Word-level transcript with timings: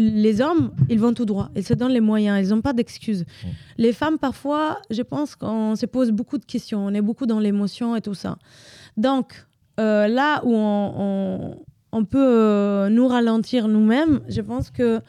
les 0.00 0.40
hommes, 0.40 0.72
ils 0.88 0.98
vont 0.98 1.14
tout 1.14 1.24
droit. 1.24 1.50
Ils 1.54 1.64
se 1.64 1.74
donnent 1.74 1.92
les 1.92 2.00
moyens. 2.00 2.46
Ils 2.46 2.54
n'ont 2.54 2.62
pas 2.62 2.72
d'excuses. 2.72 3.24
Les 3.78 3.92
femmes, 3.92 4.18
parfois, 4.18 4.78
je 4.90 5.02
pense 5.02 5.36
qu'on 5.36 5.76
se 5.76 5.86
pose 5.86 6.10
beaucoup 6.10 6.38
de 6.38 6.44
questions. 6.44 6.84
On 6.84 6.94
est 6.94 7.00
beaucoup 7.00 7.26
dans 7.26 7.40
l'émotion 7.40 7.96
et 7.96 8.00
tout 8.00 8.14
ça. 8.14 8.38
Donc, 8.96 9.46
euh, 9.78 10.08
là 10.08 10.40
où 10.44 10.52
on, 10.54 11.56
on, 11.92 12.04
peut 12.04 12.18
euh, 12.18 12.88
nous 12.88 13.08
ralentir 13.08 13.68
nous-mêmes, 13.68 14.20
je 14.28 14.40
pense 14.40 14.70
que 14.70 15.00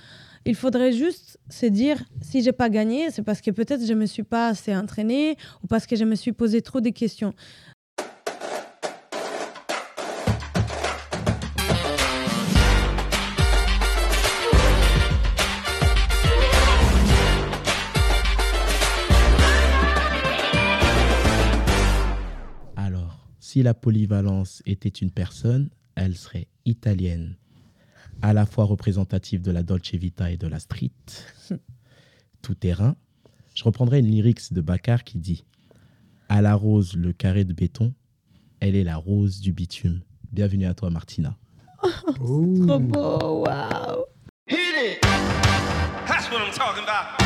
il 0.45 0.55
faudrait 0.55 0.91
juste 0.91 1.39
se 1.49 1.67
dire 1.67 2.03
si 2.21 2.41
j'ai 2.41 2.51
pas 2.51 2.69
gagné, 2.69 3.11
c'est 3.11 3.21
parce 3.21 3.41
que 3.41 3.51
peut-être 3.51 3.85
je 3.85 3.93
me 3.93 4.05
suis 4.05 4.23
pas 4.23 4.47
assez 4.47 4.75
entraînée 4.75 5.37
ou 5.63 5.67
parce 5.67 5.85
que 5.85 5.95
je 5.95 6.03
me 6.03 6.15
suis 6.15 6.31
posé 6.31 6.61
trop 6.61 6.81
de 6.81 6.89
questions. 6.89 7.33
Si 23.51 23.63
la 23.63 23.73
polyvalence 23.73 24.63
était 24.65 24.87
une 24.87 25.11
personne, 25.11 25.71
elle 25.95 26.15
serait 26.15 26.47
italienne, 26.63 27.35
à 28.21 28.31
la 28.31 28.45
fois 28.45 28.63
représentative 28.63 29.41
de 29.41 29.51
la 29.51 29.61
Dolce 29.61 29.93
Vita 29.93 30.31
et 30.31 30.37
de 30.37 30.47
la 30.47 30.57
street, 30.57 30.93
tout 32.41 32.55
terrain. 32.55 32.95
Je 33.53 33.65
reprendrai 33.65 33.99
une 33.99 34.05
lyrics 34.05 34.53
de 34.53 34.61
Baccar 34.61 35.03
qui 35.03 35.17
dit 35.17 35.43
À 36.29 36.41
la 36.41 36.55
rose, 36.55 36.95
le 36.95 37.11
carré 37.11 37.43
de 37.43 37.51
béton, 37.51 37.93
elle 38.61 38.77
est 38.77 38.85
la 38.85 38.95
rose 38.95 39.41
du 39.41 39.51
bitume. 39.51 39.99
Bienvenue 40.31 40.65
à 40.65 40.73
toi, 40.73 40.89
Martina. 40.89 41.37
Oh, 41.83 42.55
trop 42.65 42.79
beau, 42.79 43.43
wow. 43.45 44.05
Hit 44.47 44.59
it! 44.81 45.01
That's 46.07 46.31
what 46.31 46.39
I'm 46.39 46.53
talking 46.53 46.83
about. 46.83 47.19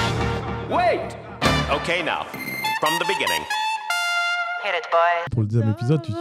Wait! 0.71 1.15
Okay, 1.69 2.01
now, 2.01 2.25
from 2.81 2.97
the 2.97 3.05
beginning. 3.05 3.45
Pour 5.31 5.41
le 5.41 5.47
deuxième 5.47 5.71
épisode, 5.71 6.01
tu, 6.01 6.11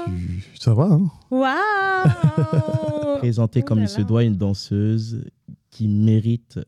ça 0.59 0.75
va. 0.75 0.85
Hein? 0.85 1.11
Waouh 1.31 3.19
Présentée 3.19 3.63
comme 3.63 3.81
il 3.81 3.89
se 3.89 4.03
doit 4.03 4.25
une 4.25 4.37
danseuse 4.37 5.25
qui 5.71 5.89
mérite 5.89 6.61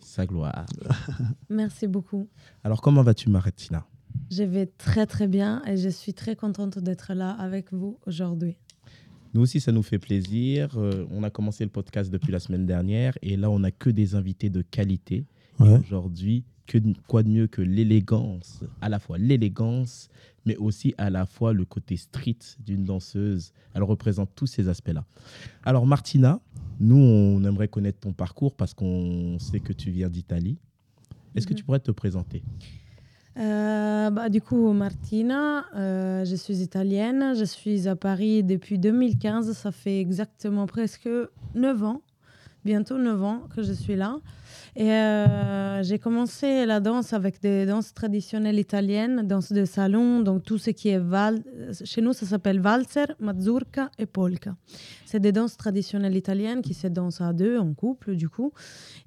sa 0.00 0.26
gloire. 0.26 0.66
Merci 1.50 1.86
beaucoup. 1.86 2.28
Alors, 2.64 2.80
comment 2.80 3.02
vas-tu, 3.02 3.28
Martina 3.28 3.84
Je 4.30 4.42
vais 4.42 4.66
très 4.66 5.06
très 5.06 5.28
bien 5.28 5.62
et 5.66 5.76
je 5.76 5.88
suis 5.88 6.14
très 6.14 6.36
contente 6.36 6.78
d'être 6.78 7.12
là 7.14 7.30
avec 7.32 7.72
vous 7.72 7.98
aujourd'hui. 8.06 8.56
Nous 9.34 9.42
aussi, 9.42 9.60
ça 9.60 9.72
nous 9.72 9.82
fait 9.82 9.98
plaisir. 9.98 10.76
Euh, 10.76 11.06
on 11.10 11.22
a 11.22 11.30
commencé 11.30 11.64
le 11.64 11.70
podcast 11.70 12.10
depuis 12.10 12.32
la 12.32 12.40
semaine 12.40 12.66
dernière 12.66 13.16
et 13.22 13.36
là, 13.36 13.50
on 13.50 13.60
n'a 13.60 13.70
que 13.70 13.90
des 13.90 14.14
invités 14.14 14.50
de 14.50 14.62
qualité. 14.62 15.24
Aujourd'hui, 15.58 16.44
que, 16.66 16.78
quoi 17.06 17.22
de 17.22 17.28
mieux 17.28 17.46
que 17.46 17.60
l'élégance, 17.60 18.62
à 18.80 18.88
la 18.88 18.98
fois 18.98 19.18
l'élégance, 19.18 20.08
mais 20.46 20.56
aussi 20.56 20.94
à 20.98 21.10
la 21.10 21.26
fois 21.26 21.52
le 21.52 21.64
côté 21.64 21.96
street 21.96 22.38
d'une 22.58 22.84
danseuse. 22.84 23.52
Elle 23.74 23.82
représente 23.82 24.30
tous 24.34 24.46
ces 24.46 24.68
aspects-là. 24.68 25.04
Alors 25.64 25.86
Martina, 25.86 26.40
nous, 26.78 26.96
on 26.96 27.44
aimerait 27.44 27.68
connaître 27.68 28.00
ton 28.00 28.12
parcours 28.12 28.54
parce 28.54 28.74
qu'on 28.74 29.38
sait 29.38 29.60
que 29.60 29.72
tu 29.72 29.90
viens 29.90 30.08
d'Italie. 30.08 30.58
Est-ce 31.34 31.46
que 31.46 31.54
tu 31.54 31.62
mhm. 31.62 31.66
pourrais 31.66 31.80
te 31.80 31.90
présenter? 31.90 32.42
Euh, 33.38 34.10
bah, 34.10 34.28
du 34.28 34.40
coup, 34.40 34.72
Martina, 34.72 35.64
euh, 35.76 36.24
je 36.24 36.34
suis 36.34 36.62
italienne, 36.62 37.34
je 37.36 37.44
suis 37.44 37.86
à 37.86 37.94
Paris 37.94 38.42
depuis 38.42 38.78
2015, 38.78 39.52
ça 39.52 39.70
fait 39.70 40.00
exactement 40.00 40.66
presque 40.66 41.08
9 41.54 41.84
ans, 41.84 42.02
bientôt 42.64 42.98
9 42.98 43.22
ans 43.22 43.42
que 43.54 43.62
je 43.62 43.72
suis 43.72 43.94
là. 43.94 44.18
Et 44.76 44.92
euh, 44.92 45.82
j'ai 45.82 45.98
commencé 45.98 46.64
la 46.64 46.78
danse 46.78 47.12
avec 47.12 47.40
des 47.40 47.66
danses 47.66 47.92
traditionnelles 47.92 48.58
italiennes, 48.58 49.26
danse 49.26 49.52
de 49.52 49.64
salon, 49.64 50.20
donc 50.20 50.44
tout 50.44 50.58
ce 50.58 50.70
qui 50.70 50.90
est 50.90 50.98
val. 50.98 51.42
Chez 51.84 52.00
nous, 52.00 52.12
ça 52.12 52.24
s'appelle 52.24 52.60
valzer, 52.60 53.06
mazurka 53.18 53.90
et 53.98 54.06
polka. 54.06 54.54
C'est 55.06 55.18
des 55.18 55.32
danses 55.32 55.56
traditionnelles 55.56 56.16
italiennes 56.16 56.62
qui 56.62 56.74
se 56.74 56.86
dansent 56.86 57.20
à 57.20 57.32
deux, 57.32 57.58
en 57.58 57.74
couple, 57.74 58.14
du 58.14 58.28
coup. 58.28 58.52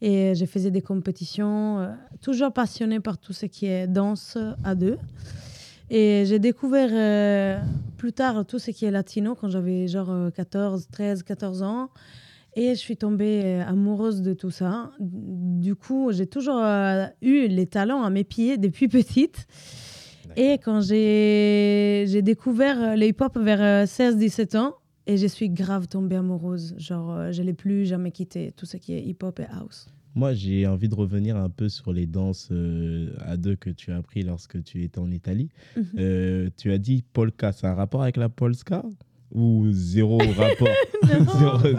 Et 0.02 0.36
j'ai 0.36 0.46
fait 0.46 0.70
des 0.70 0.82
compétitions, 0.82 1.80
euh, 1.80 1.88
toujours 2.22 2.52
passionnée 2.52 3.00
par 3.00 3.18
tout 3.18 3.34
ce 3.34 3.46
qui 3.46 3.68
est 3.68 3.88
danse 3.88 4.38
à 4.66 4.76
deux. 4.76 4.98
Et 5.90 6.24
j'ai 6.26 6.40
découvert 6.40 6.90
euh, 6.92 7.62
plus 7.98 8.12
tard 8.12 8.46
tout 8.46 8.60
ce 8.60 8.72
qui 8.72 8.86
est 8.86 8.92
latino 8.92 9.36
quand 9.36 9.50
j'avais 9.50 9.88
genre 9.88 10.32
14, 10.36 10.88
13, 10.92 11.24
14 11.24 11.64
ans. 11.64 11.90
Et 12.56 12.76
je 12.76 12.80
suis 12.80 12.98
tombée 12.98 13.42
euh, 13.44 13.66
amoureuse 13.66 14.22
de 14.22 14.34
tout 14.34 14.52
ça. 14.52 14.92
Du 15.00 15.76
coup, 15.76 16.12
j'ai 16.12 16.28
toujours 16.28 16.60
euh, 16.60 17.06
eu 17.22 17.48
les 17.48 17.66
talents 17.66 18.04
à 18.04 18.10
mes 18.10 18.24
pieds 18.24 18.58
depuis 18.58 18.88
petite. 18.90 19.48
Et 20.36 20.54
quand 20.54 20.82
j'ai 20.82 22.22
découvert 22.22 22.82
euh, 22.82 22.96
le 22.96 23.08
hip-hop 23.08 23.38
vers 23.38 23.86
16-17 23.86 24.58
ans, 24.58 24.76
et 25.06 25.18
je 25.18 25.28
suis 25.28 25.50
grave 25.50 25.88
tombée 25.88 26.16
amoureuse. 26.16 26.76
Genre, 26.78 27.32
je 27.32 27.42
ne 27.42 27.48
l'ai 27.48 27.54
plus 27.54 27.86
jamais 27.86 28.12
quitté, 28.12 28.54
tout 28.56 28.66
ce 28.66 28.78
qui 28.78 28.94
est 28.94 29.02
hip-hop 29.04 29.40
et 29.40 29.46
house. 29.52 29.88
Moi, 30.16 30.34
j'ai 30.34 30.66
envie 30.66 30.88
de 30.88 30.96
revenir 30.96 31.36
un 31.36 31.50
peu 31.50 31.68
sur 31.68 31.92
les 31.92 32.06
danses 32.06 32.52
à 33.20 33.36
deux 33.36 33.56
que 33.56 33.70
tu 33.72 33.92
as 33.92 33.98
appris 33.98 34.22
lorsque 34.22 34.64
tu 34.64 34.84
étais 34.84 35.00
en 35.00 35.12
Italie. 35.12 35.50
Mhm. 35.76 36.52
tu 36.56 36.72
as 36.72 36.78
dit 36.78 37.04
polka, 37.12 37.52
c'est 37.52 37.68
un 37.68 37.74
rapport 37.74 38.04
avec 38.04 38.16
la 38.16 38.30
polska? 38.30 38.84
Ou 39.34 39.72
zéro 39.72 40.18
rapport 40.38 40.68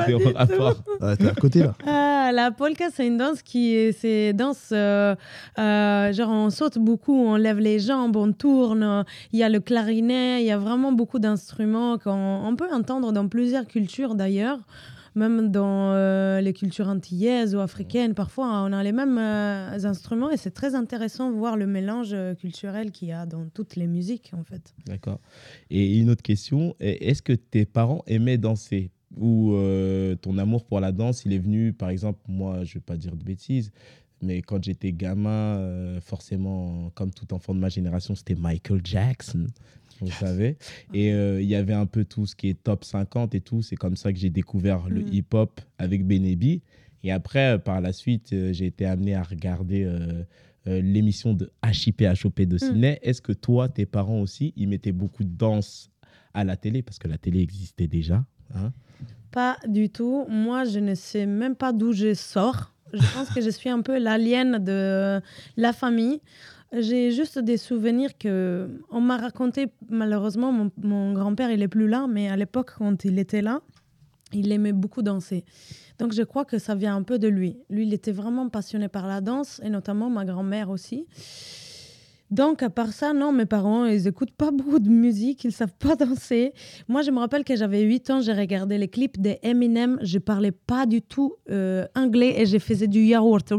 zéro, 0.07 0.21
rapport. 0.35 0.75
t'es 1.19 1.29
à 1.29 1.35
côté 1.35 1.61
là. 1.61 1.75
Ah, 1.87 2.31
la 2.33 2.51
polka, 2.51 2.87
c'est 2.93 3.07
une 3.07 3.17
danse 3.17 3.43
qui 3.43 3.75
est, 3.75 3.93
c'est 3.93 4.33
danse, 4.33 4.71
euh, 4.73 5.15
euh, 5.59 6.13
genre 6.13 6.31
on 6.31 6.51
saute 6.51 6.79
beaucoup, 6.79 7.15
on 7.17 7.37
lève 7.37 7.59
les 7.59 7.79
jambes, 7.79 8.17
on 8.17 8.33
tourne. 8.33 9.05
Il 9.33 9.39
y 9.39 9.43
a 9.43 9.49
le 9.49 9.61
clarinet, 9.61 10.43
il 10.43 10.47
y 10.47 10.51
a 10.51 10.59
vraiment 10.59 10.93
beaucoup 10.93 11.19
d'instruments 11.19 11.99
qu'on 11.99 12.55
peut 12.57 12.69
entendre 12.73 13.13
dans 13.13 13.29
plusieurs 13.29 13.67
cultures 13.67 14.15
d'ailleurs 14.15 14.59
même 15.15 15.51
dans 15.51 15.93
euh, 15.93 16.41
les 16.41 16.53
cultures 16.53 16.89
antillaises 16.89 17.55
ou 17.55 17.61
africaines, 17.61 18.15
parfois 18.15 18.47
on 18.65 18.73
a 18.73 18.83
les 18.83 18.93
mêmes 18.93 19.19
euh, 19.19 19.85
instruments 19.85 20.31
et 20.31 20.37
c'est 20.37 20.51
très 20.51 20.75
intéressant 20.75 21.31
de 21.31 21.37
voir 21.37 21.57
le 21.57 21.67
mélange 21.67 22.13
euh, 22.13 22.35
culturel 22.35 22.91
qu'il 22.91 23.09
y 23.09 23.13
a 23.13 23.27
dans 23.27 23.49
toutes 23.49 23.77
les 23.77 23.87
musiques 23.87 24.33
en 24.37 24.45
fait. 24.45 24.75
D'accord. 24.87 25.21
Et 25.71 25.99
une 25.99 26.11
autre 26.11 26.23
question, 26.23 26.75
est-ce 26.81 27.23
que 27.23 27.33
tes 27.33 27.65
parents 27.65 28.03
aimaient 28.07 28.39
danser? 28.39 28.91
Ou 29.17 29.55
ton 30.23 30.39
amour 30.39 30.65
pour 30.65 30.81
la 30.81 30.91
danse, 30.91 31.25
il 31.25 31.33
est 31.33 31.39
venu, 31.39 31.73
par 31.73 31.89
exemple, 31.89 32.19
moi, 32.27 32.65
je 32.65 32.71
ne 32.71 32.75
vais 32.75 32.81
pas 32.81 32.97
dire 32.97 33.15
de 33.15 33.23
bêtises, 33.23 33.71
mais 34.21 34.43
quand 34.43 34.61
j'étais 34.61 34.91
gamin, 34.91 36.01
forcément, 36.01 36.91
comme 36.97 37.13
tout 37.13 37.33
enfant 37.33 37.55
de 37.55 37.61
ma 37.61 37.69
génération, 37.69 38.17
c'était 38.17 38.35
Michael 38.35 38.81
Jackson 38.83 39.47
vous 40.01 40.11
savez. 40.11 40.57
Et 40.93 41.13
euh, 41.13 41.41
il 41.41 41.49
y 41.49 41.55
avait 41.55 41.75
un 41.75 41.87
peu 41.87 42.05
tout 42.05 42.27
ce 42.27 42.35
qui 42.37 42.49
est 42.49 42.63
top 42.63 42.85
50 42.85 43.35
et 43.35 43.41
tout. 43.41 43.63
C'est 43.63 43.77
comme 43.77 43.97
ça 43.97 44.13
que 44.13 44.19
j'ai 44.19 44.31
découvert 44.31 44.89
le 44.89 45.03
mm. 45.03 45.13
hip-hop 45.13 45.61
avec 45.79 46.07
Benebi. 46.07 46.63
Et 47.03 47.13
après, 47.13 47.55
euh, 47.55 47.59
par 47.59 47.81
la 47.81 47.93
suite, 47.93 48.33
euh, 48.33 48.53
j'ai 48.53 48.67
été 48.67 48.87
amené 48.87 49.15
à 49.15 49.23
regarder 49.23 49.89
l'émission 50.67 51.35
de 51.35 51.53
HIP 51.63 52.03
HOP 52.25 52.41
de 52.43 52.57
mm. 52.57 52.59
Ciné. 52.59 52.99
Est-ce 53.03 53.21
que 53.21 53.33
toi, 53.33 53.69
tes 53.69 53.87
parents 53.87 54.21
aussi, 54.21 54.53
ils 54.57 54.69
mettaient 54.69 54.93
beaucoup 54.93 55.25
de 55.25 55.37
danse 55.37 55.91
à 56.33 56.45
la 56.45 56.57
télé? 56.57 56.83
Parce 56.83 56.99
que 56.99 57.09
la 57.09 57.19
télé 57.19 57.41
existait 57.41 57.87
déjà. 57.87 58.25
Hein 58.55 58.73
pas 59.35 59.59
du 59.67 59.91
tout. 59.91 60.27
Moi, 60.29 60.63
je 60.63 60.79
ne 60.79 60.95
sais 60.95 61.27
même 61.27 61.57
pas 61.57 61.73
d'où 61.73 61.93
je 61.93 62.15
sors. 62.15 62.73
Je 62.93 63.03
pense 63.15 63.29
que 63.31 63.41
je 63.41 63.51
suis 63.51 63.69
un 63.69 63.83
peu 63.83 63.99
l'alien 63.99 64.63
de 64.63 65.21
la 65.57 65.73
famille. 65.73 66.21
J'ai 66.77 67.13
juste 67.13 67.39
des 67.39 67.57
souvenirs 67.57 68.19
que 68.19 68.69
on 68.91 69.01
m'a 69.01 69.17
raconté. 69.17 69.69
Malheureusement, 69.89 70.71
mon, 70.77 71.13
grand-père 71.13 71.51
il 71.51 71.63
est 71.63 71.69
plus 71.69 71.87
là, 71.87 72.07
mais 72.09 72.29
à 72.29 72.37
l'époque 72.37 72.73
quand 72.79 73.05
il 73.05 73.19
était 73.19 73.43
là, 73.43 73.61
il 74.33 74.51
aimait 74.51 74.73
beaucoup 74.73 75.03
danser. 75.03 75.45
Donc 75.99 76.13
je 76.13 76.23
crois 76.23 76.45
que 76.45 76.59
ça 76.59 76.75
vient 76.75 76.97
un 76.97 77.03
peu 77.03 77.19
de 77.19 77.29
lui. 77.29 77.57
Lui, 77.71 77.87
il 77.87 77.95
était 77.95 78.13
vraiment 78.13 78.49
passionné 78.49 78.89
par 78.89 79.07
la 79.07 79.21
danse 79.21 79.61
et 79.63 79.71
notamment 79.71 80.11
ma 80.11 80.25
grand-mère 80.25 80.71
aussi. 80.71 81.07
Donc, 82.31 82.63
à 82.63 82.71
part 82.71 82.93
ça, 82.93 83.13
non, 83.13 83.33
mes 83.33 83.47
parents, 83.47 83.85
ils 83.85 84.09
écoutent 84.09 84.35
pas 84.35 84.51
beaucoup 84.53 84.79
de 84.79 84.89
musique, 84.89 85.45
ils 85.45 85.53
savent 85.53 85.75
pas 85.79 85.97
danser. 85.97 86.53
Moi, 86.89 87.03
je 87.03 87.11
me 87.11 87.19
rappelle 87.19 87.45
que 87.45 87.57
j'avais 87.57 87.83
8 87.83 88.11
ans, 88.11 88.21
j'ai 88.21 88.33
regardé 88.33 88.79
les 88.79 88.89
clips 88.89 89.21
de 89.21 89.37
Eminem, 89.43 89.99
je 90.03 90.19
parlais 90.19 90.53
pas 90.53 90.87
du 90.87 91.03
tout 91.03 91.35
euh, 91.51 91.87
anglais 91.95 92.35
et 92.41 92.47
je 92.47 92.59
faisais 92.59 92.89
du 92.89 93.01
yaourt. 93.01 93.53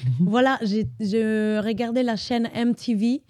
voilà, 0.20 0.58
je 0.62 1.60
regardais 1.60 2.02
la 2.02 2.16
chaîne 2.16 2.48
MTV. 2.54 3.22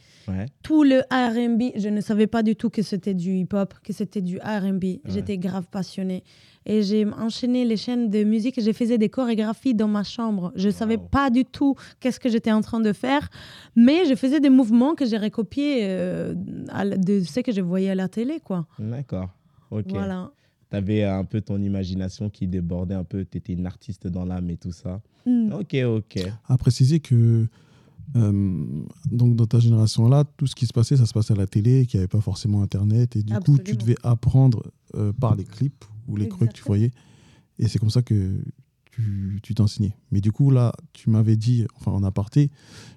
Tout 0.62 0.84
le 0.84 1.00
RB, 1.10 1.72
je 1.76 1.88
ne 1.88 2.00
savais 2.00 2.26
pas 2.26 2.42
du 2.42 2.56
tout 2.56 2.70
que 2.70 2.82
c'était 2.82 3.14
du 3.14 3.34
hip-hop, 3.34 3.74
que 3.82 3.92
c'était 3.92 4.20
du 4.20 4.38
RB. 4.38 4.84
J'étais 5.06 5.38
grave 5.38 5.66
passionnée. 5.70 6.24
Et 6.64 6.82
j'ai 6.82 7.04
enchaîné 7.06 7.64
les 7.64 7.76
chaînes 7.76 8.08
de 8.08 8.22
musique 8.22 8.56
et 8.58 8.60
j'ai 8.60 8.72
faisais 8.72 8.98
des 8.98 9.08
chorégraphies 9.08 9.74
dans 9.74 9.88
ma 9.88 10.04
chambre. 10.04 10.52
Je 10.54 10.68
ne 10.68 10.72
savais 10.72 10.98
pas 10.98 11.30
du 11.30 11.44
tout 11.44 11.74
qu'est-ce 11.98 12.20
que 12.20 12.28
j'étais 12.28 12.52
en 12.52 12.60
train 12.60 12.80
de 12.80 12.92
faire, 12.92 13.28
mais 13.74 14.04
je 14.04 14.14
faisais 14.14 14.38
des 14.38 14.50
mouvements 14.50 14.94
que 14.94 15.04
j'ai 15.04 15.18
recopiés 15.18 15.80
euh, 15.82 16.34
de 16.34 17.20
ce 17.20 17.40
que 17.40 17.50
je 17.50 17.60
voyais 17.60 17.90
à 17.90 17.94
la 17.94 18.08
télé. 18.08 18.38
quoi. 18.38 18.66
D'accord. 18.78 19.30
Ok. 19.70 19.86
Voilà. 19.88 20.30
tu 20.70 20.76
avais 20.76 21.02
un 21.02 21.24
peu 21.24 21.40
ton 21.40 21.60
imagination 21.60 22.30
qui 22.30 22.46
débordait 22.46 22.94
un 22.94 23.04
peu, 23.04 23.24
tu 23.24 23.38
étais 23.38 23.54
une 23.54 23.66
artiste 23.66 24.06
dans 24.06 24.24
l'âme 24.24 24.50
et 24.50 24.56
tout 24.56 24.72
ça. 24.72 25.00
Mm. 25.26 25.52
Ok, 25.52 25.74
ok. 25.84 26.28
À 26.48 26.56
préciser 26.58 27.00
que 27.00 27.46
euh, 28.16 28.84
donc 29.10 29.36
dans 29.36 29.46
ta 29.46 29.58
génération-là, 29.58 30.24
tout 30.36 30.46
ce 30.46 30.54
qui 30.54 30.66
se 30.66 30.72
passait, 30.72 30.96
ça 30.96 31.06
se 31.06 31.12
passait 31.12 31.32
à 31.32 31.36
la 31.36 31.46
télé, 31.46 31.86
qu'il 31.86 31.98
n'y 31.98 32.02
avait 32.02 32.08
pas 32.08 32.20
forcément 32.20 32.62
Internet. 32.62 33.16
Et 33.16 33.22
du 33.22 33.34
coup, 33.34 33.58
tu 33.58 33.76
devais 33.76 33.96
apprendre 34.02 34.62
euh, 34.94 35.12
par 35.12 35.34
les 35.34 35.44
clips 35.44 35.84
ou 36.08 36.16
les 36.16 36.28
croix 36.28 36.46
que 36.46 36.52
tu 36.52 36.62
voyais. 36.64 36.90
Et 37.58 37.68
c'est 37.68 37.78
comme 37.78 37.90
ça 37.90 38.02
que 38.02 38.42
tu 39.42 39.54
t'enseignais. 39.54 39.96
Mais 40.10 40.20
du 40.20 40.32
coup, 40.32 40.50
là, 40.50 40.72
tu 40.92 41.10
m'avais 41.10 41.36
dit, 41.36 41.66
enfin 41.76 41.92
en 41.92 42.04
aparté, 42.04 42.50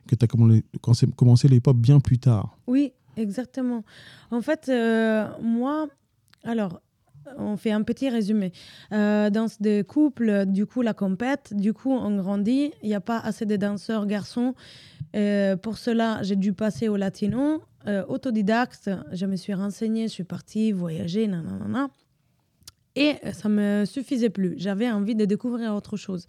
que 0.07 0.15
tu 0.15 0.25
as 0.25 0.27
commencé, 0.27 1.07
commencé 1.15 1.47
les 1.47 1.57
hip-hop 1.57 1.77
bien 1.77 1.99
plus 1.99 2.19
tard. 2.19 2.57
Oui, 2.67 2.91
exactement. 3.15 3.83
En 4.31 4.41
fait, 4.41 4.67
euh, 4.69 5.27
moi, 5.41 5.87
alors, 6.43 6.81
on 7.37 7.57
fait 7.57 7.71
un 7.71 7.81
petit 7.81 8.09
résumé. 8.09 8.51
Euh, 8.91 9.29
danse 9.29 9.61
de 9.61 9.81
couple, 9.81 10.45
du 10.45 10.65
coup, 10.65 10.81
la 10.81 10.93
compète, 10.93 11.53
du 11.55 11.73
coup, 11.73 11.91
on 11.91 12.15
grandit. 12.17 12.71
Il 12.83 12.89
n'y 12.89 12.95
a 12.95 13.01
pas 13.01 13.19
assez 13.19 13.45
de 13.45 13.55
danseurs 13.55 14.05
garçons. 14.05 14.53
Euh, 15.15 15.55
pour 15.55 15.77
cela, 15.77 16.21
j'ai 16.23 16.35
dû 16.35 16.53
passer 16.53 16.89
au 16.89 16.97
latino. 16.97 17.61
Euh, 17.87 18.03
autodidacte, 18.07 18.89
je 19.11 19.25
me 19.25 19.35
suis 19.35 19.53
renseignée, 19.53 20.07
je 20.07 20.13
suis 20.13 20.23
partie 20.23 20.71
voyager, 20.71 21.27
nanana. 21.27 21.89
Et 22.97 23.15
ça 23.33 23.49
me 23.49 23.83
suffisait 23.83 24.29
plus. 24.29 24.55
J'avais 24.57 24.89
envie 24.89 25.15
de 25.15 25.25
découvrir 25.25 25.75
autre 25.75 25.97
chose. 25.97 26.27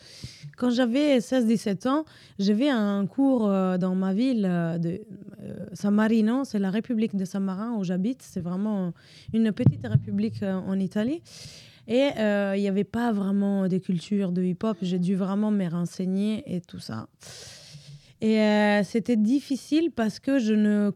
Quand 0.56 0.70
j'avais 0.70 1.18
16-17 1.18 1.88
ans, 1.88 2.04
j'avais 2.40 2.68
un 2.68 3.06
cours 3.06 3.48
euh, 3.48 3.78
dans 3.78 3.94
ma 3.94 4.12
ville 4.12 4.42
de 4.42 5.00
San 5.74 5.94
Marino, 5.94 6.44
c'est 6.44 6.58
la 6.58 6.70
République 6.70 7.14
de 7.14 7.24
San 7.24 7.44
Marin 7.44 7.76
où 7.76 7.84
j'habite. 7.84 8.20
C'est 8.22 8.40
vraiment 8.40 8.92
une 9.32 9.52
petite 9.52 9.86
république 9.86 10.42
en 10.42 10.78
Italie. 10.78 11.22
Et 11.86 12.10
il 12.18 12.60
n'y 12.60 12.68
avait 12.68 12.82
pas 12.82 13.12
vraiment 13.12 13.68
de 13.68 13.78
culture 13.78 14.32
de 14.32 14.42
hip-hop. 14.42 14.76
J'ai 14.82 14.98
dû 14.98 15.14
vraiment 15.14 15.52
me 15.52 15.68
renseigner 15.70 16.42
et 16.52 16.60
tout 16.60 16.80
ça. 16.80 17.06
Et 18.20 18.40
euh, 18.40 18.82
c'était 18.84 19.16
difficile 19.16 19.90
parce 19.90 20.18
que 20.18 20.38
je 20.38 20.54
ne 20.54 20.90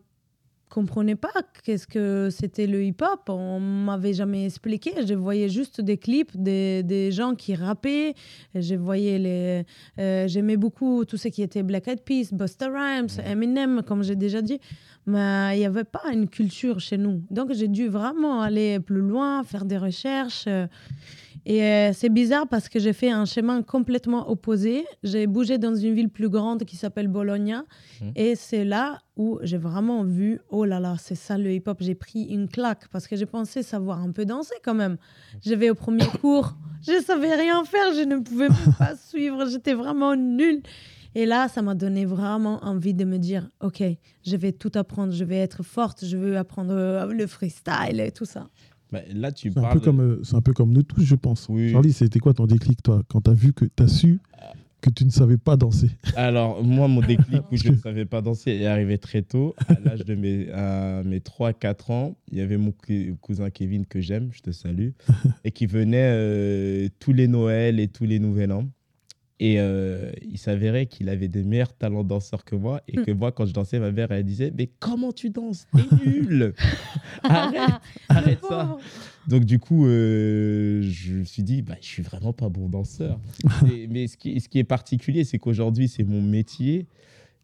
comprenais 0.71 1.17
pas 1.17 1.33
qu'est-ce 1.65 1.87
que 1.89 2.29
c'était 2.31 2.69
le 2.69 2.85
hip-hop. 2.85 3.29
On 3.29 3.59
m'avait 3.61 4.13
jamais 4.15 4.47
expliqué. 4.47 4.93
Je 5.07 5.15
voyais 5.15 5.49
juste 5.49 5.81
des 5.81 5.99
clips 5.99 6.31
des, 6.37 6.83
des 6.85 7.11
gens 7.11 7.35
qui 7.35 7.55
rappaient. 7.57 8.15
Je 8.55 8.77
voyais 8.77 9.19
les. 9.19 9.65
euh, 9.99 10.29
J'aimais 10.29 10.57
beaucoup 10.57 11.05
tout 11.05 11.17
ce 11.17 11.29
qui 11.29 11.43
était 11.43 11.63
Black 11.65 11.89
Eyed 11.89 12.03
Peas, 12.03 12.29
Busta 12.33 12.69
Rhymes, 12.69 13.09
Eminem, 13.27 13.83
comme 13.85 14.03
j'ai 14.05 14.17
déjà 14.17 14.43
dit. 14.43 14.61
Mais 15.07 15.57
il 15.57 15.59
n'y 15.59 15.67
avait 15.67 15.83
pas 15.85 16.05
une 16.13 16.29
culture 16.29 16.79
chez 16.79 16.99
nous. 16.99 17.23
Donc 17.31 17.53
j'ai 17.53 17.67
dû 17.69 17.89
vraiment 17.89 18.41
aller 18.41 18.79
plus 18.79 19.01
loin, 19.01 19.43
faire 19.43 19.65
des 19.65 19.77
recherches. 19.79 20.45
euh, 20.47 20.67
et 21.47 21.63
euh, 21.63 21.93
c'est 21.93 22.09
bizarre 22.09 22.47
parce 22.49 22.69
que 22.69 22.79
j'ai 22.79 22.93
fait 22.93 23.11
un 23.11 23.25
chemin 23.25 23.63
complètement 23.63 24.31
opposé. 24.31 24.85
J'ai 25.03 25.27
bougé 25.27 25.59
dans 25.59 25.75
une 25.75 25.95
ville 25.95 26.09
plus 26.09 26.29
grande 26.29 26.65
qui 26.65 26.77
s'appelle 26.77 27.09
Bologna. 27.09 27.65
Mhm. 28.01 28.13
Et 28.17 28.37
c'est 28.37 28.65
là 28.65 28.99
où 29.17 29.39
j'ai 29.43 29.59
vraiment 29.59 30.05
vu, 30.05 30.41
oh 30.51 30.65
là 30.65 30.81
là, 30.81 30.97
c'est 30.99 31.15
ça 31.15 31.39
le 31.39 31.53
hip-hop. 31.53 31.79
J'ai 31.81 31.95
pris 31.95 32.25
une 32.25 32.49
claque 32.49 32.89
parce 32.89 33.07
que 33.07 33.17
j'ai 33.17 33.27
pensé 33.27 33.63
savoir 33.63 34.01
un 34.01 34.13
peu 34.13 34.25
danser 34.25 34.55
quand 34.63 34.75
même. 34.75 34.97
Je 35.45 35.55
vais 35.55 35.71
au 35.71 35.75
premier 35.75 36.07
cours, 36.21 36.55
je 36.87 37.03
savais 37.03 37.35
rien 37.35 37.65
faire, 37.65 37.95
je 37.95 38.03
ne 38.03 38.19
pouvais 38.19 38.49
pas 38.79 38.97
suivre, 39.09 39.47
j'étais 39.47 39.75
vraiment 39.75 40.17
nulle. 40.17 40.63
Et 41.15 41.27
là, 41.27 41.49
ça 41.49 41.61
m'a 41.61 41.75
donné 41.75 42.05
vraiment 42.05 42.65
envie 42.65 42.95
de 42.95 43.05
me 43.05 43.19
dire, 43.19 43.49
ok, 43.61 43.83
je 44.25 44.37
vais 44.37 44.53
tout 44.53 44.71
apprendre, 44.77 45.13
je 45.13 45.25
vais 45.25 45.39
être 45.39 45.65
forte, 45.65 46.05
je 46.05 46.17
veux 46.17 46.37
apprendre 46.37 46.73
euh, 46.73 47.07
le 47.07 47.27
freestyle 47.27 47.99
et 47.99 48.13
tout 48.13 48.25
ça. 48.25 48.49
Bah, 48.93 49.01
là, 49.15 49.31
tu 49.33 49.51
C'est 49.53 49.59
un, 49.59 49.63
parles. 49.63 49.75
peu 49.79 49.85
comme, 49.85 50.01
euh, 50.01 50.21
c'est 50.25 50.35
un 50.37 50.41
peu 50.43 50.53
comme 50.53 50.73
nous 50.73 50.83
tous, 50.83 51.03
je 51.03 51.15
pense. 51.15 51.47
Oui. 51.49 51.71
Charlie, 51.71 51.93
c'était 51.93 52.19
quoi 52.19 52.35
ton 52.35 52.47
déclic, 52.47 52.83
toi, 52.83 53.03
quand 53.09 53.21
tu 53.23 53.31
as 53.31 53.35
vu 53.35 53.53
que 53.53 53.65
tu 53.65 53.83
as 53.83 53.89
su 53.89 54.21
que 54.81 54.89
tu 54.89 55.05
ne 55.05 55.11
savais 55.11 55.37
pas 55.37 55.59
danser? 55.59 55.91
Alors, 56.17 56.65
moi, 56.65 56.89
mon 56.89 57.03
déclic 57.03 57.43
où 57.53 57.57
je 57.59 57.69
ne 57.71 57.77
savais 57.77 58.07
pas 58.07 58.23
danser 58.23 58.53
est 58.53 58.65
arrivé 58.67 58.97
très 58.97 59.21
tôt. 59.21 59.55
À 59.69 59.79
l'âge 59.79 60.07
de 60.07 60.15
mes, 60.15 60.51
à 60.53 61.03
mes 61.05 61.19
3-4 61.19 61.93
ans, 61.93 62.17
il 62.33 62.39
y 62.39 62.41
avait 62.41 62.57
mon 62.57 62.71
cou- 62.73 63.15
cousin 63.21 63.51
Kevin 63.51 63.85
que 63.85 64.01
j'aime, 64.01 64.31
je 64.33 64.41
te 64.41 64.53
salue, 64.53 64.93
et 65.45 65.51
qui 65.51 65.67
venait 65.67 66.11
euh, 66.15 66.89
tous 66.99 67.13
les 67.13 67.29
Noëls 67.29 67.79
et 67.79 67.89
tous 67.89 68.07
les 68.07 68.19
Nouvel 68.19 68.53
An. 68.53 68.65
Et 69.43 69.59
euh, 69.59 70.13
il 70.31 70.37
s'avérait 70.37 70.85
qu'il 70.85 71.09
avait 71.09 71.29
des 71.29 71.43
meilleurs 71.43 71.73
talents 71.73 72.05
danseurs 72.05 72.45
que 72.45 72.55
moi. 72.55 72.83
Et 72.87 72.99
que 72.99 73.11
moi, 73.11 73.33
quand 73.33 73.47
je 73.47 73.53
dansais, 73.55 73.79
ma 73.79 73.91
mère, 73.91 74.13
elle 74.13 74.23
disait 74.25 74.53
Mais 74.57 74.69
comment 74.79 75.13
tu 75.13 75.31
danses? 75.31 75.67
T'es 75.75 75.83
nul 76.07 76.53
Arrête, 77.23 77.81
arrête 78.09 78.45
ça 78.47 78.77
donc 79.29 79.45
du 79.45 79.59
coup, 79.59 79.87
euh, 79.87 80.81
je 80.83 81.13
me 81.15 81.25
suis 81.25 81.43
dit, 81.43 81.63
bah, 81.63 81.77
je 81.81 81.87
suis 81.87 82.03
vraiment 82.03 82.33
pas 82.33 82.49
bon 82.49 82.69
danseur. 82.69 83.21
Et- 83.73 83.87
mais 83.87 84.09
ce 84.09 84.17
qui, 84.17 84.41
ce 84.41 84.49
qui 84.49 84.59
est 84.59 84.65
particulier, 84.65 85.25
c'est 85.25 85.39
qu'aujourd'hui, 85.39 85.89
c'est 85.89 86.03
mon 86.05 86.23
métier. 86.23 86.87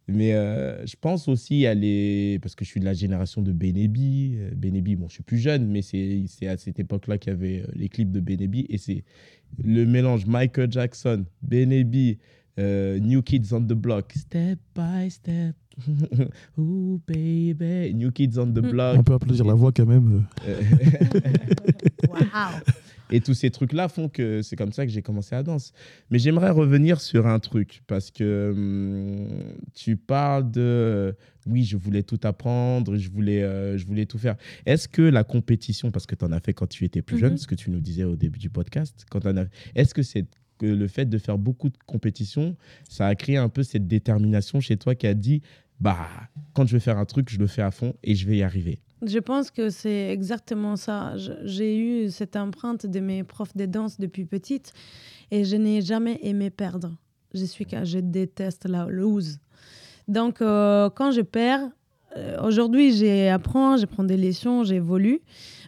Mais 0.09 0.35
euh, 0.35 0.87
je 0.87 0.95
pense 1.01 1.27
aussi 1.27 1.67
à 1.67 1.75
les... 1.75 2.39
Parce 2.41 2.55
que 2.55 2.65
je 2.65 2.71
suis 2.71 2.79
de 2.81 2.85
la 2.85 2.93
génération 2.95 3.43
de 3.43 3.51
Benebi. 3.53 4.35
Euh, 4.37 4.51
Benebi, 4.55 4.95
bon, 4.95 5.09
je 5.09 5.15
suis 5.15 5.23
plus 5.25 5.39
jeune, 5.39 5.67
mais 5.67 5.83
c'est 5.83 6.23
c'est 6.29 6.47
à 6.47 6.57
cette 6.57 6.79
époque-là 6.79 7.19
qu'il 7.19 7.33
y 7.33 7.37
avait 7.37 7.63
euh, 7.63 7.67
les 7.75 7.89
clips 7.89 8.13
de 8.13 8.21
Benebi. 8.21 8.67
Et 8.69 8.79
c'est 8.79 9.03
le 9.63 9.85
mélange 9.85 10.25
Michael 10.27 10.71
Jackson, 10.71 11.25
Benebi, 11.43 12.19
euh, 12.61 12.99
New 13.01 13.21
Kids 13.23 13.49
on 13.53 13.61
the 13.63 13.73
Block, 13.75 14.13
Step 14.17 14.59
by 14.77 15.11
Step. 15.11 15.57
Ooh, 16.59 17.01
baby. 17.07 17.93
New 17.95 18.11
Kids 18.13 18.39
on 18.39 18.47
the 18.53 18.63
Mm. 18.63 18.71
Block. 18.71 18.97
On 18.99 19.03
peut 19.03 19.15
applaudir 19.15 19.45
la 19.45 19.55
voix 19.55 19.73
quand 19.73 19.87
même. 19.87 20.25
euh. 20.49 20.61
Et 23.11 23.21
tous 23.21 23.35
ces 23.35 23.51
trucs-là 23.51 23.89
font 23.89 24.09
que 24.09 24.43
c'est 24.43 24.57
comme 24.57 24.73
ça 24.73 24.85
que 24.85 24.91
j'ai 24.93 25.03
commencé 25.03 25.35
à 25.35 25.43
danser. 25.43 25.73
Mais 26.11 26.19
j'aimerais 26.19 26.51
revenir 26.51 27.01
sur 27.01 27.27
un 27.27 27.39
truc, 27.39 27.83
parce 27.87 28.11
que 28.11 28.51
hum, 28.55 29.29
tu 29.75 29.97
parles 29.97 30.51
de 30.51 30.61
euh, 30.61 31.13
oui, 31.47 31.65
je 31.65 31.77
voulais 31.77 32.03
tout 32.03 32.19
apprendre, 32.25 32.97
je 32.97 33.09
voulais, 33.11 33.43
euh, 33.43 33.79
je 33.79 33.87
voulais 33.87 34.07
tout 34.07 34.19
faire. 34.19 34.37
Est-ce 34.67 34.89
que 34.89 35.03
la 35.03 35.23
compétition, 35.25 35.91
parce 35.93 36.07
que 36.07 36.15
tu 36.17 36.25
en 36.25 36.33
as 36.33 36.41
fait 36.41 36.53
quand 36.55 36.67
tu 36.67 36.85
étais 36.85 37.03
plus 37.03 37.19
jeune, 37.19 37.33
Mhm. 37.33 37.39
ce 37.39 37.47
que 37.47 37.55
tu 37.55 37.71
nous 37.71 37.81
disais 37.81 38.05
au 38.05 38.17
début 38.17 38.39
du 38.41 38.51
podcast, 38.51 39.05
quand 39.11 39.25
as- 39.27 39.47
est-ce 39.75 39.95
que 39.95 40.03
c'est 40.03 40.27
que 40.59 40.67
le 40.67 40.89
fait 40.89 41.05
de 41.07 41.19
faire 41.19 41.37
beaucoup 41.39 41.69
de 41.69 41.77
compétitions, 41.87 42.57
ça 42.89 43.07
a 43.07 43.15
créé 43.15 43.37
un 43.37 43.49
peu 43.51 43.63
cette 43.63 43.87
détermination 43.87 44.59
chez 44.61 44.77
toi 44.79 44.95
qui 44.95 45.07
a 45.07 45.15
dit 45.15 45.43
bah 45.81 46.09
quand 46.55 46.67
je 46.67 46.73
vais 46.73 46.81
faire 46.81 46.97
un 46.97 47.05
truc, 47.05 47.29
je 47.31 47.39
le 47.39 47.47
fais 47.47 47.61
à 47.63 47.71
fond 47.71 47.95
et 48.03 48.15
je 48.15 48.27
vais 48.27 48.39
y 48.39 48.43
arriver? 48.43 48.79
Je 49.03 49.19
pense 49.19 49.51
que 49.51 49.69
c'est 49.69 50.11
exactement 50.11 50.77
ça. 50.77 51.15
J'ai 51.45 51.77
eu 51.77 52.11
cette 52.11 52.35
empreinte 52.37 52.87
de 52.87 53.01
mes 53.01 53.25
profs 53.25 53.57
de 53.57 53.67
danse 53.67 54.01
depuis 54.01 54.25
petite 54.25 54.73
et 55.31 55.45
je 55.45 55.57
n'ai 55.57 55.83
jamais 55.83 56.19
aimé 56.23 56.51
perdre. 56.51 56.97
Je 57.35 57.45
suis 57.45 57.67
je 57.85 57.99
déteste 57.99 58.67
la 58.67 58.87
lose. 58.87 59.39
Donc 60.09 60.41
euh, 60.41 60.89
quand 60.91 61.11
je 61.11 61.21
perds, 61.21 61.69
aujourd'hui 62.43 62.93
j'apprends, 62.97 63.77
je 63.77 63.87
prends 63.87 64.05
des 64.05 64.17
leçons, 64.17 64.65
j'évolue, 64.65 65.21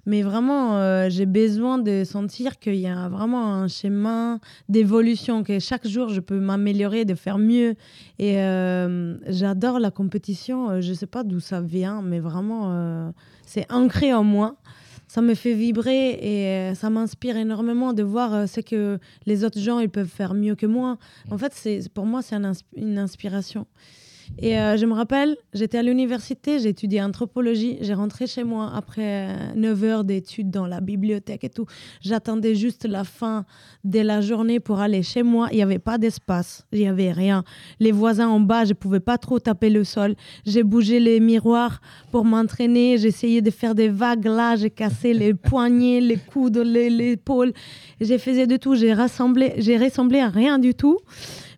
mais 0.06 0.22
vraiment 0.22 0.78
euh, 0.78 1.08
j'ai 1.10 1.26
besoin 1.26 1.78
de 1.78 2.02
sentir 2.04 2.58
qu'il 2.58 2.76
y 2.76 2.86
a 2.86 3.08
vraiment 3.08 3.54
un 3.54 3.68
chemin 3.68 4.40
d'évolution, 4.68 5.42
que 5.42 5.58
chaque 5.58 5.86
jour 5.86 6.08
je 6.08 6.20
peux 6.20 6.40
m'améliorer, 6.40 7.04
de 7.04 7.14
faire 7.14 7.38
mieux. 7.38 7.74
Et 8.18 8.38
euh, 8.38 9.16
j'adore 9.26 9.78
la 9.78 9.90
compétition. 9.90 10.70
Euh, 10.70 10.80
Je 10.80 10.90
ne 10.90 10.94
sais 10.94 11.06
pas 11.06 11.24
d'où 11.24 11.40
ça 11.40 11.60
vient, 11.60 12.00
mais 12.02 12.20
vraiment, 12.20 12.72
euh, 12.72 13.10
c'est 13.46 13.70
ancré 13.70 14.14
en 14.14 14.24
moi. 14.24 14.56
Ça 15.08 15.22
me 15.22 15.34
fait 15.34 15.54
vibrer 15.54 16.18
et 16.20 16.46
euh, 16.46 16.74
ça 16.74 16.90
m'inspire 16.90 17.36
énormément 17.38 17.94
de 17.94 18.02
voir 18.02 18.34
euh, 18.34 18.46
ce 18.46 18.60
que 18.60 18.98
les 19.24 19.42
autres 19.42 19.58
gens 19.58 19.78
ils 19.78 19.88
peuvent 19.88 20.06
faire 20.06 20.34
mieux 20.34 20.54
que 20.54 20.66
moi. 20.66 20.98
En 21.30 21.38
fait, 21.38 21.88
pour 21.94 22.04
moi, 22.04 22.20
c'est 22.20 22.36
une 22.76 22.98
inspiration. 22.98 23.66
Et 24.40 24.58
euh, 24.58 24.76
je 24.76 24.86
me 24.86 24.92
rappelle, 24.92 25.36
j'étais 25.52 25.78
à 25.78 25.82
l'université, 25.82 26.58
j'ai 26.60 26.68
étudié 26.68 27.02
anthropologie, 27.02 27.78
j'ai 27.80 27.94
rentré 27.94 28.26
chez 28.26 28.44
moi 28.44 28.70
après 28.74 29.52
9 29.56 29.84
heures 29.84 30.04
d'études 30.04 30.50
dans 30.50 30.66
la 30.66 30.80
bibliothèque 30.80 31.42
et 31.44 31.48
tout. 31.50 31.66
J'attendais 32.00 32.54
juste 32.54 32.84
la 32.84 33.02
fin 33.04 33.44
de 33.84 33.98
la 34.00 34.20
journée 34.20 34.60
pour 34.60 34.78
aller 34.80 35.02
chez 35.02 35.22
moi. 35.24 35.48
Il 35.50 35.56
n'y 35.56 35.62
avait 35.62 35.80
pas 35.80 35.98
d'espace, 35.98 36.64
il 36.72 36.80
n'y 36.80 36.86
avait 36.88 37.10
rien. 37.10 37.42
Les 37.80 37.90
voisins 37.90 38.28
en 38.28 38.38
bas, 38.38 38.64
je 38.64 38.70
ne 38.70 38.74
pouvais 38.74 39.00
pas 39.00 39.18
trop 39.18 39.40
taper 39.40 39.70
le 39.70 39.82
sol. 39.82 40.14
J'ai 40.46 40.62
bougé 40.62 41.00
les 41.00 41.18
miroirs 41.20 41.80
pour 42.12 42.24
m'entraîner, 42.24 42.96
j'essayais 42.98 43.40
de 43.42 43.50
faire 43.50 43.74
des 43.74 43.88
vagues 43.88 44.26
là, 44.26 44.54
j'ai 44.56 44.70
cassé 44.70 45.14
les 45.14 45.34
poignets, 45.50 46.00
les 46.00 46.16
coudes, 46.16 46.58
les- 46.58 46.90
l'épaule. 46.90 47.52
J'ai 48.00 48.18
fait 48.18 48.46
de 48.46 48.56
tout, 48.56 48.76
j'ai 48.76 48.92
rassemblé, 48.92 49.54
j'ai 49.58 49.76
ressemblé 49.76 50.20
à 50.20 50.28
rien 50.28 50.58
du 50.60 50.74
tout. 50.74 50.98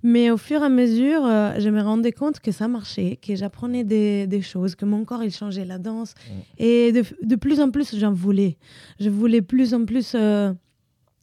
Mais 0.02 0.30
au 0.30 0.36
fur 0.36 0.62
et 0.62 0.64
à 0.64 0.68
mesure, 0.68 1.24
euh, 1.24 1.58
je 1.58 1.68
me 1.68 1.80
rendais 1.82 2.12
compte 2.12 2.40
que 2.40 2.52
ça 2.52 2.68
marchait, 2.68 3.16
que 3.16 3.34
j'apprenais 3.36 3.84
des, 3.84 4.26
des 4.26 4.40
choses, 4.42 4.74
que 4.74 4.84
mon 4.86 5.04
corps, 5.04 5.22
il 5.22 5.30
changeait 5.30 5.64
la 5.66 5.78
danse. 5.78 6.14
Et 6.58 6.92
de, 6.92 7.04
de 7.22 7.36
plus 7.36 7.60
en 7.60 7.70
plus, 7.70 7.96
j'en 7.98 8.12
voulais. 8.12 8.56
Je 8.98 9.10
voulais 9.10 9.42
plus 9.42 9.74
en 9.74 9.84
plus 9.84 10.12
euh, 10.14 10.52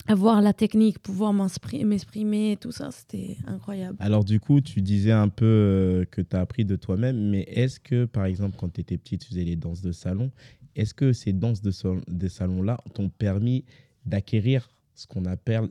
avoir 0.08 0.42
la 0.42 0.54
technique, 0.54 1.00
pouvoir 1.00 1.34
m'expri- 1.34 1.84
m'exprimer, 1.84 2.58
tout 2.62 2.72
ça, 2.72 2.92
c'était 2.92 3.38
incroyable. 3.48 3.98
Alors 4.00 4.24
du 4.24 4.40
coup, 4.40 4.62
tu 4.62 4.82
disais 4.82 5.12
un 5.12 5.28
peu 5.28 5.46
euh, 5.46 6.06
que 6.06 6.22
tu 6.22 6.36
as 6.36 6.40
appris 6.40 6.64
de 6.64 6.76
toi-même, 6.76 7.30
mais 7.30 7.42
est-ce 7.50 7.80
que, 7.80 8.06
par 8.06 8.26
exemple, 8.26 8.56
quand 8.58 8.72
tu 8.72 8.82
étais 8.82 8.98
petite, 8.98 9.22
tu 9.22 9.30
faisais 9.30 9.44
les 9.44 9.56
danses 9.56 9.82
de 9.82 9.92
salon, 9.92 10.32
est-ce 10.76 10.94
que 10.94 11.12
ces 11.14 11.34
danses 11.34 11.62
de, 11.62 11.72
de 12.08 12.28
salon-là 12.28 12.78
t'ont 12.94 13.10
permis 13.10 13.66
d'acquérir 14.06 14.70
ce 14.94 15.08
qu'on 15.08 15.26
appelle 15.26 15.68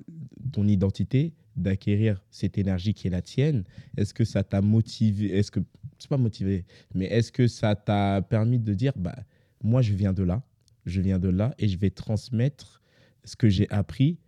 ton 0.52 0.66
identité, 0.68 1.32
d'acquérir 1.56 2.22
cette 2.30 2.58
énergie 2.58 2.94
qui 2.94 3.06
est 3.06 3.10
la 3.10 3.22
tienne 3.22 3.64
Est-ce 3.96 4.14
que 4.14 4.24
ça 4.24 4.44
t'a 4.44 4.60
motivé 4.60 5.36
Est-ce 5.36 5.50
que 5.50 5.60
c'est 5.98 6.10
pas 6.10 6.18
motivé, 6.18 6.64
mais 6.94 7.06
est-ce 7.06 7.32
que 7.32 7.48
ça 7.48 7.74
t'a 7.74 8.20
permis 8.22 8.58
de 8.58 8.74
dire 8.74 8.92
bah 8.96 9.16
moi 9.62 9.82
je 9.82 9.94
viens 9.94 10.12
de 10.12 10.22
là, 10.22 10.42
je 10.84 11.00
viens 11.00 11.18
de 11.18 11.28
là 11.28 11.54
et 11.58 11.68
je 11.68 11.78
vais 11.78 11.90
transmettre 11.90 12.82
ce 13.24 13.34
que 13.36 13.48
j'ai 13.48 13.68
appris, 13.70 14.18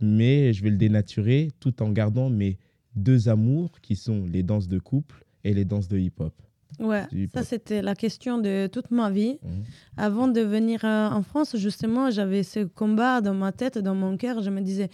mais 0.00 0.52
je 0.52 0.62
vais 0.62 0.70
le 0.70 0.76
dénaturer 0.76 1.50
tout 1.60 1.82
en 1.82 1.90
gardant 1.90 2.28
mes 2.28 2.58
deux 2.96 3.28
amours 3.28 3.80
qui 3.80 3.96
sont 3.96 4.26
les 4.26 4.42
danses 4.42 4.68
de 4.68 4.78
couple 4.78 5.24
et 5.44 5.54
les 5.54 5.64
danses 5.64 5.88
de 5.88 5.98
hip-hop? 5.98 6.34
Ouais, 6.80 7.04
ça 7.34 7.42
c'était 7.44 7.82
la 7.82 7.94
question 7.94 8.38
de 8.38 8.66
toute 8.66 8.90
ma 8.90 9.10
vie. 9.10 9.38
Mhm. 9.42 9.50
Avant 9.96 10.26
de 10.26 10.40
venir 10.40 10.80
euh, 10.84 11.08
en 11.10 11.22
France, 11.22 11.54
justement, 11.56 12.10
j'avais 12.10 12.42
ce 12.42 12.60
combat 12.64 13.20
dans 13.20 13.34
ma 13.34 13.52
tête, 13.52 13.78
dans 13.78 13.94
mon 13.94 14.16
cœur. 14.16 14.42
Je 14.42 14.50
me 14.50 14.60
disais, 14.62 14.88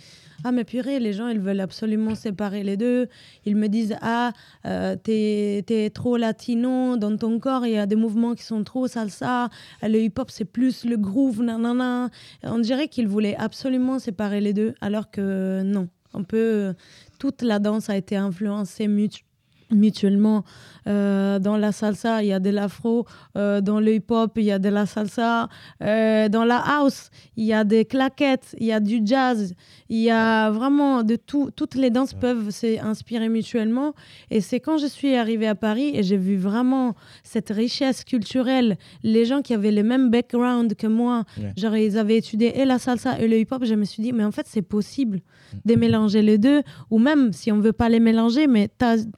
ah 0.44 0.52
mais 0.52 0.64
purée, 0.64 0.98
les 0.98 1.12
gens, 1.12 1.28
ils 1.28 1.38
veulent 1.40 1.60
absolument 1.60 2.14
séparer 2.14 2.62
les 2.64 2.76
deux. 2.76 3.08
Ils 3.46 3.56
me 3.56 3.68
disent, 3.68 3.96
ah, 4.02 4.32
euh, 4.66 4.96
t'es 4.96 5.64
es 5.68 5.90
trop 5.90 6.16
latino, 6.16 6.96
dans 6.96 7.16
ton 7.16 7.38
corps, 7.38 7.64
il 7.64 7.72
y 7.72 7.78
a 7.78 7.86
des 7.86 7.96
mouvements 7.96 8.34
qui 8.34 8.42
sont 8.44 8.64
trop 8.64 8.86
salsa. 8.88 9.44
Euh, 9.84 9.88
Le 9.88 10.00
hip-hop, 10.02 10.30
c'est 10.30 10.44
plus 10.44 10.84
le 10.84 10.96
groove, 10.96 11.42
nanana. 11.42 12.10
On 12.42 12.58
dirait 12.58 12.88
qu'ils 12.88 13.08
voulaient 13.08 13.36
absolument 13.36 13.98
séparer 13.98 14.40
les 14.40 14.52
deux, 14.52 14.74
alors 14.80 15.10
que 15.10 15.62
non. 15.62 15.88
On 16.14 16.24
peut, 16.24 16.74
toute 17.18 17.42
la 17.42 17.58
danse 17.58 17.88
a 17.90 17.96
été 17.96 18.16
influencée 18.16 18.88
mutu- 18.88 19.24
mutuellement. 19.70 20.44
Euh, 20.88 21.38
dans 21.38 21.56
la 21.56 21.72
salsa, 21.72 22.22
il 22.22 22.28
y 22.28 22.32
a 22.32 22.40
de 22.40 22.50
l'afro. 22.50 23.04
Euh, 23.36 23.60
dans 23.60 23.78
le 23.80 23.94
hip-hop, 23.94 24.32
il 24.36 24.44
y 24.44 24.50
a 24.52 24.58
de 24.58 24.68
la 24.68 24.86
salsa. 24.86 25.48
Euh, 25.82 26.28
dans 26.28 26.44
la 26.44 26.58
house, 26.58 27.10
il 27.36 27.44
y 27.44 27.52
a 27.52 27.64
des 27.64 27.84
claquettes, 27.84 28.54
il 28.58 28.66
y 28.66 28.72
a 28.72 28.80
du 28.80 29.00
jazz. 29.04 29.54
Il 29.88 29.98
y 29.98 30.10
a 30.10 30.50
vraiment 30.50 31.02
de 31.02 31.16
tout. 31.16 31.50
Toutes 31.54 31.74
les 31.74 31.90
danses 31.90 32.14
peuvent 32.14 32.50
s'inspirer 32.50 33.28
mutuellement. 33.28 33.92
Et 34.30 34.40
c'est 34.40 34.60
quand 34.60 34.78
je 34.78 34.86
suis 34.86 35.14
arrivée 35.14 35.46
à 35.46 35.54
Paris 35.54 35.90
et 35.94 36.02
j'ai 36.02 36.16
vu 36.16 36.36
vraiment 36.36 36.94
cette 37.22 37.50
richesse 37.50 38.04
culturelle. 38.04 38.76
Les 39.02 39.24
gens 39.24 39.42
qui 39.42 39.54
avaient 39.54 39.72
le 39.72 39.82
même 39.82 40.10
background 40.10 40.74
que 40.74 40.86
moi, 40.86 41.24
Ouais. 41.38 41.52
genre 41.56 41.76
ils 41.76 41.98
avaient 41.98 42.16
étudié 42.16 42.58
et 42.60 42.64
la 42.64 42.78
salsa 42.78 43.18
et 43.20 43.28
le 43.28 43.38
hip-hop, 43.38 43.64
je 43.64 43.74
me 43.74 43.84
suis 43.84 44.02
dit, 44.02 44.12
mais 44.12 44.24
en 44.24 44.32
fait, 44.32 44.46
c'est 44.48 44.62
possible 44.62 45.20
de 45.64 45.74
mélanger 45.74 46.22
les 46.22 46.38
deux. 46.38 46.62
Ou 46.90 46.98
même 46.98 47.32
si 47.32 47.50
on 47.52 47.58
veut 47.60 47.72
pas 47.72 47.88
les 47.88 48.00
mélanger, 48.00 48.46
mais 48.46 48.68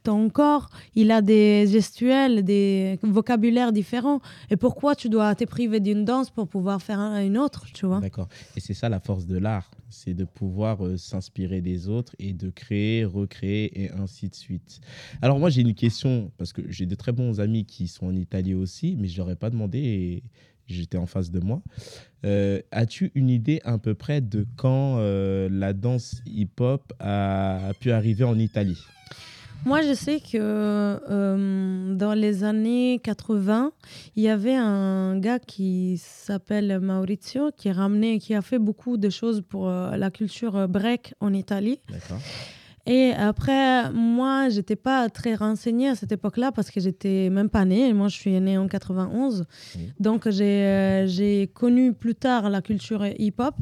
ton 0.02 0.28
corps, 0.30 0.68
il 0.94 1.10
a 1.10 1.20
des 1.22 1.59
gestuels, 1.66 2.42
des 2.44 2.98
vocabulaires 3.02 3.72
différents. 3.72 4.20
Et 4.50 4.56
pourquoi 4.56 4.94
tu 4.94 5.08
dois 5.08 5.34
te 5.34 5.44
priver 5.44 5.80
d'une 5.80 6.04
danse 6.04 6.30
pour 6.30 6.48
pouvoir 6.48 6.80
faire 6.82 6.98
un- 6.98 7.24
une 7.24 7.38
autre, 7.38 7.66
tu 7.72 7.86
vois? 7.86 8.00
D'accord. 8.00 8.28
Et 8.56 8.60
c'est 8.60 8.74
ça 8.74 8.88
la 8.88 9.00
force 9.00 9.26
de 9.26 9.38
l'art, 9.38 9.70
c'est 9.88 10.14
de 10.14 10.24
pouvoir 10.24 10.84
euh, 10.86 10.96
s'inspirer 10.96 11.60
des 11.60 11.88
autres 11.88 12.14
et 12.18 12.32
de 12.32 12.50
créer, 12.50 13.04
recréer 13.04 13.84
et 13.84 13.90
ainsi 13.92 14.28
de 14.28 14.34
suite. 14.34 14.80
Alors 15.22 15.38
moi 15.38 15.50
j'ai 15.50 15.62
une 15.62 15.74
question 15.74 16.30
parce 16.38 16.52
que 16.52 16.62
j'ai 16.68 16.86
de 16.86 16.94
très 16.94 17.12
bons 17.12 17.40
amis 17.40 17.64
qui 17.64 17.88
sont 17.88 18.06
en 18.06 18.14
Italie 18.14 18.54
aussi, 18.54 18.96
mais 18.98 19.08
je 19.08 19.16
leur 19.16 19.30
ai 19.30 19.36
pas 19.36 19.50
demandé 19.50 19.78
et 19.78 20.22
j'étais 20.66 20.98
en 20.98 21.06
face 21.06 21.30
de 21.30 21.40
moi. 21.40 21.62
Euh, 22.24 22.60
As-tu 22.70 23.10
une 23.14 23.28
idée 23.30 23.60
à 23.64 23.78
peu 23.78 23.94
près 23.94 24.20
de 24.20 24.46
quand 24.56 24.96
euh, 24.98 25.48
la 25.50 25.72
danse 25.72 26.22
hip-hop 26.26 26.92
a 27.00 27.72
pu 27.80 27.90
arriver 27.90 28.24
en 28.24 28.38
Italie? 28.38 28.78
Moi, 29.66 29.82
je 29.82 29.94
sais 29.94 30.20
que 30.20 30.36
euh, 30.36 31.94
dans 31.94 32.14
les 32.14 32.44
années 32.44 33.00
80, 33.02 33.72
il 34.16 34.22
y 34.22 34.28
avait 34.28 34.56
un 34.56 35.18
gars 35.18 35.38
qui 35.38 36.00
s'appelle 36.02 36.80
Maurizio 36.80 37.50
qui, 37.56 37.70
ramenait, 37.70 38.18
qui 38.18 38.34
a 38.34 38.42
fait 38.42 38.58
beaucoup 38.58 38.96
de 38.96 39.10
choses 39.10 39.42
pour 39.46 39.68
euh, 39.68 39.96
la 39.96 40.10
culture 40.10 40.66
break 40.66 41.14
en 41.20 41.32
Italie. 41.34 41.80
D'accord. 41.90 42.20
Et 42.86 43.12
après, 43.12 43.92
moi, 43.92 44.48
j'étais 44.48 44.76
pas 44.76 45.08
très 45.10 45.34
renseignée 45.34 45.88
à 45.88 45.94
cette 45.94 46.12
époque-là 46.12 46.50
parce 46.50 46.70
que 46.70 46.80
j'étais 46.80 47.28
même 47.30 47.50
pas 47.50 47.64
née. 47.64 47.92
Moi, 47.92 48.08
je 48.08 48.16
suis 48.16 48.40
née 48.40 48.56
en 48.56 48.68
91. 48.68 49.44
Oui. 49.76 49.92
Donc, 50.00 50.28
j'ai 50.28 50.64
euh, 50.64 51.06
j'ai 51.06 51.48
connu 51.48 51.92
plus 51.92 52.14
tard 52.14 52.48
la 52.48 52.62
culture 52.62 53.06
hip-hop. 53.06 53.54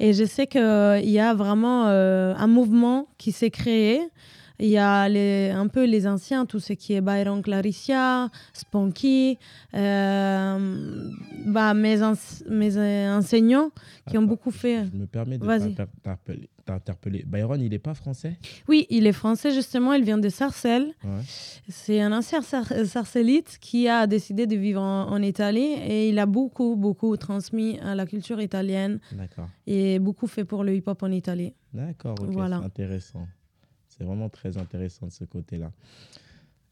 Et 0.00 0.12
je 0.14 0.24
sais 0.24 0.46
qu'il 0.46 1.10
y 1.10 1.20
a 1.20 1.34
vraiment 1.34 1.86
euh, 1.88 2.34
un 2.36 2.46
mouvement 2.46 3.08
qui 3.18 3.30
s'est 3.30 3.50
créé. 3.50 4.00
Il 4.60 4.68
y 4.68 4.78
a 4.78 5.08
les, 5.08 5.50
un 5.50 5.66
peu 5.68 5.84
les 5.84 6.06
anciens, 6.06 6.46
tout 6.46 6.60
ce 6.60 6.72
qui 6.74 6.92
est 6.94 7.00
Byron 7.00 7.42
Claricia, 7.42 8.30
Spunky, 8.52 9.38
euh, 9.74 11.10
bah, 11.46 11.74
mes, 11.74 11.96
mes 12.48 12.76
euh, 12.76 13.16
enseignants 13.18 13.70
qui 14.08 14.18
ont 14.18 14.22
beaucoup 14.22 14.50
fait. 14.50 14.84
Je 14.92 14.96
me 14.96 15.06
permets 15.06 15.38
de 15.38 15.44
t'interpeller- 15.46 16.48
t'interpeller. 16.64 17.24
Byron, 17.26 17.60
il 17.60 17.70
n'est 17.70 17.78
pas 17.78 17.94
français? 17.94 18.36
Oui, 18.68 18.86
il 18.90 19.06
est 19.06 19.12
français 19.12 19.52
justement, 19.52 19.92
il 19.94 20.04
vient 20.04 20.18
de 20.18 20.28
Sarcelles. 20.28 20.92
Ouais. 21.04 21.20
C'est 21.68 22.00
un 22.00 22.12
ancien 22.12 22.42
sar 22.42 22.66
sarcellite 22.84 23.58
qui 23.60 23.88
a 23.88 24.06
décidé 24.06 24.46
de 24.46 24.56
vivre 24.56 24.80
en, 24.82 25.08
en 25.10 25.22
Italie 25.22 25.72
et 25.86 26.08
il 26.08 26.18
a 26.18 26.26
beaucoup, 26.26 26.76
beaucoup 26.76 27.16
transmis 27.16 27.78
à 27.80 27.94
la 27.94 28.06
culture 28.06 28.40
italienne 28.40 29.00
D'accord. 29.12 29.48
et 29.66 29.98
beaucoup 29.98 30.26
fait 30.26 30.44
pour 30.44 30.62
le 30.64 30.74
hip-hop 30.74 31.02
en 31.02 31.10
Italie. 31.10 31.54
D'accord, 31.72 32.16
ok, 32.20 32.28
Voilà. 32.30 32.58
c'est 32.60 32.66
intéressant. 32.66 33.26
C'est 34.02 34.06
vraiment 34.08 34.28
très 34.28 34.58
intéressant 34.58 35.06
de 35.06 35.12
ce 35.12 35.22
côté-là. 35.22 35.70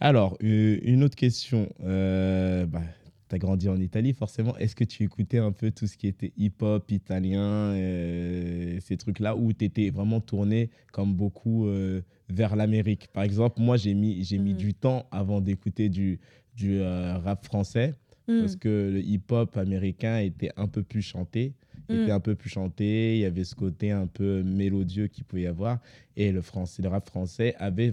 Alors, 0.01 0.37
une 0.41 1.05
autre 1.05 1.15
question. 1.15 1.73
Euh, 1.85 2.67
bah, 2.67 2.83
tu 3.29 3.37
as 3.37 3.39
grandi 3.39 3.69
en 3.69 3.79
Italie, 3.79 4.13
forcément. 4.15 4.57
Est-ce 4.57 4.75
que 4.75 4.83
tu 4.83 5.05
écoutais 5.05 5.39
un 5.39 5.53
peu 5.53 5.71
tout 5.71 5.87
ce 5.87 5.97
qui 5.97 6.09
était 6.09 6.33
hip-hop 6.37 6.91
italien, 6.91 7.41
euh, 7.77 8.79
ces 8.81 8.97
trucs-là, 8.97 9.37
ou 9.37 9.53
tu 9.53 9.65
étais 9.67 9.91
vraiment 9.91 10.21
tourné, 10.21 10.71
comme 10.93 11.15
beaucoup, 11.15 11.69
euh, 11.69 12.01
vers 12.29 12.57
l'Amérique? 12.57 13.07
Par 13.13 13.23
exemple, 13.23 13.61
moi, 13.61 13.77
j'ai 13.77 13.95
mis, 13.95 14.25
j'ai 14.25 14.39
mis 14.39 14.51
Mhm. 14.55 14.59
du 14.59 14.75
temps 14.75 15.07
avant 15.13 15.41
d'écouter 15.41 15.89
du, 15.89 16.19
du 16.57 16.81
euh, 16.81 17.17
rap 17.19 17.45
français, 17.45 17.95
Mm. 18.27 18.41
parce 18.41 18.57
que 18.57 18.91
le 18.95 19.01
hip-hop 19.01 19.57
américain 19.57 20.19
était 20.19 20.51
un 20.57 20.67
peu 20.67 20.83
plus 20.83 21.03
chanté 21.03 21.55
Mm. 21.91 22.03
était 22.03 22.11
un 22.13 22.21
peu 22.21 22.35
plus 22.35 22.51
chanté, 22.51 23.17
il 23.17 23.21
y 23.21 23.25
avait 23.25 23.45
ce 23.45 23.55
côté 23.55 23.91
un 23.91 24.07
peu 24.07 24.43
mélodieux 24.43 25.07
qu'il 25.09 25.25
pouvait 25.25 25.43
y 25.43 25.47
avoir, 25.47 25.79
et 26.17 26.33
le 26.33 26.43
français, 26.43 26.83
le 26.83 26.89
rap 26.89 27.07
français 27.07 27.55
avait 27.59 27.93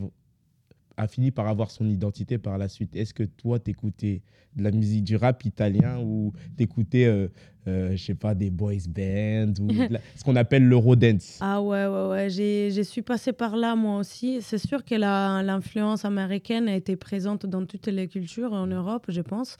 a 0.99 1.07
fini 1.07 1.29
par 1.29 1.47
avoir 1.47 1.69
son 1.69 1.87
identité 1.87 2.39
par 2.39 2.57
la 2.57 2.67
suite. 2.67 2.95
Est-ce 2.95 3.13
que 3.13 3.23
toi, 3.23 3.59
t'écoutais 3.59 4.21
de 4.55 4.63
la 4.63 4.71
musique 4.71 5.03
du 5.03 5.15
rap 5.15 5.45
italien 5.45 5.99
ou 6.01 6.33
t'écoutais, 6.55 7.05
euh, 7.05 7.27
euh, 7.67 7.91
je 7.95 8.03
sais 8.03 8.15
pas, 8.15 8.33
des 8.33 8.49
boys 8.49 8.73
bands 8.89 9.53
ou 9.61 9.67
la- 9.91 9.99
ce 10.15 10.23
qu'on 10.23 10.35
appelle 10.35 10.63
l'eurodance? 10.63 11.37
Ah 11.39 11.61
ouais, 11.61 11.85
ouais, 11.85 12.07
ouais. 12.09 12.29
J'ai, 12.31 12.71
je 12.71 12.81
suis 12.81 13.03
passée 13.03 13.31
par 13.31 13.55
là 13.55 13.75
moi 13.75 13.99
aussi. 13.99 14.41
C'est 14.41 14.57
sûr 14.57 14.83
que 14.83 14.95
l'influence 14.95 16.03
américaine 16.03 16.67
a 16.67 16.75
été 16.75 16.95
présente 16.95 17.45
dans 17.45 17.63
toutes 17.65 17.87
les 17.87 18.07
cultures 18.07 18.53
en 18.53 18.65
Europe, 18.65 19.05
je 19.09 19.21
pense. 19.21 19.55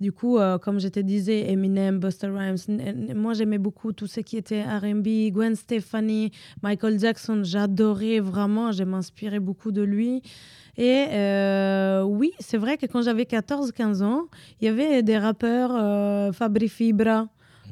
Du 0.00 0.12
coup, 0.12 0.38
euh, 0.38 0.58
comme 0.58 0.78
je 0.78 0.88
te 0.88 1.00
disais, 1.00 1.50
Eminem, 1.50 1.98
Busta 1.98 2.28
Rhymes, 2.28 2.58
moi 3.16 3.34
j'aimais 3.34 3.58
beaucoup 3.58 3.92
tout 3.92 4.06
ce 4.06 4.20
qui 4.20 4.36
était 4.36 4.62
RB, 4.62 5.32
Gwen 5.32 5.56
Stefani, 5.56 6.30
Michael 6.62 7.00
Jackson, 7.00 7.40
j'adorais 7.42 8.20
vraiment, 8.20 8.70
je 8.70 8.84
m'inspirais 8.84 9.40
beaucoup 9.40 9.72
de 9.72 9.82
lui. 9.82 10.22
Et 10.76 11.06
euh, 11.10 12.02
oui, 12.02 12.32
c'est 12.38 12.58
vrai 12.58 12.76
que 12.76 12.86
quand 12.86 13.02
j'avais 13.02 13.24
14-15 13.24 14.02
ans, 14.04 14.26
il 14.60 14.66
y 14.66 14.68
avait 14.68 15.02
des 15.02 15.18
rappeurs, 15.18 15.72
euh, 15.74 16.30
Fabri 16.30 16.68
Fibra, 16.68 17.28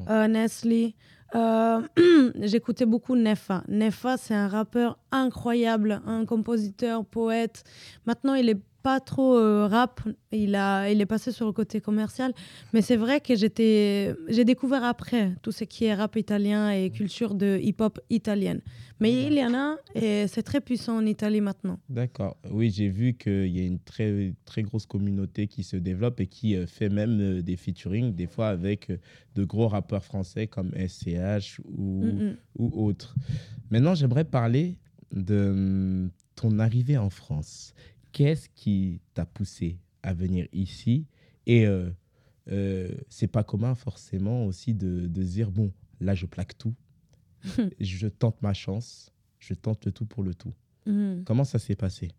euh, 0.09 0.27
Nestle. 0.27 0.91
Euh, 1.35 1.81
J'écoutais 2.41 2.85
beaucoup 2.85 3.15
Nefa. 3.15 3.63
Nefa, 3.67 4.17
c'est 4.17 4.33
un 4.33 4.47
rappeur 4.47 4.97
incroyable, 5.11 6.01
un 6.05 6.25
compositeur, 6.25 7.05
poète. 7.05 7.63
Maintenant, 8.05 8.33
il 8.33 8.49
est 8.49 8.59
pas 8.83 8.99
trop 8.99 9.37
euh, 9.37 9.67
rap, 9.67 10.01
il, 10.31 10.55
a, 10.55 10.89
il 10.89 11.01
est 11.01 11.05
passé 11.05 11.31
sur 11.31 11.45
le 11.45 11.51
côté 11.51 11.81
commercial. 11.81 12.33
Mais 12.73 12.81
c'est 12.81 12.95
vrai 12.95 13.19
que 13.19 13.35
j'étais, 13.35 14.15
j'ai 14.29 14.45
découvert 14.45 14.83
après 14.83 15.33
tout 15.41 15.51
ce 15.51 15.63
qui 15.63 15.85
est 15.85 15.93
rap 15.93 16.15
italien 16.15 16.71
et 16.71 16.89
culture 16.89 17.35
de 17.35 17.59
hip-hop 17.61 17.99
italienne. 18.09 18.61
Mais 18.99 19.11
il 19.27 19.33
y 19.33 19.45
en 19.45 19.53
a 19.53 19.77
et 19.93 20.27
c'est 20.27 20.41
très 20.41 20.59
puissant 20.59 20.97
en 20.97 21.05
Italie 21.05 21.41
maintenant. 21.41 21.79
D'accord. 21.87 22.35
Oui, 22.49 22.71
j'ai 22.71 22.89
vu 22.89 23.13
qu'il 23.13 23.47
y 23.47 23.59
a 23.59 23.63
une 23.63 23.79
très, 23.79 24.33
très 24.45 24.63
grosse 24.63 24.87
communauté 24.87 25.47
qui 25.47 25.63
se 25.63 25.77
développe 25.77 26.19
et 26.19 26.27
qui 26.27 26.55
euh, 26.55 26.65
fait 26.65 26.89
même 26.89 27.19
euh, 27.19 27.41
des 27.41 27.57
featuring, 27.57 28.15
des 28.15 28.25
fois 28.25 28.47
avec 28.47 28.91
de 29.35 29.43
gros 29.43 29.67
rappeurs 29.67 30.03
français 30.03 30.47
comme 30.47 30.71
SCH 30.71 31.59
ou, 31.77 31.97
Mm, 32.07 32.29
mm. 32.29 32.37
ou 32.59 32.85
autres. 32.85 33.15
Maintenant, 33.69 33.95
j'aimerais 33.95 34.25
parler 34.25 34.77
de 35.11 35.49
hum, 35.49 36.09
ton 36.35 36.59
arrivée 36.59 36.97
en 36.97 37.09
France. 37.09 37.73
Qu'est-ce 38.17 38.49
qui 38.49 38.99
t'a 39.13 39.27
poussé 39.27 39.77
à 40.01 40.11
venir 40.11 40.47
ici 40.51 41.05
Et 41.45 41.67
euh, 41.67 41.91
euh, 42.51 42.89
c'est 43.09 43.27
pas 43.27 43.43
commun 43.43 43.75
forcément 43.75 44.47
aussi 44.47 44.73
de, 44.73 45.05
de 45.05 45.21
dire 45.21 45.51
bon, 45.51 45.71
là, 46.01 46.15
je 46.15 46.25
plaque 46.25 46.57
tout, 46.57 46.73
je 47.79 48.07
tente 48.07 48.41
ma 48.41 48.55
chance, 48.55 49.13
je 49.37 49.53
tente 49.53 49.85
le 49.85 49.91
tout 49.91 50.07
pour 50.07 50.23
le 50.23 50.33
tout. 50.33 50.51
Mm. 50.87 51.25
Comment 51.25 51.43
ça 51.43 51.59
s'est 51.59 51.75
passé? 51.75 52.09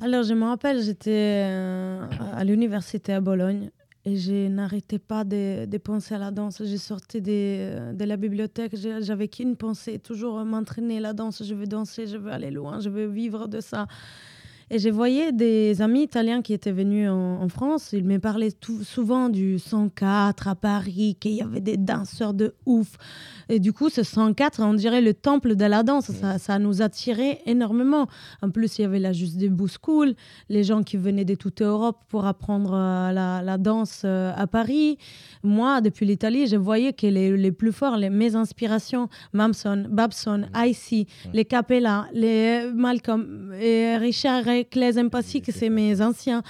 Alors, 0.00 0.24
je 0.24 0.34
me 0.34 0.46
rappelle, 0.46 0.82
j'étais 0.82 1.44
euh, 1.46 2.04
à 2.32 2.42
l'université 2.42 3.12
à 3.12 3.20
Bologne 3.20 3.70
et 4.04 4.16
je 4.16 4.48
n'arrêtais 4.48 4.98
pas 4.98 5.22
de, 5.22 5.66
de 5.66 5.78
penser 5.78 6.16
à 6.16 6.18
la 6.18 6.32
danse. 6.32 6.64
Je 6.64 6.76
sortais 6.76 7.20
de, 7.20 7.94
de 7.94 8.04
la 8.04 8.16
bibliothèque, 8.16 8.74
j'avais 8.74 9.28
qu'une 9.28 9.54
pensée, 9.54 10.00
toujours 10.00 10.44
m'entraîner 10.44 10.98
la 10.98 11.12
danse. 11.12 11.44
Je 11.44 11.54
veux 11.54 11.68
danser, 11.68 12.08
je 12.08 12.16
veux 12.16 12.32
aller 12.32 12.50
loin, 12.50 12.80
je 12.80 12.88
veux 12.88 13.06
vivre 13.06 13.46
de 13.46 13.60
ça. 13.60 13.86
Et 14.68 14.80
je 14.80 14.88
voyais 14.88 15.30
des 15.30 15.80
amis 15.80 16.02
italiens 16.02 16.42
qui 16.42 16.52
étaient 16.52 16.72
venus 16.72 17.08
en, 17.08 17.40
en 17.40 17.48
France. 17.48 17.90
Ils 17.92 18.04
me 18.04 18.18
parlaient 18.18 18.50
tout- 18.50 18.82
souvent 18.82 19.28
du 19.28 19.60
104 19.60 20.48
à 20.48 20.56
Paris, 20.56 21.16
qu'il 21.20 21.34
y 21.34 21.40
avait 21.40 21.60
des 21.60 21.76
danseurs 21.76 22.34
de 22.34 22.52
ouf. 22.66 22.96
Et 23.48 23.60
du 23.60 23.72
coup, 23.72 23.90
ce 23.90 24.02
104, 24.02 24.60
on 24.64 24.74
dirait 24.74 25.02
le 25.02 25.14
temple 25.14 25.54
de 25.54 25.64
la 25.64 25.84
danse. 25.84 26.06
Ça, 26.10 26.38
ça 26.38 26.58
nous 26.58 26.82
attirait 26.82 27.42
énormément. 27.46 28.08
En 28.42 28.50
plus, 28.50 28.78
il 28.78 28.82
y 28.82 28.84
avait 28.84 28.98
la 28.98 29.12
Juste 29.12 29.36
Debout 29.36 29.68
School, 29.68 30.14
les 30.48 30.64
gens 30.64 30.82
qui 30.82 30.96
venaient 30.96 31.24
de 31.24 31.36
toute 31.36 31.62
Europe 31.62 31.98
pour 32.08 32.26
apprendre 32.26 32.72
euh, 32.74 33.12
la, 33.12 33.42
la 33.42 33.58
danse 33.58 34.02
euh, 34.04 34.32
à 34.36 34.48
Paris. 34.48 34.98
Moi, 35.44 35.80
depuis 35.80 36.06
l'Italie, 36.06 36.48
je 36.48 36.56
voyais 36.56 36.92
que 36.92 37.06
les, 37.06 37.36
les 37.36 37.52
plus 37.52 37.70
forts, 37.70 37.96
les, 37.96 38.10
mes 38.10 38.34
inspirations, 38.34 39.08
Mamson, 39.32 39.86
Babson, 39.88 40.46
Icy, 40.56 41.06
les 41.32 41.44
Capella, 41.44 42.08
les 42.12 42.68
Malcolm, 42.74 43.54
et 43.60 43.96
Richard 43.96 44.42
et 44.60 44.64
Claes 44.64 44.98
Empassi, 44.98 45.42
que 45.42 45.52
c'est 45.52 45.70
mes 45.70 46.00
anciens. 46.00 46.42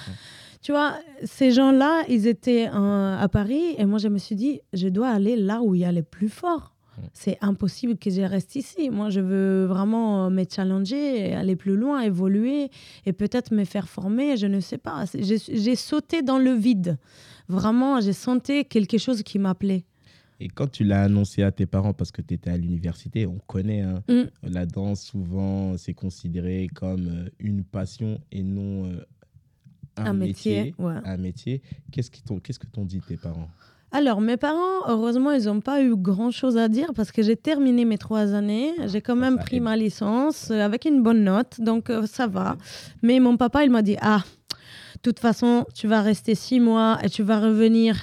Tu 0.62 0.72
vois, 0.72 0.94
ces 1.24 1.52
gens-là, 1.52 2.02
ils 2.08 2.26
étaient 2.26 2.68
à 2.72 3.28
Paris 3.30 3.74
et 3.78 3.84
moi, 3.86 3.98
je 3.98 4.08
me 4.08 4.18
suis 4.18 4.34
dit, 4.34 4.60
je 4.72 4.88
dois 4.88 5.08
aller 5.08 5.36
là 5.36 5.62
où 5.62 5.74
il 5.74 5.82
y 5.82 5.84
a 5.84 5.92
les 5.92 6.02
plus 6.02 6.28
forts. 6.28 6.74
C'est 7.12 7.38
impossible 7.42 7.98
que 7.98 8.10
je 8.10 8.22
reste 8.22 8.56
ici. 8.56 8.90
Moi, 8.90 9.10
je 9.10 9.20
veux 9.20 9.66
vraiment 9.66 10.30
me 10.30 10.44
challenger, 10.50 11.34
aller 11.34 11.54
plus 11.54 11.76
loin, 11.76 12.00
évoluer 12.00 12.70
et 13.04 13.12
peut-être 13.12 13.52
me 13.52 13.64
faire 13.64 13.88
former. 13.88 14.36
Je 14.36 14.46
ne 14.46 14.60
sais 14.60 14.78
pas. 14.78 15.04
J'ai 15.14 15.76
sauté 15.76 16.22
dans 16.22 16.38
le 16.38 16.52
vide. 16.52 16.98
Vraiment, 17.48 18.00
j'ai 18.00 18.12
senti 18.12 18.64
quelque 18.64 18.98
chose 18.98 19.22
qui 19.22 19.38
m'appelait. 19.38 19.84
Et 20.38 20.48
quand 20.48 20.70
tu 20.70 20.84
l'as 20.84 21.02
annoncé 21.04 21.42
à 21.42 21.50
tes 21.50 21.64
parents, 21.66 21.94
parce 21.94 22.12
que 22.12 22.20
tu 22.20 22.34
étais 22.34 22.50
à 22.50 22.56
l'université, 22.56 23.26
on 23.26 23.38
connaît, 23.46 23.80
hein, 23.82 24.02
Mm. 24.08 24.24
la 24.42 24.66
danse, 24.66 25.00
souvent, 25.02 25.76
c'est 25.78 25.94
considéré 25.94 26.68
comme 26.74 27.08
euh, 27.08 27.28
une 27.38 27.64
passion 27.64 28.20
et 28.30 28.42
non 28.42 28.84
euh, 28.86 29.00
un, 29.96 30.06
Un 30.06 30.12
métier, 30.12 30.64
métier. 30.64 30.74
ouais. 30.78 30.94
Un 31.04 31.16
métier. 31.16 31.62
Qu'est-ce 31.90 32.10
t'ont- 32.22 32.38
qu'est-ce 32.38 32.58
que 32.58 32.66
t'ont 32.66 32.84
dit 32.84 33.00
tes 33.00 33.16
parents? 33.16 33.48
Alors, 33.92 34.20
mes 34.20 34.36
parents, 34.36 34.86
heureusement, 34.88 35.30
ils 35.32 35.44
n'ont 35.46 35.60
pas 35.62 35.82
eu 35.82 35.96
grand-chose 35.96 36.58
à 36.58 36.68
dire 36.68 36.92
parce 36.94 37.12
que 37.12 37.22
j'ai 37.22 37.36
terminé 37.36 37.86
mes 37.86 37.96
trois 37.96 38.34
années. 38.34 38.72
J'ai 38.88 39.00
quand 39.00 39.16
même 39.16 39.36
ça 39.38 39.44
pris 39.44 39.56
aide. 39.56 39.62
ma 39.62 39.76
licence 39.76 40.50
euh, 40.50 40.60
avec 40.60 40.84
une 40.84 41.02
bonne 41.02 41.24
note, 41.24 41.60
donc 41.62 41.88
euh, 41.88 42.04
ça 42.06 42.26
va. 42.26 42.58
Mais 43.02 43.20
mon 43.20 43.38
papa, 43.38 43.64
il 43.64 43.70
m'a 43.70 43.80
dit, 43.80 43.96
ah, 44.02 44.22
de 44.96 45.00
toute 45.00 45.18
façon, 45.20 45.64
tu 45.74 45.86
vas 45.86 46.02
rester 46.02 46.34
six 46.34 46.60
mois 46.60 46.98
et 47.02 47.08
tu 47.08 47.22
vas 47.22 47.40
revenir. 47.40 47.96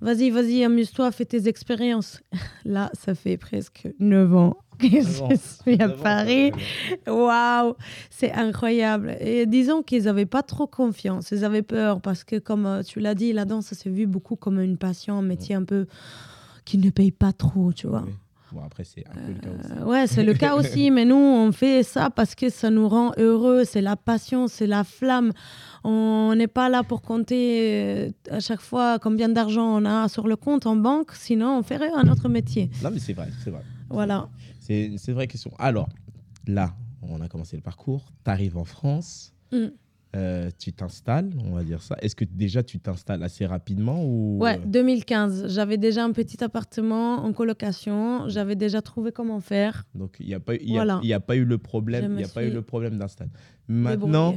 Vas-y, 0.00 0.30
vas-y, 0.30 0.64
amuse-toi, 0.64 1.10
fais 1.10 1.24
tes 1.24 1.48
expériences. 1.48 2.20
Là, 2.64 2.90
ça 2.94 3.14
fait 3.14 3.36
presque 3.36 3.88
neuf 3.98 4.34
ans 4.34 4.56
que 4.78 4.86
je 4.88 5.36
suis 5.36 5.82
à 5.82 5.88
Paris. 5.88 6.52
Waouh, 7.06 7.74
c'est 8.10 8.32
incroyable. 8.32 9.16
Et 9.20 9.46
disons 9.46 9.82
qu'ils 9.82 10.04
n'avaient 10.04 10.26
pas 10.26 10.42
trop 10.42 10.66
confiance, 10.66 11.32
ils 11.32 11.44
avaient 11.44 11.62
peur 11.62 12.00
parce 12.00 12.22
que, 12.22 12.38
comme 12.38 12.66
euh, 12.66 12.82
tu 12.82 13.00
l'as 13.00 13.14
dit, 13.14 13.32
la 13.32 13.44
danse, 13.44 13.66
ça 13.66 13.74
s'est 13.74 13.90
vu 13.90 14.06
beaucoup 14.06 14.36
comme 14.36 14.60
une 14.60 14.78
passion, 14.78 15.18
un 15.18 15.22
métier 15.22 15.54
un 15.54 15.64
peu 15.64 15.86
qui 16.64 16.78
ne 16.78 16.90
paye 16.90 17.10
pas 17.10 17.32
trop, 17.32 17.72
tu 17.72 17.88
vois. 17.88 18.04
Oui. 18.06 18.12
Bon, 18.52 18.62
après, 18.64 18.84
c'est 18.84 19.04
un 19.06 19.14
peu 19.14 19.32
le 19.32 19.38
cas 19.38 19.50
aussi. 19.50 19.72
Euh, 19.72 19.84
ouais, 19.84 20.06
c'est 20.06 20.22
le 20.22 20.34
cas 20.34 20.54
aussi, 20.54 20.90
mais 20.92 21.04
nous, 21.04 21.16
on 21.16 21.52
fait 21.52 21.82
ça 21.82 22.10
parce 22.10 22.34
que 22.34 22.48
ça 22.48 22.70
nous 22.70 22.88
rend 22.88 23.12
heureux, 23.18 23.64
c'est 23.64 23.80
la 23.80 23.96
passion, 23.96 24.48
c'est 24.48 24.66
la 24.66 24.84
flamme. 24.84 25.32
On 25.84 26.34
n'est 26.34 26.48
pas 26.48 26.68
là 26.68 26.82
pour 26.82 27.02
compter 27.02 27.70
euh, 27.72 28.10
à 28.30 28.40
chaque 28.40 28.60
fois 28.60 28.98
combien 28.98 29.28
d'argent 29.28 29.76
on 29.76 29.84
a 29.84 30.08
sur 30.08 30.28
le 30.28 30.36
compte 30.36 30.66
en 30.66 30.76
banque, 30.76 31.12
sinon 31.14 31.58
on 31.58 31.62
ferait 31.62 31.90
un 31.92 32.08
autre 32.08 32.28
métier. 32.28 32.70
Non, 32.82 32.90
mais 32.90 32.98
c'est 32.98 33.12
vrai, 33.12 33.28
c'est 33.44 33.50
vrai. 33.50 33.62
Voilà. 33.90 34.28
C'est 34.60 34.92
c'est 34.96 35.12
une 35.12 35.14
vraie 35.14 35.28
question. 35.28 35.50
Alors, 35.58 35.88
là, 36.46 36.74
on 37.02 37.20
a 37.20 37.28
commencé 37.28 37.56
le 37.56 37.62
parcours. 37.62 38.06
Tu 38.24 38.30
arrives 38.30 38.56
en 38.56 38.64
France. 38.64 39.34
Mm. 39.52 39.68
Euh, 40.16 40.50
tu 40.58 40.72
t'installes, 40.72 41.30
on 41.44 41.52
va 41.52 41.62
dire 41.64 41.82
ça. 41.82 41.96
Est-ce 42.00 42.16
que 42.16 42.24
déjà 42.24 42.62
tu 42.62 42.78
t'installes 42.80 43.22
assez 43.22 43.44
rapidement 43.44 44.02
ou 44.04 44.38
Ouais, 44.40 44.58
2015. 44.64 45.48
J'avais 45.48 45.76
déjà 45.76 46.04
un 46.04 46.12
petit 46.12 46.42
appartement 46.42 47.24
en 47.24 47.32
colocation. 47.32 48.28
J'avais 48.28 48.56
déjà 48.56 48.80
trouvé 48.82 49.12
comment 49.12 49.40
faire. 49.40 49.84
Donc 49.94 50.16
il 50.20 50.26
n'y 50.26 50.34
a 50.34 50.40
pas 50.40 50.54
y 50.54 50.70
a- 50.70 50.72
Voilà. 50.72 51.00
il 51.02 51.08
y 51.08 51.12
a 51.12 51.20
pas 51.20 51.36
eu 51.36 51.44
le 51.44 51.58
problème, 51.58 52.18
y 52.18 52.24
a 52.24 52.28
pas 52.28 52.42
eu 52.42 52.46
suis 52.46 52.54
le 52.54 52.62
problème 52.62 52.96
d'install. 52.98 53.28
Maintenant. 53.68 54.34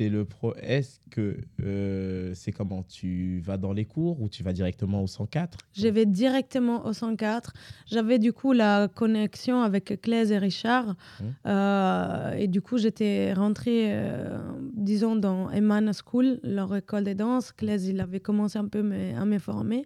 C'est 0.00 0.08
le 0.08 0.24
pro. 0.24 0.54
Est-ce 0.62 0.98
que 1.10 1.36
euh, 1.62 2.32
c'est 2.34 2.52
comment 2.52 2.82
tu 2.82 3.40
vas 3.44 3.58
dans 3.58 3.74
les 3.74 3.84
cours 3.84 4.22
ou 4.22 4.30
tu 4.30 4.42
vas 4.42 4.54
directement 4.54 5.02
au 5.02 5.06
104 5.06 5.58
Je 5.74 5.88
vais 5.88 6.06
directement 6.06 6.86
au 6.86 6.94
104. 6.94 7.52
J'avais 7.84 8.18
du 8.18 8.32
coup 8.32 8.52
la 8.54 8.88
connexion 8.88 9.60
avec 9.60 10.00
Claise 10.00 10.32
et 10.32 10.38
Richard. 10.38 10.86
Mhm. 11.20 11.26
Euh, 11.46 12.32
et 12.32 12.48
du 12.48 12.62
coup, 12.62 12.78
j'étais 12.78 13.34
rentrée, 13.34 13.92
euh, 13.92 14.38
disons, 14.72 15.16
dans 15.16 15.50
Eman 15.50 15.92
School, 15.92 16.40
leur 16.44 16.74
école 16.74 17.04
de 17.04 17.12
danse. 17.12 17.52
Claise, 17.52 17.86
il 17.86 18.00
avait 18.00 18.20
commencé 18.20 18.58
un 18.58 18.68
peu 18.68 18.80
à 19.20 19.24
me 19.26 19.38
former. 19.38 19.84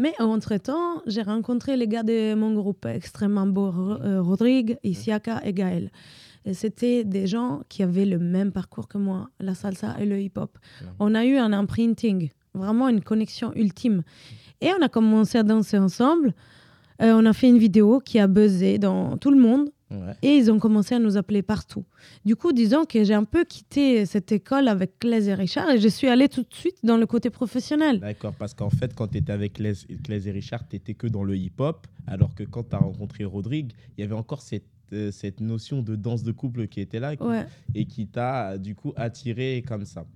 Mais 0.00 0.14
entre-temps, 0.18 1.00
j'ai 1.06 1.22
rencontré 1.22 1.76
les 1.76 1.86
gars 1.86 2.02
de 2.02 2.34
mon 2.34 2.52
groupe 2.54 2.86
extrêmement 2.86 3.46
beau, 3.46 3.70
Ro- 3.70 4.22
Rodrigue, 4.24 4.78
Isiaka 4.82 5.42
et 5.44 5.52
Gaël. 5.52 5.92
Et 6.44 6.54
c'était 6.54 7.04
des 7.04 7.26
gens 7.26 7.62
qui 7.68 7.82
avaient 7.82 8.04
le 8.04 8.18
même 8.18 8.52
parcours 8.52 8.88
que 8.88 8.98
moi, 8.98 9.30
la 9.40 9.54
salsa 9.54 9.96
et 9.98 10.04
le 10.04 10.20
hip-hop. 10.20 10.58
On 10.98 11.14
a 11.14 11.24
eu 11.24 11.36
un 11.36 11.52
imprinting, 11.52 12.30
vraiment 12.52 12.88
une 12.88 13.00
connexion 13.00 13.52
ultime. 13.54 14.02
Et 14.60 14.68
on 14.78 14.82
a 14.82 14.88
commencé 14.88 15.38
à 15.38 15.42
danser 15.42 15.78
ensemble. 15.78 16.34
Euh, 17.02 17.12
on 17.14 17.26
a 17.26 17.32
fait 17.32 17.48
une 17.48 17.58
vidéo 17.58 17.98
qui 17.98 18.18
a 18.18 18.26
buzzé 18.26 18.78
dans 18.78 19.16
tout 19.16 19.30
le 19.30 19.40
monde. 19.40 19.70
Ouais. 19.90 20.14
Et 20.22 20.36
ils 20.36 20.50
ont 20.50 20.58
commencé 20.58 20.94
à 20.94 20.98
nous 20.98 21.16
appeler 21.16 21.42
partout. 21.42 21.84
Du 22.24 22.36
coup, 22.36 22.52
disons 22.52 22.84
que 22.84 23.04
j'ai 23.04 23.14
un 23.14 23.24
peu 23.24 23.44
quitté 23.44 24.06
cette 24.06 24.32
école 24.32 24.68
avec 24.68 24.98
Claise 24.98 25.28
et 25.28 25.34
Richard 25.34 25.70
et 25.70 25.78
je 25.78 25.88
suis 25.88 26.08
allée 26.08 26.28
tout 26.28 26.42
de 26.42 26.54
suite 26.54 26.76
dans 26.82 26.96
le 26.96 27.06
côté 27.06 27.30
professionnel. 27.30 28.00
D'accord, 28.00 28.34
parce 28.34 28.54
qu'en 28.54 28.70
fait, 28.70 28.94
quand 28.94 29.08
tu 29.08 29.18
étais 29.18 29.32
avec 29.32 29.54
Claise, 29.54 29.86
Claise 30.02 30.26
et 30.26 30.32
Richard, 30.32 30.66
tu 30.68 30.76
étais 30.76 30.94
que 30.94 31.06
dans 31.06 31.22
le 31.22 31.36
hip-hop, 31.36 31.86
alors 32.06 32.34
que 32.34 32.44
quand 32.44 32.70
tu 32.70 32.74
as 32.74 32.78
rencontré 32.78 33.24
Rodrigue, 33.24 33.72
il 33.96 34.00
y 34.00 34.04
avait 34.04 34.14
encore 34.14 34.42
cette, 34.42 34.64
euh, 34.92 35.10
cette 35.10 35.40
notion 35.40 35.82
de 35.82 35.96
danse 35.96 36.22
de 36.22 36.32
couple 36.32 36.68
qui 36.68 36.80
était 36.80 37.00
là 37.00 37.16
qui- 37.16 37.46
et 37.74 37.86
qui 37.86 38.08
t'a 38.08 38.52
euh, 38.52 38.58
du 38.58 38.74
coup 38.74 38.92
attiré 38.96 39.62
comme 39.66 39.84
ça. 39.84 40.06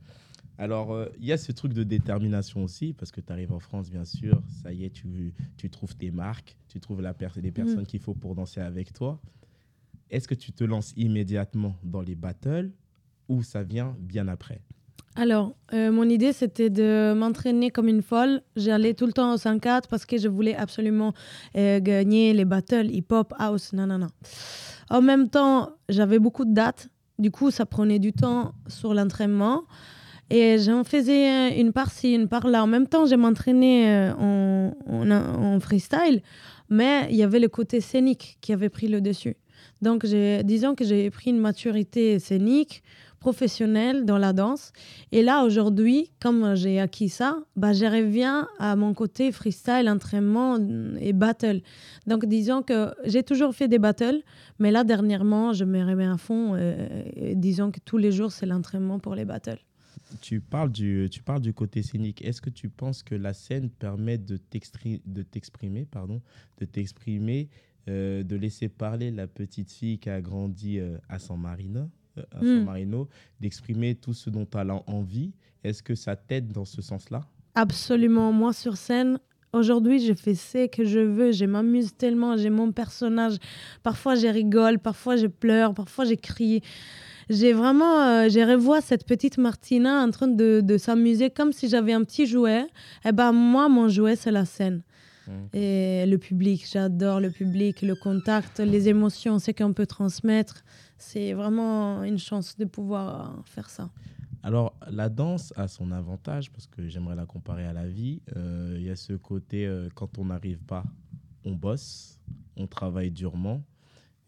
Alors, 0.59 0.93
euh, 0.93 1.09
il 1.19 1.27
y 1.27 1.33
a 1.33 1.39
ce 1.39 1.53
truc 1.53 1.73
de 1.73 1.85
détermination 1.85 2.65
aussi, 2.65 2.93
parce 2.95 3.13
que 3.13 3.21
tu 3.21 3.33
arrives 3.33 3.53
en 3.53 3.61
France, 3.61 3.91
bien 3.91 4.05
sûr, 4.05 4.43
ça 4.49 4.73
y 4.73 4.85
est, 4.85 4.91
tu, 4.91 5.35
tu 5.57 5.71
trouves 5.71 5.97
tes 5.97 6.11
marques, 6.11 6.59
tu 6.69 6.81
trouves 6.81 7.01
la 7.03 7.15
per- 7.15 7.29
les 7.37 7.53
personnes 7.53 7.87
qu'il 7.87 8.01
faut 8.01 8.15
pour 8.15 8.35
danser 8.35 8.61
avec 8.61 8.93
toi. 8.93 9.23
Est-ce 10.11 10.29
que 10.29 10.35
tu 10.35 10.53
te 10.53 10.65
lances 10.65 10.93
immédiatement 10.97 11.77
dans 11.85 12.03
les 12.03 12.15
battles 12.17 12.73
ou 13.29 13.43
ça 13.43 13.63
vient 13.65 13.97
bien 14.01 14.29
après? 14.29 14.63
Alors, 15.19 15.57
euh, 15.75 15.91
mon 15.91 16.09
idée, 16.09 16.33
c'était 16.33 16.71
de 16.71 17.13
m'entraîner 17.13 17.71
comme 17.71 17.89
une 17.89 18.03
folle. 18.03 18.41
J'allais 18.55 18.95
tout 18.95 19.05
le 19.05 19.13
temps 19.13 19.35
au 19.35 19.37
104 19.37 19.89
parce 19.89 20.07
que 20.07 20.17
je 20.17 20.29
voulais 20.29 20.55
absolument 20.55 21.13
euh, 21.57 21.81
gagner 21.81 22.33
les 22.33 22.45
battles 22.45 22.87
hip-hop, 22.87 23.35
house, 23.37 23.73
nanana. 23.73 24.07
En 24.91 25.03
même 25.03 25.29
temps, 25.29 25.71
j'avais 25.89 26.21
beaucoup 26.21 26.45
de 26.45 26.55
dates. 26.55 26.89
Du 27.19 27.33
coup, 27.33 27.51
ça 27.51 27.67
prenait 27.67 27.99
du 27.99 28.13
temps 28.13 28.53
sur 28.69 28.95
l'entraînement. 28.95 29.65
Et 30.31 30.59
j'en 30.59 30.85
faisais 30.85 31.59
une 31.61 31.73
par-ci, 31.73 32.15
une 32.15 32.29
par-là. 32.29 32.63
En 32.63 32.69
même 32.69 32.87
temps, 32.87 33.05
je 33.05 33.17
m'entraînais 33.17 34.13
euh, 34.13 34.15
en, 34.15 34.73
en, 34.87 35.11
en 35.11 35.59
freestyle, 35.59 36.23
mais 36.69 37.09
il 37.11 37.17
y 37.17 37.25
avait 37.25 37.41
le 37.41 37.49
côté 37.49 37.81
scénique 37.81 38.39
qui 38.41 38.53
avait 38.53 38.69
pris 38.69 38.87
le 38.87 39.01
dessus. 39.01 39.37
Donc, 39.83 40.05
disons 40.05 40.75
que 40.75 40.85
j'ai 40.85 41.11
pris 41.11 41.31
une 41.31 41.39
maturité 41.39 42.19
scénique, 42.19 42.83
professionnelle 43.21 44.05
dans 44.05 44.19
la 44.19 44.33
danse. 44.33 44.73
Et 45.13 45.23
là, 45.23 45.45
aujourd'hui, 45.45 46.11
comme 46.21 46.55
j'ai 46.55 46.81
acquis 46.81 47.09
ça, 47.09 47.39
bah, 47.57 47.73
je 47.73 47.85
reviens 47.85 48.49
à 48.59 48.77
mon 48.77 48.95
côté 48.95 49.33
freestyle, 49.33 49.89
entraînement 49.89 50.59
et 51.01 51.13
battle. 51.13 51.61
Donc, 52.07 52.27
disons 52.27 52.63
que 52.63 52.95
j'ai 53.05 53.23
toujours 53.23 53.55
fait 53.55 53.69
des 53.69 53.79
battles, 53.79 54.23
mais 54.59 54.71
là, 54.71 54.85
dernièrement, 54.85 55.53
je 55.53 55.65
me 55.65 55.85
remets 55.85 56.07
à 56.07 56.17
fond. 56.17 56.55
euh, 56.55 56.87
disons 57.35 57.71
que 57.71 57.81
tous 57.85 57.99
les 57.99 58.13
jours, 58.13 58.33
c'est 58.33 58.47
l'entraînement 58.47 58.99
pour 58.99 59.15
les 59.15 59.25
battles. 59.25 59.63
tu 60.21 60.41
parles, 60.41 60.71
du, 60.71 61.09
tu 61.11 61.23
parles 61.23 61.41
du 61.41 61.53
côté 61.53 61.83
scénique. 61.83 62.25
Est-ce 62.25 62.41
que 62.41 62.51
tu 62.51 62.69
penses 62.69 63.03
que 63.03 63.15
la 63.15 63.35
scène 63.35 63.69
permet 63.71 64.19
de 64.19 64.37
t'exprimer, 64.37 65.85
pardon, 65.85 66.23
de 66.59 66.65
t'exprimer, 66.65 67.49
euh, 67.89 68.23
de 68.23 68.37
laisser 68.37 68.69
parler 68.69 69.11
la 69.11 69.27
petite 69.27 69.73
fille 69.73 69.99
qui 69.99 70.11
a 70.11 70.21
grandi 70.21 70.79
euh, 70.79 70.99
à 71.09 71.19
San 71.19 71.41
Marino, 71.41 71.89
euh, 72.19 72.37
à 72.37 72.41
San 72.41 72.61
Mm. 72.61 72.65
Marino, 72.65 73.09
d'exprimer 73.41 73.95
tout 73.95 74.13
ce 74.15 74.31
dont 74.31 74.47
elle 74.55 74.71
a 74.71 74.83
envie 74.87 75.33
Est-ce 75.65 75.83
que 75.83 75.95
ça 75.95 76.17
t'aide 76.17 76.53
dans 76.53 76.65
ce 76.65 76.83
sens-là? 76.83 77.23
Absolument. 77.55 78.33
Moi, 78.33 78.53
sur 78.53 78.77
scène, 78.77 79.19
aujourd'hui, 79.53 79.99
je 80.05 80.13
fais 80.15 80.35
ce 80.35 80.67
que 80.69 80.85
je 80.85 81.01
veux. 81.01 81.33
Je 81.33 81.45
m'amuse 81.47 81.95
tellement. 81.97 82.37
J'ai 82.37 82.51
mon 82.51 82.71
personnage. 82.73 83.37
Parfois, 83.83 84.15
je 84.15 84.29
rigole. 84.29 84.79
Parfois, 84.79 85.17
je 85.17 85.27
pleure. 85.27 85.75
Parfois, 85.75 86.05
je 86.05 86.15
crie. 86.15 86.61
j'ai 87.31 87.53
vraiment, 87.53 88.01
euh, 88.03 88.29
j'ai 88.29 88.45
revois 88.45 88.81
cette 88.81 89.05
petite 89.07 89.37
Martina 89.39 90.03
en 90.03 90.11
train 90.11 90.29
de, 90.29 90.61
de 90.63 90.79
s'amuser 90.79 91.31
comme 91.31 91.53
si 91.53 91.69
j'avais 91.69 91.93
un 91.93 92.05
petit 92.05 92.27
jouet. 92.27 92.67
Et 93.05 93.13
ben 93.13 93.33
moi, 93.33 93.69
mon 93.69 93.89
jouet, 93.89 94.17
c'est 94.17 94.31
la 94.31 94.45
scène. 94.45 94.83
Mm. 95.29 95.57
Et 95.57 96.07
le 96.07 96.19
public, 96.19 96.67
j'adore 96.71 97.21
le 97.21 97.31
public, 97.31 97.83
le 97.83 97.95
contact, 97.95 98.59
les 98.61 98.89
émotions, 98.89 99.39
c'est 99.39 99.55
qu'on 99.55 99.73
peut 99.73 99.87
transmettre. 99.87 100.65
C'est 100.97 101.33
vraiment 101.33 102.03
une 102.03 102.19
chance 102.19 102.57
de 102.57 102.65
pouvoir 102.65 103.39
euh, 103.39 103.43
faire 103.45 103.71
ça. 103.71 103.91
Alors, 104.43 104.75
la 104.91 105.09
danse 105.09 105.53
a 105.57 105.69
son 105.69 105.91
avantage 105.91 106.51
parce 106.51 106.67
que 106.67 106.89
j'aimerais 106.89 107.17
la 107.17 107.27
comparer 107.27 107.67
à 107.67 107.73
la 107.73 107.89
vie. 107.89 108.23
Euh, 108.37 108.77
Il 108.79 108.85
y 108.85 108.91
a 108.91 108.97
ce 108.97 109.13
côté, 109.15 109.67
euh, 109.67 109.89
quand 109.95 110.19
on 110.19 110.27
n'arrive 110.27 110.59
pas, 110.59 110.85
on 111.45 111.53
bosse, 111.53 112.19
on 112.57 112.67
travaille 112.67 113.11
durement. 113.11 113.63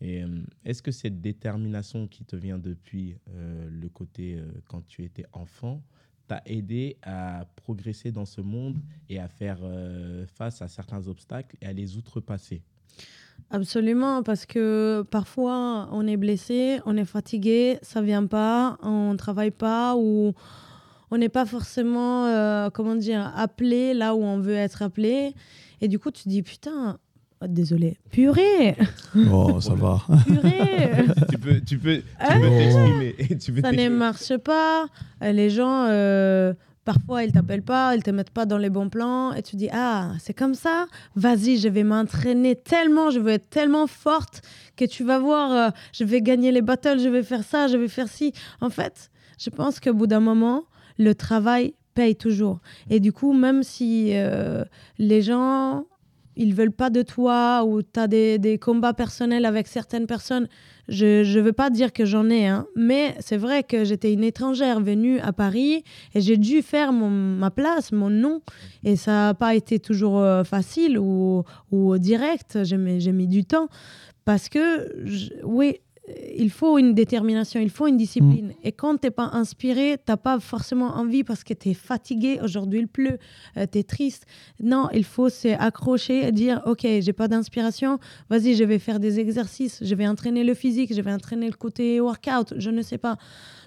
Et 0.00 0.22
euh, 0.22 0.42
est-ce 0.64 0.82
que 0.82 0.90
cette 0.90 1.20
détermination 1.20 2.08
qui 2.08 2.24
te 2.24 2.34
vient 2.34 2.58
depuis 2.58 3.16
le 3.34 3.88
côté 3.88 4.42
quand 4.66 4.86
tu 4.86 5.04
étais 5.04 5.26
enfant 5.32 5.82
t'a 6.30 6.42
aidé 6.46 6.96
à 7.02 7.44
progresser 7.56 8.12
dans 8.12 8.24
ce 8.24 8.40
monde 8.40 8.76
et 9.08 9.18
à 9.18 9.26
faire 9.26 9.58
euh, 9.64 10.24
face 10.26 10.62
à 10.62 10.68
certains 10.68 11.08
obstacles 11.08 11.56
et 11.60 11.66
à 11.66 11.72
les 11.72 11.96
outrepasser 11.96 12.62
Absolument, 13.50 14.22
parce 14.22 14.46
que 14.46 15.02
parfois 15.10 15.88
on 15.90 16.06
est 16.06 16.16
blessé, 16.16 16.78
on 16.86 16.96
est 16.96 17.04
fatigué, 17.04 17.78
ça 17.82 18.00
vient 18.00 18.26
pas, 18.26 18.78
on 18.80 19.16
travaille 19.16 19.50
pas 19.50 19.96
ou 19.96 20.32
on 21.10 21.18
n'est 21.18 21.28
pas 21.28 21.46
forcément, 21.46 22.26
euh, 22.26 22.70
comment 22.70 22.94
dire, 22.94 23.32
appelé 23.34 23.92
là 23.92 24.14
où 24.14 24.22
on 24.22 24.38
veut 24.38 24.54
être 24.54 24.82
appelé. 24.82 25.34
Et 25.80 25.88
du 25.88 25.98
coup, 25.98 26.12
tu 26.12 26.28
dis 26.28 26.42
putain, 26.42 27.00
oh, 27.42 27.46
désolé, 27.48 27.98
purée, 28.10 28.76
Oh, 29.30 29.60
ça 29.60 29.74
va. 29.74 30.00
purée. 30.26 30.90
tu 31.30 31.38
peux, 31.38 31.60
tu 31.60 31.78
peux, 31.78 31.96
tu 31.98 32.04
Ah. 32.18 32.34
peux 32.38 32.48
t'exprimer. 32.48 33.14
tu 33.40 33.52
peux 33.52 33.60
ça 33.60 33.72
ne 33.72 33.88
marche 33.88 34.36
pas. 34.38 34.86
Euh, 35.22 35.32
Les 35.32 35.50
gens, 35.50 35.84
euh, 35.88 36.52
parfois, 36.84 37.24
ils 37.24 37.32
t'appellent 37.32 37.62
pas, 37.62 37.94
ils 37.96 38.02
te 38.02 38.10
mettent 38.10 38.30
pas 38.30 38.46
dans 38.46 38.58
les 38.58 38.70
bons 38.70 38.88
plans. 38.88 39.32
Et 39.34 39.42
tu 39.42 39.56
dis, 39.56 39.68
ah, 39.72 40.12
c'est 40.18 40.34
comme 40.34 40.54
ça? 40.54 40.86
Vas-y, 41.16 41.58
je 41.58 41.68
vais 41.68 41.84
m'entraîner 41.84 42.56
tellement, 42.56 43.10
je 43.10 43.20
veux 43.20 43.32
être 43.32 43.48
tellement 43.50 43.86
forte 43.86 44.42
que 44.76 44.84
tu 44.84 45.04
vas 45.04 45.18
voir, 45.18 45.52
euh, 45.52 45.70
je 45.92 46.04
vais 46.04 46.22
gagner 46.22 46.52
les 46.52 46.62
battles, 46.62 46.98
je 47.00 47.08
vais 47.08 47.22
faire 47.22 47.44
ça, 47.44 47.68
je 47.68 47.76
vais 47.76 47.88
faire 47.88 48.08
ci. 48.08 48.32
En 48.60 48.70
fait, 48.70 49.10
je 49.38 49.50
pense 49.50 49.80
qu'au 49.80 49.94
bout 49.94 50.06
d'un 50.06 50.20
moment, 50.20 50.64
le 50.98 51.14
travail 51.14 51.74
paye 51.94 52.14
toujours. 52.16 52.60
Et 52.88 53.00
du 53.00 53.12
coup, 53.12 53.32
même 53.32 53.62
si 53.62 54.10
euh, 54.14 54.64
les 54.98 55.22
gens... 55.22 55.84
Ils 56.40 56.54
veulent 56.54 56.72
pas 56.72 56.88
de 56.88 57.02
toi 57.02 57.64
ou 57.66 57.82
tu 57.82 58.00
as 58.00 58.08
des, 58.08 58.38
des 58.38 58.56
combats 58.56 58.94
personnels 58.94 59.44
avec 59.44 59.66
certaines 59.66 60.06
personnes, 60.06 60.48
je 60.88 61.36
ne 61.36 61.40
veux 61.42 61.52
pas 61.52 61.68
dire 61.68 61.92
que 61.92 62.04
j'en 62.06 62.30
ai, 62.30 62.46
hein, 62.46 62.66
mais 62.74 63.14
c'est 63.20 63.36
vrai 63.36 63.62
que 63.62 63.84
j'étais 63.84 64.12
une 64.12 64.24
étrangère 64.24 64.80
venue 64.80 65.20
à 65.20 65.32
Paris 65.32 65.84
et 66.14 66.20
j'ai 66.22 66.38
dû 66.38 66.62
faire 66.62 66.92
mon, 66.92 67.10
ma 67.10 67.50
place, 67.50 67.92
mon 67.92 68.08
nom. 68.08 68.40
Et 68.84 68.96
ça 68.96 69.12
n'a 69.12 69.34
pas 69.34 69.54
été 69.54 69.78
toujours 69.78 70.18
euh, 70.18 70.42
facile 70.42 70.98
ou, 70.98 71.44
ou 71.70 71.98
direct. 71.98 72.64
J'ai 72.64 72.76
mis, 72.76 73.28
du 73.28 73.44
temps. 73.44 73.68
Parce 74.24 74.48
que, 74.48 75.44
oui, 75.44 75.76
il 76.36 76.50
faut 76.50 76.78
une 76.78 76.94
détermination, 76.94 77.60
il 77.60 77.70
faut 77.70 77.86
une 77.86 77.96
discipline. 77.96 78.52
Et 78.62 78.72
quand 78.72 78.96
tu 78.96 79.06
n'es 79.06 79.10
pas 79.10 79.30
inspiré, 79.32 79.96
tu 79.98 80.10
n'as 80.10 80.16
pas 80.16 80.40
forcément 80.40 80.96
envie 80.96 81.24
parce 81.24 81.44
que 81.44 81.54
tu 81.54 81.70
es 81.70 81.74
fatigué. 81.74 82.38
Aujourd'hui, 82.42 82.80
il 82.80 82.88
pleut, 82.88 83.18
tu 83.54 83.78
es 83.78 83.82
triste. 83.82 84.26
Non, 84.62 84.88
il 84.94 85.04
faut 85.04 85.28
s'accrocher 85.28 86.26
et 86.26 86.32
dire 86.32 86.62
Ok, 86.66 86.82
j'ai 86.82 87.12
pas 87.12 87.28
d'inspiration, 87.28 87.98
vas-y, 88.28 88.54
je 88.54 88.64
vais 88.64 88.78
faire 88.78 89.00
des 89.00 89.18
exercices, 89.20 89.78
je 89.82 89.94
vais 89.94 90.06
entraîner 90.06 90.44
le 90.44 90.54
physique, 90.54 90.94
je 90.94 91.00
vais 91.00 91.12
entraîner 91.12 91.46
le 91.46 91.56
côté 91.56 92.00
workout, 92.00 92.54
je 92.56 92.70
ne 92.70 92.82
sais 92.82 92.98
pas. 92.98 93.16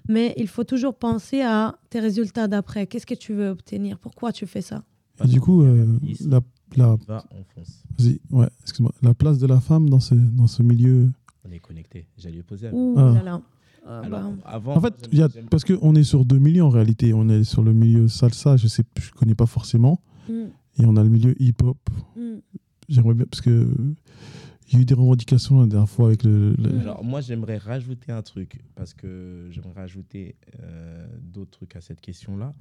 Mais 0.10 0.34
il 0.38 0.48
faut 0.48 0.64
toujours 0.66 0.96
penser 0.96 1.42
à 1.42 1.76
tes 1.90 2.00
résultats 2.00 2.48
d'après. 2.48 2.88
Qu'est-ce 2.88 3.06
que 3.06 3.14
tu 3.16 3.34
veux 3.34 3.50
obtenir? 3.50 3.98
Pourquoi 4.00 4.32
tu 4.34 4.46
fais 4.46 4.62
ça? 4.62 4.84
Et 5.24 5.28
du 5.28 5.40
coup, 5.40 5.62
euh, 5.64 5.86
la, 6.26 6.42
la, 6.76 6.98
Va, 7.08 7.24
on 7.32 7.44
fonce. 7.54 7.84
vas-y, 8.00 8.20
ouais, 8.32 8.48
excuse-moi. 8.64 8.92
La 9.02 9.14
place 9.14 9.38
de 9.38 9.48
la 9.48 9.60
femme 9.62 9.90
dans 9.90 10.00
ce, 10.00 10.16
dans 10.16 10.48
ce 10.48 10.64
milieu. 10.64 11.10
On 11.46 11.52
est 11.52 11.60
connecté. 11.60 12.08
J'allais 12.18 12.36
lui 12.38 12.44
poser. 12.44 12.70
Ouh 12.72 12.96
Ah. 12.98 13.14
là 13.16 13.24
là. 13.24 13.42
Ah, 13.86 14.00
Alors, 14.00 14.32
bah, 14.32 14.38
avant, 14.46 14.76
En 14.78 14.82
fait, 14.82 15.10
y 15.12 15.22
a, 15.22 15.28
parce 15.52 15.66
qu'on 15.66 15.94
est 15.96 16.04
sur 16.04 16.24
deux 16.24 16.40
milieux 16.40 16.64
en 16.64 16.70
réalité. 16.70 17.14
On 17.14 17.28
est 17.28 17.44
sur 17.44 17.62
le 17.64 17.74
milieu 17.74 18.08
salsa, 18.08 18.56
je 18.56 18.68
sais, 18.68 18.84
je 18.98 19.12
connais 19.12 19.36
pas 19.36 19.46
forcément, 19.46 20.00
mm, 20.30 20.32
et 20.80 20.86
on 20.86 20.96
a 20.96 21.04
le 21.04 21.10
milieu 21.10 21.36
hip-hop. 21.42 21.78
mm. 22.16 22.36
J'aimerais 22.88 23.14
bien 23.14 23.26
parce 23.30 23.42
que 23.42 23.68
il 24.70 24.76
y 24.76 24.78
a 24.78 24.82
eu 24.82 24.86
des 24.86 24.94
revendications 24.94 25.60
la 25.60 25.68
dernière 25.68 25.90
fois 25.90 26.08
avec 26.08 26.24
le. 26.24 26.54
le- 26.58 26.80
Alors, 26.80 27.04
moi, 27.04 27.20
j'aimerais 27.20 27.58
rajouter 27.58 28.14
un 28.14 28.22
truc, 28.22 28.64
parce 28.76 28.94
que 28.94 29.48
j'aimerais 29.52 29.74
rajouter 29.74 30.38
euh, 30.62 31.06
d'autres 31.22 31.52
trucs 31.52 31.76
à 31.76 31.82
cette 31.82 32.00
question-là. 32.00 32.54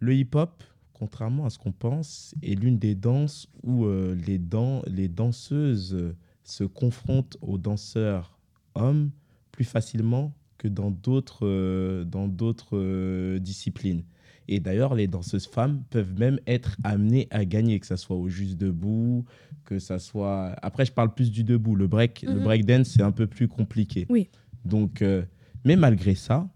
Le 0.00 0.14
hip-hop, 0.16 0.64
contrairement 0.92 1.46
à 1.46 1.50
ce 1.50 1.58
qu'on 1.58 1.70
pense, 1.72 2.34
est 2.42 2.56
l'une 2.60 2.78
des 2.78 2.96
danses 2.96 3.48
où 3.62 3.84
euh, 3.84 4.16
les, 4.26 4.38
dan- 4.38 4.82
les 4.88 5.06
danseuses 5.08 5.94
euh, 5.94 6.16
se 6.44 6.64
confrontent 6.64 7.36
aux 7.40 7.58
danseurs 7.58 8.38
hommes 8.74 9.10
plus 9.50 9.64
facilement 9.64 10.32
que 10.58 10.68
dans 10.68 10.90
d'autres 10.90 11.46
euh, 11.46 12.04
dans 12.04 12.28
d'autres 12.28 12.76
euh, 12.76 13.38
disciplines. 13.38 14.04
Et 14.46 14.60
d'ailleurs, 14.60 14.94
les 14.94 15.06
danseuses 15.06 15.46
femmes 15.46 15.82
peuvent 15.88 16.18
même 16.18 16.38
être 16.46 16.76
amenées 16.84 17.28
à 17.30 17.46
gagner, 17.46 17.80
que 17.80 17.86
ça 17.86 17.96
soit 17.96 18.16
au 18.16 18.28
juste 18.28 18.58
debout, 18.58 19.24
que 19.64 19.78
ça 19.78 19.98
soit. 19.98 20.54
Après, 20.60 20.84
je 20.84 20.92
parle 20.92 21.14
plus 21.14 21.30
du 21.30 21.44
debout. 21.44 21.74
Le 21.76 21.86
break, 21.86 22.22
le 22.22 22.34
Mhm. 22.34 22.42
break 22.42 22.64
dance, 22.66 22.88
c'est 22.88 23.02
un 23.02 23.10
peu 23.12 23.26
plus 23.26 23.48
compliqué. 23.48 24.06
Oui. 24.10 24.28
Donc, 24.66 25.00
euh, 25.00 25.22
mais 25.64 25.76
malgré 25.76 26.14
ça, 26.14 26.46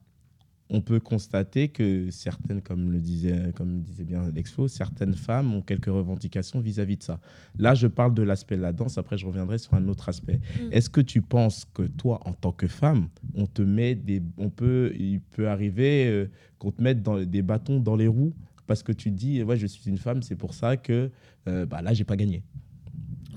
on 0.70 0.81
peut 0.81 1.00
constater 1.00 1.68
que 1.68 2.11
certaines, 2.11 2.61
comme 2.61 2.90
le 2.90 3.00
disait, 3.00 3.52
comme 3.54 3.81
disait 3.81 4.04
bien 4.04 4.31
Lexfo, 4.31 4.68
certaines 4.68 5.14
femmes 5.14 5.54
ont 5.54 5.62
quelques 5.62 5.87
revendications 5.87 6.61
vis-à-vis 6.61 6.98
de 6.98 7.02
ça. 7.02 7.20
Là, 7.59 7.74
je 7.74 7.87
parle 7.87 8.14
de 8.14 8.22
l'aspect 8.22 8.57
de 8.57 8.62
la 8.62 8.72
danse. 8.72 8.98
Après, 8.98 9.16
je 9.16 9.26
reviendrai 9.26 9.59
sur 9.59 9.74
un 9.74 9.88
autre 9.88 10.09
aspect. 10.09 10.40
Mm. 10.61 10.72
Est-ce 10.72 10.90
que 10.90 11.00
tu 11.00 11.22
penses 11.22 11.66
que 11.72 11.83
toi, 11.83 12.20
en 12.26 12.33
tant 12.33 12.52
que 12.52 12.66
femme, 12.66 13.09
on 13.35 13.46
te 13.46 13.62
met 13.62 13.94
des, 13.94 14.22
on 14.37 14.50
peut, 14.50 14.92
il 14.98 15.20
peut 15.20 15.48
arriver 15.48 16.07
euh, 16.07 16.31
qu'on 16.59 16.70
te 16.70 16.83
mette 16.83 17.02
dans, 17.02 17.22
des 17.22 17.42
bâtons 17.42 17.81
dans 17.81 17.96
les 17.96 18.09
roues 18.09 18.35
parce 18.66 18.83
que 18.83 18.92
tu 18.92 19.11
dis, 19.11 19.42
ouais, 19.42 19.57
je 19.57 19.66
suis 19.66 19.88
une 19.88 19.96
femme, 19.96 20.22
c'est 20.22 20.37
pour 20.37 20.52
ça 20.52 20.76
que 20.76 21.11
euh, 21.48 21.64
bah, 21.64 21.81
là, 21.81 21.94
j'ai 21.94 22.04
pas 22.04 22.16
gagné. 22.16 22.42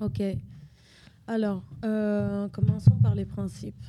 Ok. 0.01 0.21
Alors, 1.27 1.63
euh, 1.85 2.49
commençons 2.49 2.97
par 3.01 3.15
les 3.15 3.25
principes. 3.25 3.85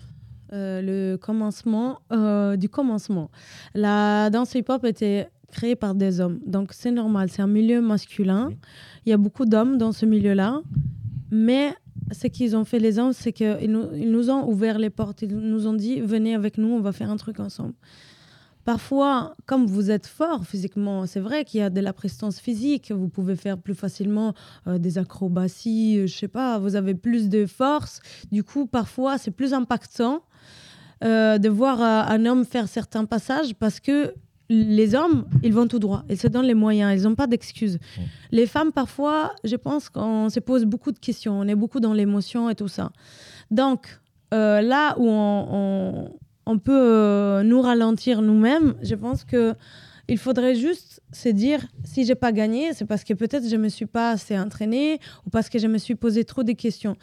Euh, 0.52 0.82
le 0.82 1.16
commencement 1.16 2.00
euh, 2.12 2.56
du 2.56 2.68
commencement. 2.68 3.30
La 3.74 4.28
danse 4.28 4.54
hip-hop 4.54 4.84
était 4.84 5.30
créée 5.50 5.76
par 5.76 5.94
des 5.94 6.20
hommes, 6.20 6.40
donc 6.46 6.72
c'est 6.74 6.90
normal, 6.90 7.30
c'est 7.30 7.40
un 7.40 7.46
milieu 7.46 7.80
masculin. 7.80 8.50
Il 9.06 9.10
y 9.10 9.12
a 9.14 9.16
beaucoup 9.16 9.46
d'hommes 9.46 9.78
dans 9.78 9.92
ce 9.92 10.04
milieu-là, 10.04 10.60
mais 11.30 11.74
ce 12.10 12.26
qu'ils 12.26 12.54
ont 12.54 12.64
fait 12.64 12.78
les 12.78 12.98
hommes, 12.98 13.14
c'est 13.14 13.32
qu'ils 13.32 13.70
nous, 13.70 13.86
ils 13.94 14.10
nous 14.10 14.28
ont 14.28 14.46
ouvert 14.46 14.78
les 14.78 14.90
portes, 14.90 15.22
ils 15.22 15.34
nous 15.34 15.66
ont 15.66 15.72
dit 15.72 16.00
venez 16.00 16.34
avec 16.34 16.58
nous, 16.58 16.68
on 16.68 16.80
va 16.80 16.92
faire 16.92 17.10
un 17.10 17.16
truc 17.16 17.40
ensemble. 17.40 17.72
Parfois, 18.64 19.34
comme 19.46 19.66
vous 19.66 19.90
êtes 19.90 20.06
fort 20.06 20.44
physiquement, 20.44 21.06
c'est 21.06 21.18
vrai 21.20 21.44
qu'il 21.44 21.58
y 21.60 21.62
a 21.62 21.70
de 21.70 21.80
la 21.80 21.92
prestance 21.92 22.38
physique, 22.38 22.92
vous 22.92 23.08
pouvez 23.08 23.34
faire 23.34 23.58
plus 23.58 23.74
facilement 23.74 24.34
euh, 24.68 24.78
des 24.78 24.98
acrobaties, 24.98 25.98
euh, 25.98 26.06
je 26.06 26.16
sais 26.16 26.28
pas, 26.28 26.58
vous 26.60 26.76
avez 26.76 26.94
plus 26.94 27.28
de 27.28 27.44
force. 27.46 28.00
Du 28.30 28.44
coup, 28.44 28.66
parfois, 28.66 29.18
c'est 29.18 29.32
plus 29.32 29.52
impactant 29.52 30.20
euh, 31.02 31.38
de 31.38 31.48
voir 31.48 31.80
euh, 31.80 32.14
un 32.14 32.24
homme 32.24 32.44
faire 32.44 32.68
certains 32.68 33.04
passages 33.04 33.54
parce 33.56 33.80
que 33.80 34.14
les 34.48 34.94
hommes, 34.94 35.24
ils 35.42 35.52
vont 35.52 35.66
tout 35.66 35.78
droit. 35.80 36.04
Ils 36.10 36.18
se 36.18 36.28
donnent 36.28 36.44
les 36.46 36.54
moyens. 36.54 37.00
Ils 37.00 37.08
n'ont 37.08 37.14
pas 37.14 37.26
d'excuses. 37.26 37.78
Les 38.30 38.46
femmes, 38.46 38.70
parfois, 38.70 39.32
je 39.44 39.56
pense 39.56 39.88
qu'on 39.88 40.28
se 40.28 40.40
pose 40.40 40.66
beaucoup 40.66 40.92
de 40.92 40.98
questions. 40.98 41.40
On 41.40 41.48
est 41.48 41.54
beaucoup 41.54 41.80
dans 41.80 41.94
l'émotion 41.94 42.50
et 42.50 42.54
tout 42.54 42.68
ça. 42.68 42.92
Donc, 43.50 43.98
là 44.30 44.94
où 44.98 45.08
on, 45.08 45.46
on- 45.50 46.12
on 46.46 46.58
peut 46.58 46.72
euh, 46.72 47.42
nous 47.42 47.60
ralentir 47.60 48.22
nous-mêmes, 48.22 48.74
je 48.82 48.94
pense 48.94 49.24
que 49.24 49.54
il 50.08 50.18
faudrait 50.18 50.56
juste 50.56 51.00
se 51.12 51.28
dire 51.28 51.60
si 51.84 52.04
j'ai 52.04 52.14
pas 52.14 52.32
gagné, 52.32 52.72
c'est 52.74 52.84
parce 52.84 53.04
que 53.04 53.14
peut-être 53.14 53.48
je 53.48 53.56
me 53.56 53.68
suis 53.68 53.86
pas 53.86 54.10
assez 54.10 54.38
entraînée 54.38 54.98
ou 55.26 55.30
parce 55.30 55.48
que 55.48 55.58
je 55.58 55.66
me 55.66 55.78
suis 55.78 55.94
posé 55.94 56.24
trop 56.24 56.42
de 56.42 56.52
questions. 56.52 56.96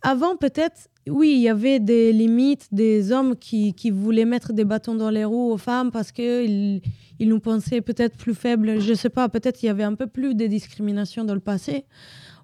Avant, 0.00 0.36
peut-être, 0.36 0.88
oui, 1.08 1.32
il 1.32 1.40
y 1.40 1.48
avait 1.48 1.80
des 1.80 2.12
limites, 2.12 2.68
des 2.72 3.12
hommes 3.12 3.36
qui, 3.36 3.74
qui 3.74 3.90
voulaient 3.90 4.24
mettre 4.24 4.52
des 4.52 4.64
bâtons 4.64 4.94
dans 4.94 5.10
les 5.10 5.24
roues 5.24 5.50
aux 5.50 5.58
femmes 5.58 5.90
parce 5.90 6.12
qu'ils 6.12 6.80
ils 7.18 7.28
nous 7.28 7.40
pensaient 7.40 7.80
peut-être 7.80 8.16
plus 8.16 8.34
faibles. 8.34 8.80
Je 8.80 8.94
sais 8.94 9.08
pas, 9.08 9.28
peut-être 9.28 9.62
il 9.62 9.66
y 9.66 9.68
avait 9.68 9.82
un 9.82 9.94
peu 9.94 10.06
plus 10.06 10.34
de 10.34 10.46
discrimination 10.46 11.24
dans 11.24 11.34
le 11.34 11.40
passé 11.40 11.84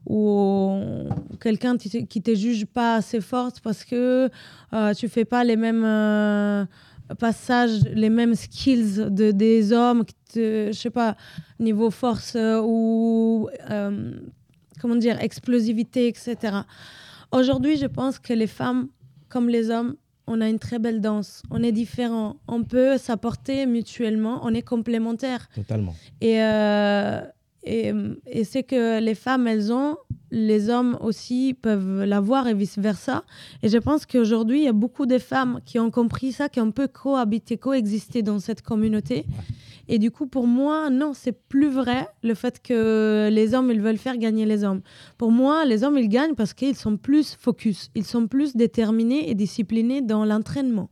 ou 0.07 0.79
quelqu'un 1.41 1.77
qui 1.77 2.23
te- 2.23 2.35
juge 2.35 2.67
pas 2.67 2.97
assez 2.97 3.21
forte 3.21 3.61
parce 3.61 3.85
que 3.85 4.29
euh, 4.73 4.95
tu 4.95 5.09
fais 5.09 5.25
pas 5.25 5.45
les 5.45 5.57
mêmes 5.57 5.85
euh, 5.85 6.65
passages, 7.19 7.81
les 7.93 8.11
mêmes 8.11 8.35
skills 8.35 9.07
de, 9.11 9.31
des 9.31 9.73
hommes, 9.73 10.05
je 10.35 10.73
sais 10.73 10.91
pas, 10.91 11.17
niveau 11.59 11.91
force 11.91 12.35
euh, 12.37 12.61
ou 12.63 13.49
euh, 13.71 14.13
comment 14.81 14.97
dire, 14.97 15.21
explosivité, 15.21 16.09
etc. 16.09 16.37
Aujourd'hui, 17.33 17.77
je 17.77 17.87
pense 17.87 18.19
que 18.19 18.33
les 18.33 18.47
femmes, 18.47 18.89
comme 19.29 19.49
les 19.49 19.71
hommes, 19.71 19.97
on 20.27 20.41
a 20.41 20.49
une 20.49 20.59
très 20.59 20.79
belle 20.79 21.01
danse. 21.03 21.43
On 21.51 21.63
est 21.63 21.73
différents. 21.73 22.37
On 22.49 22.63
peut 22.65 22.97
s'apporter 22.97 23.67
mutuellement. 23.67 24.41
On 24.43 24.55
est 24.55 24.63
complémentaires. 24.63 25.49
Totalement. 25.55 25.95
Et, 26.23 26.41
euh, 26.43 27.21
et, 27.67 28.45
c'est 28.45 28.63
que 28.63 29.01
les 29.01 29.15
femmes, 29.15 29.47
elles 29.47 29.73
ont, 29.73 29.97
les 30.31 30.69
hommes 30.69 30.99
aussi 31.01 31.55
peuvent 31.55 32.05
l'avoir 32.05 32.47
et 32.49 32.55
vice-versa. 32.55 33.25
Et 33.63 33.69
je 33.69 33.79
pense 33.79 34.05
qu'aujourd'hui, 34.07 34.61
il 34.61 34.65
y 34.65 34.69
a 34.69 34.73
beaucoup 34.73 35.07
de 35.07 35.19
femmes 35.19 35.61
qui 35.65 35.79
ont 35.79 35.91
compris 35.91 36.33
ça, 36.33 36.49
qui 36.49 36.61
ont 36.61 36.73
peu 36.73 36.89
cohabiter, 36.89 37.57
coexister 37.57 38.23
dans 38.23 38.39
cette 38.39 38.63
communauté. 38.63 39.25
Et 39.89 39.99
du 39.99 40.11
coup, 40.11 40.27
pour 40.27 40.47
moi, 40.47 40.91
non, 40.91 41.13
c'est 41.15 41.33
plus 41.33 41.69
vrai 41.69 42.09
le 42.23 42.35
fait 42.35 42.61
que 42.63 43.29
les 43.31 43.55
hommes, 43.55 43.71
ils 43.71 43.81
veulent 43.81 43.99
faire 43.99 44.17
gagner 44.17 44.47
les 44.47 44.65
hommes. 44.65 44.81
Pour 45.19 45.31
moi, 45.31 45.65
les 45.65 45.85
hommes, 45.85 45.99
ils 45.99 46.09
gagnent 46.09 46.35
parce 46.35 46.55
qu'ils 46.55 46.77
sont 46.77 46.97
plus 46.97 47.37
focus, 47.39 47.91
ils 47.95 48.05
sont 48.05 48.27
plus 48.27 48.57
déterminés 48.57 49.31
et 49.31 49.35
disciplinés 49.35 50.01
dans 50.01 50.25
l'entraînement. 50.25 50.89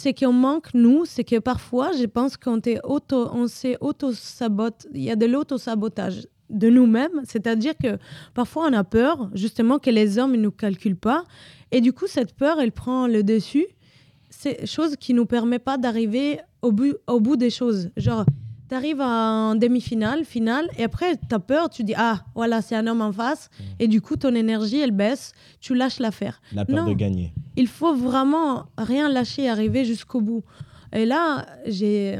C'est 0.00 0.14
qu'on 0.14 0.32
manque, 0.32 0.74
nous, 0.74 1.06
c'est 1.06 1.24
que 1.24 1.40
parfois, 1.40 1.90
je 1.90 2.04
pense 2.04 2.36
qu'on 2.36 2.60
auto, 2.84 3.28
on 3.32 3.48
s'est 3.48 3.76
auto-sabote, 3.80 4.86
il 4.94 5.02
y 5.02 5.10
a 5.10 5.16
de 5.16 5.26
l'auto-sabotage 5.26 6.28
de 6.50 6.70
nous-mêmes, 6.70 7.20
c'est-à-dire 7.24 7.72
que 7.76 7.98
parfois 8.32 8.68
on 8.70 8.72
a 8.74 8.84
peur 8.84 9.28
justement 9.34 9.80
que 9.80 9.90
les 9.90 10.20
hommes 10.20 10.36
ne 10.36 10.42
nous 10.42 10.52
calculent 10.52 10.94
pas. 10.94 11.24
Et 11.72 11.80
du 11.80 11.92
coup 11.92 12.06
cette 12.06 12.32
peur 12.36 12.60
elle 12.60 12.70
prend 12.70 13.08
le 13.08 13.24
dessus, 13.24 13.66
c'est 14.30 14.66
chose 14.66 14.94
qui 14.94 15.14
nous 15.14 15.26
permet 15.26 15.58
pas 15.58 15.78
d'arriver 15.78 16.38
au 16.62 16.72
au 17.08 17.18
bout 17.18 17.36
des 17.36 17.50
choses. 17.50 17.90
Genre 17.96 18.24
tu 18.68 18.74
arrives 18.74 19.00
en 19.00 19.54
demi-finale, 19.54 20.24
finale 20.24 20.66
et 20.78 20.84
après 20.84 21.16
tu 21.16 21.34
as 21.34 21.38
peur, 21.38 21.70
tu 21.70 21.84
dis 21.84 21.94
ah 21.96 22.24
voilà, 22.34 22.60
c'est 22.62 22.74
un 22.76 22.86
homme 22.86 23.00
en 23.00 23.12
face 23.12 23.48
et 23.78 23.88
du 23.88 24.00
coup 24.00 24.16
ton 24.16 24.34
énergie 24.34 24.78
elle 24.80 24.90
baisse, 24.92 25.32
tu 25.60 25.74
lâches 25.74 25.98
l'affaire. 26.00 26.40
La 26.52 26.64
peur 26.64 26.84
Non. 26.84 26.90
de 26.90 26.94
gagner. 26.96 27.32
Il 27.56 27.66
faut 27.68 27.94
vraiment 27.94 28.66
rien 28.76 29.08
lâcher 29.08 29.44
et 29.44 29.48
arriver 29.48 29.84
jusqu'au 29.84 30.20
bout. 30.20 30.44
Et 30.92 31.04
là, 31.06 31.44
j'ai, 31.66 32.18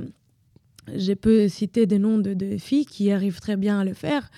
je 0.96 1.12
peux 1.12 1.48
citer 1.48 1.87
des 1.87 1.98
noms 1.98 2.18
de, 2.18 2.34
de 2.34 2.56
filles 2.58 2.87
qui 2.87 3.11
arrivent 3.12 3.40
très 3.40 3.56
bien 3.56 3.80
à 3.80 3.84
le 3.84 3.94
faire. 3.94 4.30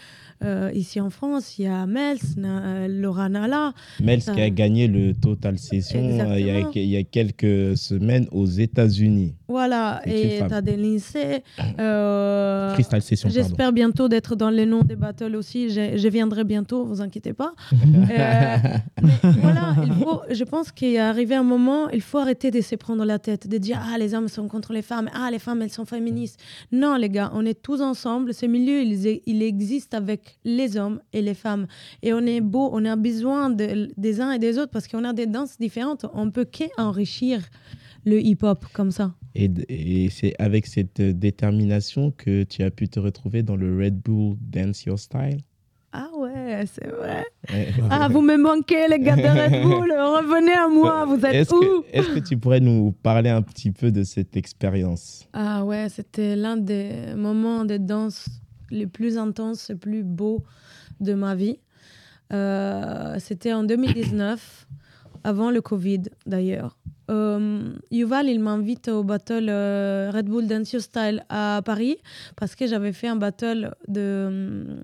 Euh, 0.43 0.71
ici 0.73 1.01
en 1.03 1.11
France, 1.11 1.59
il 1.59 1.65
y 1.65 1.69
a 1.69 1.85
Mels, 1.87 2.17
Na- 2.39 2.65
euh, 2.65 2.89
Laura 2.89 3.29
Nala. 3.29 3.75
Mels 4.01 4.23
qui 4.23 4.41
a 4.41 4.49
gagné 4.49 4.89
le 4.89 5.13
Total 5.15 5.59
Session 5.59 6.01
euh, 6.01 6.39
il 6.41 6.47
y, 6.47 6.51
a, 6.51 6.55
Exactement. 6.55 6.73
il 6.77 6.89
y 6.91 6.97
a 6.97 7.03
quelques 7.03 7.77
semaines 7.77 8.27
aux 8.33 8.47
États-Unis. 8.47 9.35
Voilà, 9.51 10.01
et 10.07 10.39
tu 10.49 10.55
as 10.55 10.61
des 10.63 10.77
lycées. 10.77 11.43
euh, 11.81 12.73
Crystal 12.75 13.03
Session. 13.03 13.29
J'espère 13.29 13.73
bientôt 13.73 14.09
d'être 14.09 14.37
dans 14.37 14.49
les 14.51 14.65
noms 14.65 14.83
des 14.83 14.95
battles 14.95 15.35
aussi. 15.35 15.71
Je, 15.71 15.97
je 15.97 16.09
viendrai 16.09 16.45
bientôt, 16.45 16.85
vous 16.85 17.01
inquiétez 17.01 17.33
pas. 17.33 17.53
Euh, 18.11 18.57
mais 19.03 19.13
voilà, 19.41 19.75
il 19.85 19.93
faut, 19.95 20.21
je 20.31 20.45
pense 20.45 20.73
qu'il 20.73 20.95
est 20.95 20.99
arrivé 20.99 21.35
un 21.35 21.43
moment, 21.43 21.89
il 21.91 22.01
faut 22.01 22.19
arrêter 22.19 22.51
de 22.51 22.61
se 22.61 22.75
prendre 22.77 23.05
la 23.05 23.19
tête, 23.19 23.47
de 23.49 23.59
dire 23.59 23.81
ah 23.83 23.99
les 23.99 24.15
hommes 24.15 24.29
sont 24.29 24.49
contre 24.49 24.73
les 24.73 24.83
femmes, 24.83 25.09
ah 25.15 25.29
les 25.31 25.39
femmes 25.39 25.63
elles 25.63 25.71
sont 25.71 25.85
féministes. 25.85 26.39
Non 26.73 26.97
les 26.97 27.09
gars, 27.09 27.31
on 27.35 27.45
est 27.47 27.61
tous 27.61 27.81
ensemble. 27.81 28.35
Ce 28.35 28.47
milieu 28.47 28.81
il, 28.83 29.21
il 29.27 29.43
existe 29.43 29.95
avec 29.95 30.39
les 30.45 30.77
hommes 30.77 31.01
et 31.13 31.23
les 31.23 31.35
femmes 31.35 31.67
et 32.03 32.13
on 32.13 32.21
est 32.21 32.41
beau, 32.41 32.71
on 32.73 32.85
a 32.85 32.97
besoin 32.97 33.51
de- 33.51 33.89
des 33.97 34.21
uns 34.21 34.33
et 34.33 34.39
des 34.39 34.59
autres 34.59 34.71
parce 34.73 34.87
qu'on 34.89 35.05
a 35.05 35.13
des 35.13 35.27
danses 35.27 35.57
différentes. 35.59 36.07
On 36.15 36.31
peut 36.31 36.47
qu'enrichir 36.47 37.41
le 38.05 38.21
hip-hop 38.21 38.65
comme 38.73 38.91
ça. 38.91 39.13
Et, 39.35 40.09
c'est 40.11 40.35
avec 40.39 40.67
cette 40.67 41.01
euh, 41.01 41.13
détermination 41.13 42.11
que 42.11 42.43
tu 42.43 42.63
as 42.63 42.71
pu 42.71 42.89
te 42.89 42.99
retrouver 42.99 43.43
dans 43.43 43.57
le 43.57 43.79
Red 43.79 44.01
Bull 44.01 44.37
Dance 44.41 44.85
Your 44.85 44.99
Style. 44.99 45.39
Ah 45.93 46.09
ouais, 46.17 46.65
c'est 46.73 46.87
vrai. 46.87 47.25
Ah, 47.91 48.09
vous 48.09 48.21
me 48.21 48.37
manquez, 48.37 48.87
les 48.89 49.01
gars 49.01 49.17
de 49.17 49.23
Red 49.23 49.63
Bull. 49.63 49.91
Revenez 49.99 50.53
à 50.53 50.69
moi, 50.69 51.05
vous 51.05 51.25
êtes 51.25 51.35
Est-ce 51.35 51.55
où 51.55 51.85
est-ce 51.93 52.09
que 52.15 52.21
tu 52.21 52.37
pourrais 52.37 52.61
nous 52.61 52.93
parler 53.03 53.31
un 53.31 53.43
petit 53.43 53.73
peu 53.73 53.91
de 53.91 54.05
cette 54.05 54.37
expérience? 54.37 55.29
Ah 55.33 55.65
ouais, 55.65 55.89
c'était 55.89 56.37
l'un 56.37 56.57
des 56.57 57.15
moments 57.17 57.65
de 57.65 57.77
danse 57.77 58.29
les 58.71 58.87
plus 58.87 59.19
intenses, 59.19 59.69
les 59.69 59.77
plus 59.77 60.05
beaux 60.05 60.43
de 61.01 61.15
ma 61.15 61.35
vie. 61.35 61.59
Euh, 62.33 63.17
c'était 63.19 63.53
en 63.53 63.65
2019, 63.65 64.69
avant 65.25 65.51
le 65.51 65.61
Covid 65.61 66.03
d'ailleurs. 66.27 66.77
Euh, 67.11 67.73
Yuval, 67.91 68.29
il 68.29 68.41
m'invite 68.41 68.89
au 68.89 69.03
battle 69.03 69.49
euh, 69.49 70.11
Red 70.15 70.27
Bull 70.27 70.47
Dance 70.47 70.79
Style 70.79 71.25
à 71.29 71.61
Paris 71.65 71.97
parce 72.37 72.55
que 72.55 72.67
j'avais 72.67 72.93
fait 72.93 73.09
un 73.09 73.17
battle 73.17 73.75
de. 73.89 74.81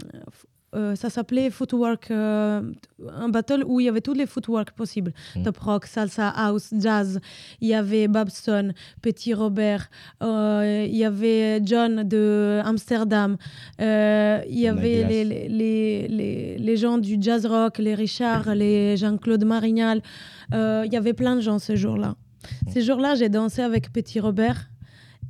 Euh, 0.76 0.94
ça 0.94 1.08
s'appelait 1.10 1.50
Footwork, 1.50 2.10
euh, 2.10 2.60
un 3.08 3.28
battle 3.28 3.64
où 3.66 3.80
il 3.80 3.84
y 3.84 3.88
avait 3.88 4.00
tous 4.02 4.12
les 4.12 4.26
footwork 4.26 4.72
possibles. 4.72 5.12
Mm. 5.34 5.42
Top 5.44 5.56
rock, 5.58 5.86
salsa, 5.86 6.28
house, 6.28 6.70
jazz. 6.78 7.18
Il 7.60 7.68
y 7.68 7.74
avait 7.74 8.08
Babson, 8.08 8.72
Petit 9.00 9.32
Robert, 9.34 9.88
euh, 10.22 10.86
il 10.88 10.96
y 10.96 11.04
avait 11.04 11.60
John 11.64 12.02
de 12.06 12.60
Amsterdam, 12.64 13.36
il 13.78 13.84
y 14.50 14.66
avait 14.68 15.04
les, 15.04 15.24
les, 15.24 16.08
les, 16.08 16.58
les- 16.58 16.76
gens 16.76 16.98
du 16.98 17.16
jazz 17.20 17.46
rock, 17.46 17.78
les 17.78 17.94
Richard, 17.94 18.54
les 18.54 18.96
Jean-Claude 18.98 19.44
Marignal. 19.44 20.02
Il 20.52 20.88
y 20.92 20.96
avait 20.96 21.14
plein 21.14 21.36
de 21.36 21.40
gens 21.40 21.58
ce 21.58 21.74
jour-là. 21.74 22.16
Ce 22.72 22.80
jour-là, 22.80 23.14
j'ai 23.14 23.28
dansé 23.30 23.62
avec 23.62 23.92
Petit 23.92 24.20
Robert 24.20 24.68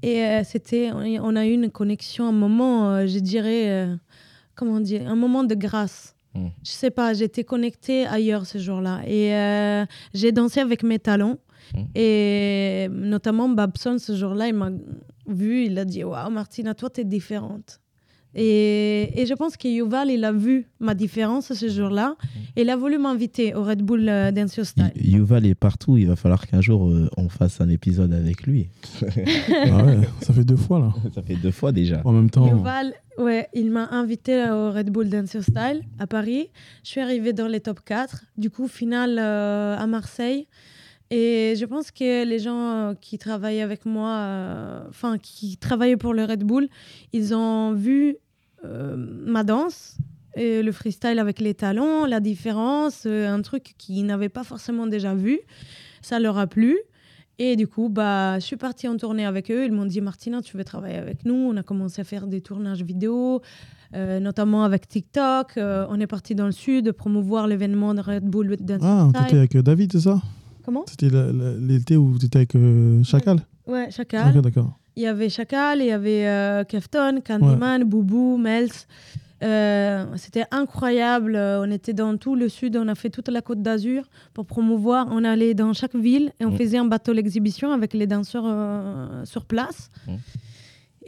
et 0.03 0.43
c'était, 0.45 0.91
on 0.93 1.37
a 1.37 1.47
eu 1.47 1.53
une 1.53 1.71
connexion, 1.71 2.29
un 2.29 2.33
moment, 2.33 3.07
je 3.07 3.19
dirais, 3.21 3.89
comment 4.57 4.81
dire, 4.81 5.09
un 5.09 5.15
moment 5.15 5.45
de 5.45 5.55
grâce. 5.55 6.17
Mm. 6.35 6.49
Je 6.65 6.71
sais 6.71 6.91
pas, 6.91 7.13
j'étais 7.15 7.45
connectée 7.45 8.07
ailleurs 8.07 8.47
ce 8.47 8.59
jour-là 8.59 9.03
et 9.07 9.35
euh, 9.35 9.87
j'ai 10.15 10.33
dansé 10.33 10.61
avec 10.61 10.83
mes 10.83 10.99
talons. 10.99 11.39
Mm. 11.75 11.85
Et 11.95 12.89
notamment 12.91 13.49
Babson, 13.49 13.99
ce 13.99 14.17
jour-là, 14.17 14.49
il 14.49 14.55
m'a 14.55 14.71
vu, 15.27 15.67
il 15.67 15.79
a 15.79 15.85
dit 15.85 16.03
Waouh, 16.03 16.31
Martina, 16.31 16.75
toi, 16.75 16.91
t'es 16.91 17.05
différente. 17.05 17.81
Et, 18.39 19.21
et 19.21 19.25
je 19.27 19.33
pense 19.33 19.57
que 19.57 19.67
Yuval, 19.67 20.11
il 20.11 20.23
a 20.25 20.31
vu 20.31 20.67
ma 20.79 20.95
différence 20.95 21.55
ce 21.55 21.69
jour-là. 21.69 22.17
Et 22.55 22.63
il 22.63 22.71
a 22.71 22.77
voulu 22.77 22.99
m'inviter 22.99 23.55
au 23.55 23.65
Red 23.65 23.81
Bull 23.83 24.07
euh, 24.09 24.31
Dance 24.31 24.57
Your 24.57 24.67
Style. 24.67 24.93
Y- 24.95 25.13
Yuval 25.17 25.47
est 25.47 25.55
partout, 25.55 25.97
il 25.97 26.07
va 26.07 26.17
falloir 26.17 26.47
qu'un 26.47 26.61
jour 26.61 26.87
euh, 26.91 27.09
on 27.17 27.29
fasse 27.31 27.61
un 27.63 27.69
épisode 27.71 28.13
avec 28.13 28.47
lui. 28.47 28.69
Ah 29.69 29.85
ouais, 29.85 29.99
ça 30.21 30.33
fait 30.35 30.45
deux 30.45 30.57
fois 30.57 30.79
là. 30.79 30.93
Ça 31.15 31.23
fait 31.23 31.35
deux 31.37 31.51
fois 31.51 31.73
déjà. 31.73 32.03
En 32.05 32.13
même 32.13 32.29
temps, 32.31 32.47
Yuval, 32.47 32.93
ouais, 33.19 33.49
il 33.55 33.71
m'a 33.71 33.89
invité 33.91 34.51
au 34.51 34.71
Red 34.71 34.91
Bull 34.91 35.09
Dance 35.09 35.33
Your 35.35 35.43
Style 35.43 35.81
à 35.99 36.07
Paris. 36.07 36.49
Je 36.85 36.91
suis 36.91 37.01
arrivée 37.01 37.33
dans 37.33 37.47
les 37.49 37.61
top 37.61 37.81
4. 37.85 38.25
Du 38.37 38.51
coup, 38.51 38.69
finale 38.69 39.19
euh, 39.19 39.77
à 39.79 39.87
Marseille. 39.87 40.47
Et 41.11 41.55
je 41.59 41.65
pense 41.65 41.91
que 41.93 42.25
les 42.27 42.39
gens 42.41 42.59
euh, 42.91 42.95
qui 43.01 43.17
travaillaient 43.19 43.63
avec 43.63 43.87
moi, 43.87 44.11
euh, 44.11 44.85
enfin, 44.89 45.19
qui 45.19 45.57
travaillaient 45.57 45.97
pour 45.97 46.13
le 46.15 46.25
Red 46.25 46.43
Bull, 46.45 46.69
ils 47.13 47.33
ont 47.35 47.73
vu 47.73 48.11
euh, 48.11 48.15
ma 48.97 49.45
danse. 49.45 49.97
Et 50.37 50.63
le 50.63 50.71
freestyle 50.71 51.19
avec 51.19 51.41
les 51.41 51.55
talons, 51.55 52.05
la 52.05 52.21
différence, 52.21 53.05
euh, 53.07 53.27
un 53.27 53.41
truc 53.41 53.75
qu'ils 53.79 54.05
n'avaient 54.05 54.29
pas 54.29 54.45
forcément 54.45 54.87
déjà 54.87 55.15
vu. 55.15 55.41
Ça 56.03 56.21
leur 56.21 56.37
a 56.37 56.47
plu. 56.47 56.77
Et 57.39 57.57
du 57.57 57.67
coup, 57.67 57.89
bah, 57.89 58.39
je 58.39 58.45
suis 58.45 58.57
partie 58.57 58.87
en 58.87 58.97
tournée 58.97 59.25
avec 59.25 59.51
eux. 59.51 59.65
Ils 59.65 59.73
m'ont 59.73 59.87
dit, 59.87 60.01
Martina, 60.03 60.43
tu 60.43 60.57
veux 60.57 60.65
travailler 60.65 60.97
avec 60.97 61.25
nous? 61.25 61.35
On 61.35 61.57
a 61.57 61.63
commencé 61.63 62.03
à 62.03 62.05
faire 62.05 62.27
des 62.27 62.43
tournages 62.43 62.83
vidéo, 62.83 63.41
euh, 63.95 64.21
notamment 64.21 64.65
avec 64.65 64.89
TikTok. 64.89 65.57
Euh, 65.57 65.87
on 65.89 66.01
est 66.01 66.07
parti 66.07 66.35
dans 66.35 66.47
le 66.47 66.53
sud 66.53 66.93
promouvoir 66.93 67.47
l'événement 67.47 67.95
de 67.95 68.01
Red 68.01 68.25
Bull 68.25 68.57
Dance 68.61 68.81
ah, 68.83 69.09
t'étais 69.15 69.39
avec 69.39 69.57
euh, 69.57 69.63
David, 69.63 69.93
c'est 69.93 70.01
ça? 70.01 70.21
Comment? 70.65 70.85
C'était 70.87 71.11
l'été 71.61 71.97
où 71.97 72.19
t'étais 72.19 72.39
avec 72.39 72.57
euh, 72.57 73.03
Chacal? 73.05 73.41
Ouais, 73.67 73.91
Chacal. 73.91 74.41
D'accord. 74.41 74.79
Il 74.97 75.03
y 75.03 75.07
avait 75.07 75.29
Chacal, 75.29 75.81
il 75.81 75.87
y 75.87 75.91
avait 75.93 76.27
euh, 76.27 76.65
Kefton, 76.65 77.21
Candyman, 77.25 77.85
Boubou, 77.85 78.39
Mels. 78.39 78.71
Euh, 79.43 80.07
C'était 80.17 80.45
incroyable. 80.51 81.37
Euh, 81.37 81.63
On 81.63 81.71
était 81.71 81.93
dans 81.93 82.17
tout 82.17 82.35
le 82.35 82.49
sud, 82.49 82.77
on 82.79 82.89
a 82.89 82.95
fait 82.95 83.11
toute 83.11 83.29
la 83.29 83.43
côte 83.43 83.61
d'Azur 83.61 84.05
pour 84.33 84.47
promouvoir. 84.47 85.09
On 85.11 85.23
allait 85.25 85.53
dans 85.53 85.75
chaque 85.75 85.95
ville 85.95 86.33
et 86.41 86.47
on 86.47 86.53
faisait 86.57 86.79
un 86.79 86.87
bateau 86.87 87.13
l'exhibition 87.13 87.73
avec 87.73 87.93
les 87.93 88.07
danseurs 88.07 88.45
euh, 88.47 89.25
sur 89.27 89.45
place. 89.45 89.91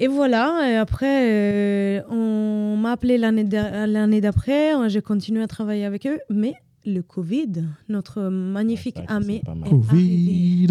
Et 0.01 0.07
voilà, 0.07 0.70
et 0.70 0.77
après, 0.77 1.22
euh, 1.31 2.03
on 2.11 2.77
m'a 2.77 2.92
appelé 2.92 3.16
l'année 3.18 4.20
d'après, 4.20 4.88
j'ai 4.88 5.01
continué 5.03 5.42
à 5.42 5.48
travailler 5.48 5.85
avec 5.87 6.07
eux, 6.07 6.20
mais 6.31 6.55
le 6.87 7.03
Covid, 7.03 7.64
notre 7.88 8.22
magnifique 8.22 8.96
Ouais, 8.98 9.07
ça, 9.09 9.14
ami, 9.16 9.38
c'est 9.38 9.44
pas 9.46 9.55
mal. 9.57 9.68
est 9.68 9.74
arrivé. 9.74 10.66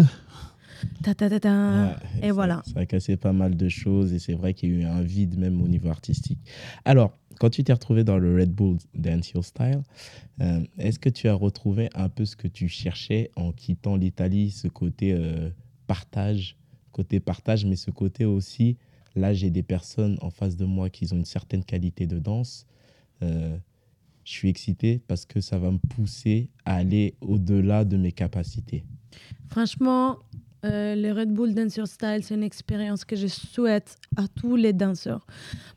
Covid. 0.80 1.02
Ta, 1.02 1.14
ta, 1.14 1.28
ta, 1.30 1.40
ta. 1.40 1.84
Ouais, 1.84 1.96
et 2.22 2.26
ça- 2.28 2.32
voilà. 2.32 2.62
Ça 2.72 2.80
a 2.80 2.86
cassé 2.86 3.16
pas 3.16 3.32
mal 3.32 3.56
de 3.56 3.68
choses 3.68 4.12
et 4.12 4.18
c'est 4.18 4.34
vrai 4.34 4.54
qu'il 4.54 4.70
y 4.70 4.76
a 4.76 4.80
eu 4.80 4.84
un 4.84 5.02
vide 5.02 5.38
même 5.38 5.60
au 5.62 5.68
niveau 5.68 5.88
artistique. 5.88 6.38
Alors, 6.84 7.16
quand 7.38 7.50
tu 7.50 7.62
t'es 7.64 7.72
retrouvé 7.72 8.04
dans 8.04 8.18
le 8.18 8.34
Red 8.36 8.52
Bull 8.52 8.78
Dance 8.94 9.30
Your 9.30 9.44
Style, 9.44 9.82
euh, 10.40 10.60
est-ce 10.78 10.98
que 10.98 11.08
tu 11.08 11.28
as 11.28 11.34
retrouvé 11.34 11.88
un 11.94 12.08
peu 12.08 12.24
ce 12.24 12.34
que 12.36 12.48
tu 12.48 12.68
cherchais 12.68 13.30
en 13.36 13.52
quittant 13.52 13.96
l'Italie, 13.96 14.50
ce 14.50 14.66
côté 14.68 15.12
euh, 15.14 15.50
partage, 15.86 16.56
côté 16.92 17.20
partage, 17.20 17.64
mais 17.64 17.76
ce 17.76 17.90
côté 17.92 18.24
aussi, 18.24 18.76
là 19.14 19.32
j'ai 19.34 19.50
des 19.50 19.62
personnes 19.62 20.18
en 20.20 20.30
face 20.30 20.56
de 20.56 20.64
moi 20.64 20.90
qui 20.90 21.06
ont 21.12 21.16
une 21.16 21.24
certaine 21.24 21.62
qualité 21.64 22.06
de 22.06 22.18
danse. 22.18 22.66
euh, 23.22 23.56
je 24.24 24.32
suis 24.32 24.48
excité 24.50 25.00
parce 25.08 25.24
que 25.24 25.40
ça 25.40 25.58
va 25.58 25.70
me 25.70 25.78
pousser 25.78 26.50
à 26.66 26.74
aller 26.74 27.14
au-delà 27.22 27.84
de 27.86 27.96
mes 27.96 28.12
capacités. 28.12 28.84
Franchement, 29.48 30.18
euh, 30.64 30.96
le 30.96 31.12
Red 31.12 31.32
Bull 31.32 31.54
Dancer 31.54 31.86
Style, 31.86 32.20
c'est 32.22 32.34
une 32.34 32.42
expérience 32.42 33.04
que 33.04 33.14
je 33.14 33.28
souhaite 33.28 33.96
à 34.16 34.26
tous 34.26 34.56
les 34.56 34.72
danseurs. 34.72 35.24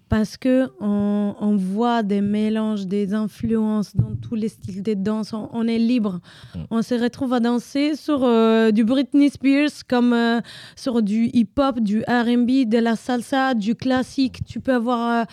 Parce 0.10 0.36
que 0.36 0.70
on, 0.82 1.36
on 1.39 1.56
voit 1.56 2.04
des 2.04 2.20
mélanges, 2.20 2.86
des 2.86 3.13
influences 3.13 3.96
dans 3.96 4.13
tous 4.15 4.36
les 4.36 4.50
styles 4.50 4.84
de 4.84 4.94
danse. 4.94 5.32
On, 5.32 5.48
on 5.54 5.65
est 5.67 5.78
libre. 5.78 6.20
Mm. 6.54 6.60
On 6.70 6.82
se 6.82 6.96
retrouve 6.96 7.32
à 7.32 7.39
danser 7.39 7.96
sur 7.96 8.26
euh, 8.26 8.72
du 8.72 8.84
Britney 8.84 9.30
Spears, 9.30 9.86
comme 9.88 10.12
euh, 10.12 10.41
sur 10.76 11.02
du 11.02 11.30
hip-hop, 11.32 11.80
du 11.80 12.02
R&B, 12.02 12.67
de 12.67 12.78
la 12.78 12.98
salsa, 12.98 13.54
du 13.54 13.74
classique. 13.74 14.39
Tu 14.46 14.60
peux 14.60 14.74
avoir 14.74 15.28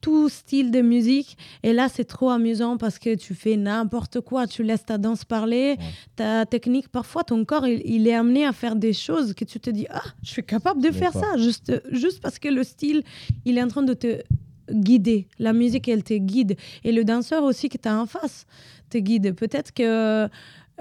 tout 0.00 0.28
style 0.28 0.72
de 0.72 0.80
musique. 0.80 1.38
Et 1.62 1.72
là, 1.72 1.88
c'est 1.88 2.04
trop 2.04 2.30
amusant 2.30 2.76
parce 2.76 2.98
que 2.98 3.14
tu 3.14 3.34
fais 3.34 3.56
n'importe 3.56 4.20
quoi. 4.20 4.48
Tu 4.48 4.64
laisses 4.64 4.84
ta 4.84 4.98
danse 4.98 5.24
parler, 5.24 5.76
ta 6.16 6.44
technique. 6.44 6.88
Parfois, 6.88 7.22
ton 7.22 7.44
corps, 7.44 7.68
il, 7.68 7.82
il 7.84 8.08
est 8.08 8.14
amené 8.14 8.44
à 8.44 8.52
faire 8.52 8.74
des 8.78 8.92
choses 8.92 9.34
que 9.34 9.44
tu 9.44 9.60
te 9.60 9.70
dis, 9.70 9.86
ah, 9.90 10.02
je 10.22 10.30
suis 10.30 10.44
capable 10.44 10.82
de 10.82 10.90
faire 10.90 11.12
ça. 11.12 11.36
Juste, 11.36 11.72
juste 11.92 12.20
parce 12.20 12.38
que 12.38 12.48
le 12.48 12.64
style, 12.64 13.02
il 13.44 13.58
est 13.58 13.62
en 13.62 13.68
train 13.68 13.82
de 13.82 13.94
te 13.94 14.22
guider. 14.70 15.26
La 15.38 15.52
musique, 15.52 15.88
elle 15.88 16.04
te 16.04 16.14
guide. 16.14 16.56
Et 16.84 16.92
le 16.92 17.04
danseur 17.04 17.42
aussi 17.42 17.68
que 17.68 17.78
tu 17.78 17.88
as 17.88 18.00
en 18.00 18.06
face 18.06 18.46
te 18.90 18.98
guide. 18.98 19.34
Peut-être 19.34 19.72
que 19.72 20.28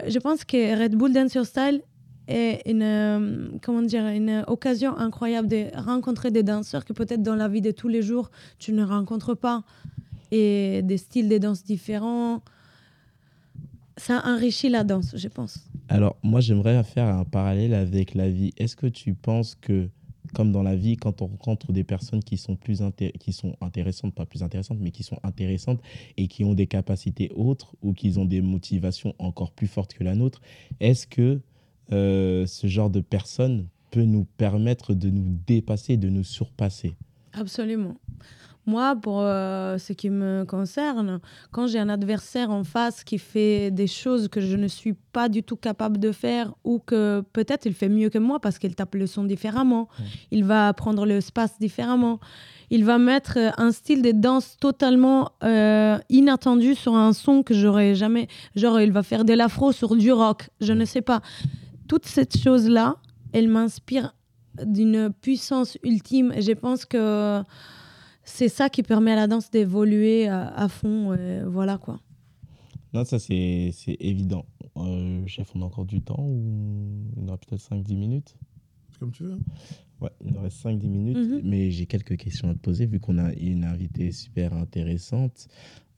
je 0.05 0.19
pense 0.19 0.45
que 0.45 0.79
Red 0.79 0.95
Bull 0.95 1.11
Dance 1.11 1.33
Your 1.33 1.45
Style 1.45 1.81
est 2.27 2.61
une, 2.65 2.83
euh, 2.83 3.47
comment 3.61 3.81
dire, 3.81 4.05
une 4.07 4.43
occasion 4.47 4.97
incroyable 4.97 5.47
de 5.47 5.67
rencontrer 5.75 6.29
des 6.29 6.43
danseurs 6.43 6.85
que 6.85 6.93
peut-être 6.93 7.23
dans 7.23 7.35
la 7.35 7.47
vie 7.47 7.61
de 7.61 7.71
tous 7.71 7.87
les 7.87 8.01
jours, 8.01 8.29
tu 8.59 8.73
ne 8.73 8.83
rencontres 8.83 9.35
pas. 9.35 9.63
Et 10.31 10.81
des 10.83 10.97
styles 10.97 11.29
de 11.29 11.37
danse 11.37 11.63
différents. 11.63 12.41
Ça 13.97 14.21
enrichit 14.25 14.69
la 14.69 14.83
danse, 14.83 15.15
je 15.17 15.27
pense. 15.27 15.67
Alors, 15.89 16.17
moi, 16.21 16.39
j'aimerais 16.39 16.83
faire 16.83 17.07
un 17.07 17.25
parallèle 17.25 17.73
avec 17.73 18.13
la 18.13 18.29
vie. 18.29 18.53
Est-ce 18.57 18.75
que 18.75 18.85
tu 18.87 19.15
penses 19.15 19.55
que, 19.55 19.89
comme 20.35 20.51
dans 20.51 20.61
la 20.61 20.75
vie, 20.75 20.97
quand 20.97 21.23
on 21.23 21.27
rencontre 21.27 21.71
des 21.71 21.83
personnes 21.83 22.23
qui 22.23 22.37
sont, 22.37 22.55
plus 22.55 22.81
qui 23.19 23.33
sont 23.33 23.55
intéressantes, 23.59 24.13
pas 24.13 24.25
plus 24.25 24.43
intéressantes, 24.43 24.77
mais 24.79 24.91
qui 24.91 25.03
sont 25.03 25.17
intéressantes 25.23 25.81
et 26.17 26.27
qui 26.27 26.43
ont 26.43 26.53
des 26.53 26.67
capacités 26.67 27.31
autres 27.35 27.75
ou 27.81 27.93
qui 27.93 28.17
ont 28.17 28.25
des 28.25 28.41
motivations 28.41 29.15
encore 29.17 29.51
plus 29.51 29.67
fortes 29.67 29.93
que 29.93 30.03
la 30.03 30.13
nôtre, 30.13 30.41
est-ce 30.79 31.07
que 31.07 31.39
euh, 31.91 32.45
ce 32.45 32.67
genre 32.67 32.91
de 32.91 32.99
personnes 32.99 33.67
peut 33.89 34.03
nous 34.03 34.25
permettre 34.37 34.93
de 34.93 35.09
nous 35.09 35.39
dépasser, 35.47 35.97
de 35.97 36.09
nous 36.09 36.23
surpasser? 36.23 36.95
Absolument. 37.33 37.95
Moi, 38.67 38.97
pour 38.97 39.21
euh, 39.21 39.77
ce 39.77 39.93
qui 39.93 40.09
me 40.09 40.43
concerne, 40.43 41.21
quand 41.51 41.67
j'ai 41.67 41.79
un 41.79 41.87
adversaire 41.87 42.51
en 42.51 42.65
face 42.65 43.05
qui 43.05 43.17
fait 43.17 43.71
des 43.71 43.87
choses 43.87 44.27
que 44.27 44.41
je 44.41 44.57
ne 44.57 44.67
suis 44.67 44.91
pas 44.91 45.29
du 45.29 45.41
tout 45.41 45.55
capable 45.55 45.99
de 45.99 46.11
faire 46.11 46.53
ou 46.65 46.79
que 46.79 47.23
peut-être 47.31 47.65
il 47.65 47.73
fait 47.73 47.87
mieux 47.87 48.09
que 48.09 48.17
moi 48.17 48.41
parce 48.41 48.59
qu'il 48.59 48.75
tape 48.75 48.95
le 48.95 49.07
son 49.07 49.23
différemment, 49.23 49.87
il 50.31 50.43
va 50.43 50.73
prendre 50.73 51.05
le 51.05 51.21
space 51.21 51.57
différemment, 51.61 52.19
il 52.69 52.83
va 52.83 52.97
mettre 52.97 53.37
euh, 53.37 53.51
un 53.57 53.71
style 53.71 54.01
de 54.01 54.11
danse 54.11 54.57
totalement 54.59 55.31
euh, 55.45 55.97
inattendu 56.09 56.75
sur 56.75 56.93
un 56.93 57.13
son 57.13 57.43
que 57.43 57.53
j'aurais 57.53 57.95
jamais... 57.95 58.27
Genre, 58.57 58.81
il 58.81 58.91
va 58.91 59.01
faire 59.01 59.23
de 59.23 59.31
l'afro 59.31 59.71
sur 59.71 59.95
du 59.95 60.11
rock, 60.11 60.49
je 60.59 60.73
ne 60.73 60.83
sais 60.83 61.01
pas. 61.01 61.21
Toute 61.87 62.05
cette 62.05 62.37
chose-là, 62.37 62.97
elle 63.31 63.47
m'inspire 63.47 64.13
d'une 64.61 65.09
puissance 65.21 65.77
ultime 65.83 66.33
et 66.35 66.41
je 66.41 66.51
pense 66.51 66.83
que 66.83 67.41
c'est 68.29 68.49
ça 68.49 68.69
qui 68.69 68.83
permet 68.83 69.11
à 69.11 69.15
la 69.15 69.27
danse 69.27 69.49
d'évoluer 69.49 70.27
à, 70.27 70.47
à 70.49 70.67
fond. 70.67 71.13
euh, 71.17 71.45
voilà 71.47 71.77
quoi. 71.77 71.99
Non, 72.93 73.03
ça, 73.03 73.19
c'est 73.19 73.71
c'est 73.73 73.97
évident. 73.99 74.45
Euh, 74.77 75.25
chef, 75.27 75.51
on 75.55 75.61
a 75.61 75.65
encore 75.65 75.85
du 75.85 76.01
temps 76.01 76.19
ou 76.23 77.03
on 77.17 77.27
aura 77.27 77.37
peut-être 77.37 77.61
5-10 77.61 77.95
minutes 77.95 78.35
comme 78.99 79.11
tu 79.11 79.23
veux. 79.23 79.37
Ouais, 80.01 80.09
il 80.25 80.33
nous 80.33 80.39
reste 80.41 80.57
5-10 80.65 80.87
minutes, 80.89 81.17
Mhm. 81.17 81.41
mais 81.43 81.69
j'ai 81.69 81.85
quelques 81.85 82.17
questions 82.17 82.49
à 82.49 82.53
te 82.55 82.59
poser 82.59 82.85
vu 82.87 82.99
qu'on 82.99 83.19
a 83.19 83.31
une 83.33 83.63
invitée 83.63 84.11
super 84.11 84.53
intéressante. 84.53 85.47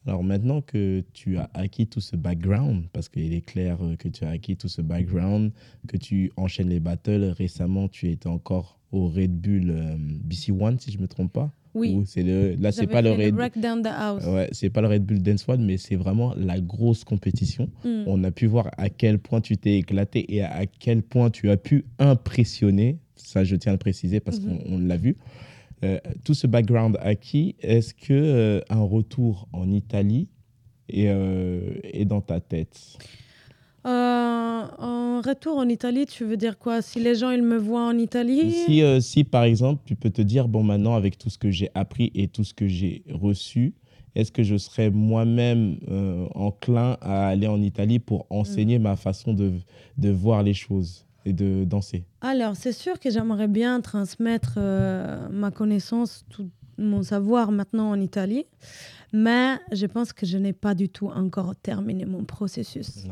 Alors 0.05 0.23
maintenant 0.23 0.61
que 0.61 1.03
tu 1.13 1.37
as 1.37 1.49
acquis 1.53 1.87
tout 1.87 2.01
ce 2.01 2.15
background, 2.17 2.87
parce 2.91 3.07
qu'il 3.09 3.33
est 3.33 3.41
clair 3.45 3.77
euh, 3.81 3.95
que 3.95 4.07
tu 4.09 4.23
as 4.25 4.29
acquis 4.29 4.57
tout 4.57 4.67
ce 4.69 4.81
background, 4.81 5.51
que 5.87 5.95
tu 5.97 6.31
enchaînes 6.35 6.69
les 6.69 6.79
battles, 6.81 7.23
récemment 7.37 7.87
tu 7.87 8.09
étais 8.09 8.27
encore 8.27 8.79
au 8.91 9.07
Red 9.07 9.39
Bull 9.39 9.69
euh, 9.69 9.95
BC 9.99 10.51
One 10.51 10.77
si 10.79 10.91
je 10.91 10.97
me 10.99 11.07
trompe 11.07 11.31
pas. 11.31 11.53
Oui. 11.75 11.93
Ou 11.93 12.03
c'est 12.05 12.23
le, 12.23 12.55
là 12.59 12.71
c'est 12.71 12.87
pas 12.87 13.01
le 13.01 13.11
Red 13.11 13.35
House. 13.85 14.25
Ouais, 14.25 14.49
c'est 14.51 14.69
pas 14.69 14.81
le 14.81 14.87
Red 14.87 15.03
Bull 15.05 15.21
Dance 15.21 15.47
One, 15.47 15.63
mais 15.63 15.77
c'est 15.77 15.95
vraiment 15.95 16.33
la 16.35 16.59
grosse 16.59 17.03
compétition. 17.03 17.69
Mm. 17.85 18.03
On 18.07 18.23
a 18.23 18.31
pu 18.31 18.47
voir 18.47 18.71
à 18.77 18.89
quel 18.89 19.19
point 19.19 19.39
tu 19.41 19.55
t'es 19.57 19.77
éclaté 19.77 20.33
et 20.33 20.41
à 20.41 20.65
quel 20.65 21.03
point 21.03 21.29
tu 21.29 21.49
as 21.49 21.57
pu 21.57 21.85
impressionner. 21.99 22.97
Ça, 23.15 23.43
je 23.43 23.55
tiens 23.55 23.71
à 23.71 23.75
le 23.75 23.79
préciser 23.79 24.19
parce 24.19 24.39
Mhm. 24.39 24.57
qu'on 24.63 24.73
on 24.75 24.79
l'a 24.79 24.97
vu. 24.97 25.15
Euh, 25.83 25.99
tout 26.23 26.33
ce 26.33 26.47
background 26.47 26.97
acquis, 27.01 27.55
est-ce 27.61 27.93
que 27.93 28.11
euh, 28.13 28.61
un 28.69 28.81
retour 28.81 29.47
en 29.53 29.69
Italie 29.71 30.27
est, 30.89 31.07
euh, 31.07 31.61
est 31.83 32.05
dans 32.05 32.21
ta 32.21 32.39
tête? 32.39 32.97
En 34.77 35.21
retour 35.21 35.57
en 35.57 35.67
Italie, 35.67 36.05
tu 36.05 36.25
veux 36.25 36.37
dire 36.37 36.57
quoi? 36.57 36.81
Si 36.81 36.99
les 36.99 37.15
gens 37.15 37.31
ils 37.31 37.43
me 37.43 37.57
voient 37.57 37.85
en 37.87 37.97
Italie? 37.97 38.51
Si, 38.51 38.81
euh, 38.81 38.99
si, 38.99 39.23
par 39.23 39.43
exemple, 39.43 39.81
tu 39.85 39.95
peux 39.95 40.09
te 40.09 40.21
dire, 40.21 40.47
bon, 40.47 40.63
maintenant, 40.63 40.95
avec 40.95 41.17
tout 41.17 41.29
ce 41.29 41.37
que 41.37 41.51
j'ai 41.51 41.69
appris 41.75 42.11
et 42.15 42.27
tout 42.27 42.43
ce 42.43 42.53
que 42.53 42.67
j'ai 42.67 43.03
reçu, 43.09 43.73
est-ce 44.15 44.31
que 44.31 44.43
je 44.43 44.57
serais 44.57 44.89
moi-même 44.89 45.77
euh, 45.89 46.27
enclin 46.35 46.97
à 47.01 47.27
aller 47.27 47.47
en 47.47 47.61
Italie 47.61 47.99
pour 47.99 48.25
enseigner 48.29 48.79
ma 48.79 48.95
façon 48.95 49.33
de, 49.33 49.53
de 49.97 50.09
voir 50.09 50.43
les 50.43 50.53
choses 50.53 51.05
et 51.25 51.33
de 51.33 51.63
danser? 51.65 52.05
Alors, 52.21 52.55
c'est 52.55 52.71
sûr 52.71 52.99
que 52.99 53.09
j'aimerais 53.09 53.47
bien 53.47 53.81
transmettre 53.81 54.55
euh, 54.57 55.27
ma 55.29 55.51
connaissance, 55.51 56.25
tout 56.29 56.49
mon 56.79 57.03
savoir 57.03 57.51
maintenant 57.51 57.89
en 57.91 57.99
Italie, 57.99 58.45
mais 59.11 59.57
je 59.71 59.87
pense 59.87 60.13
que 60.13 60.25
je 60.27 60.37
n'ai 60.37 60.53
pas 60.53 60.75
du 60.75 60.87
tout 60.87 61.07
encore 61.07 61.55
terminé 61.55 62.05
mon 62.05 62.23
processus. 62.25 63.05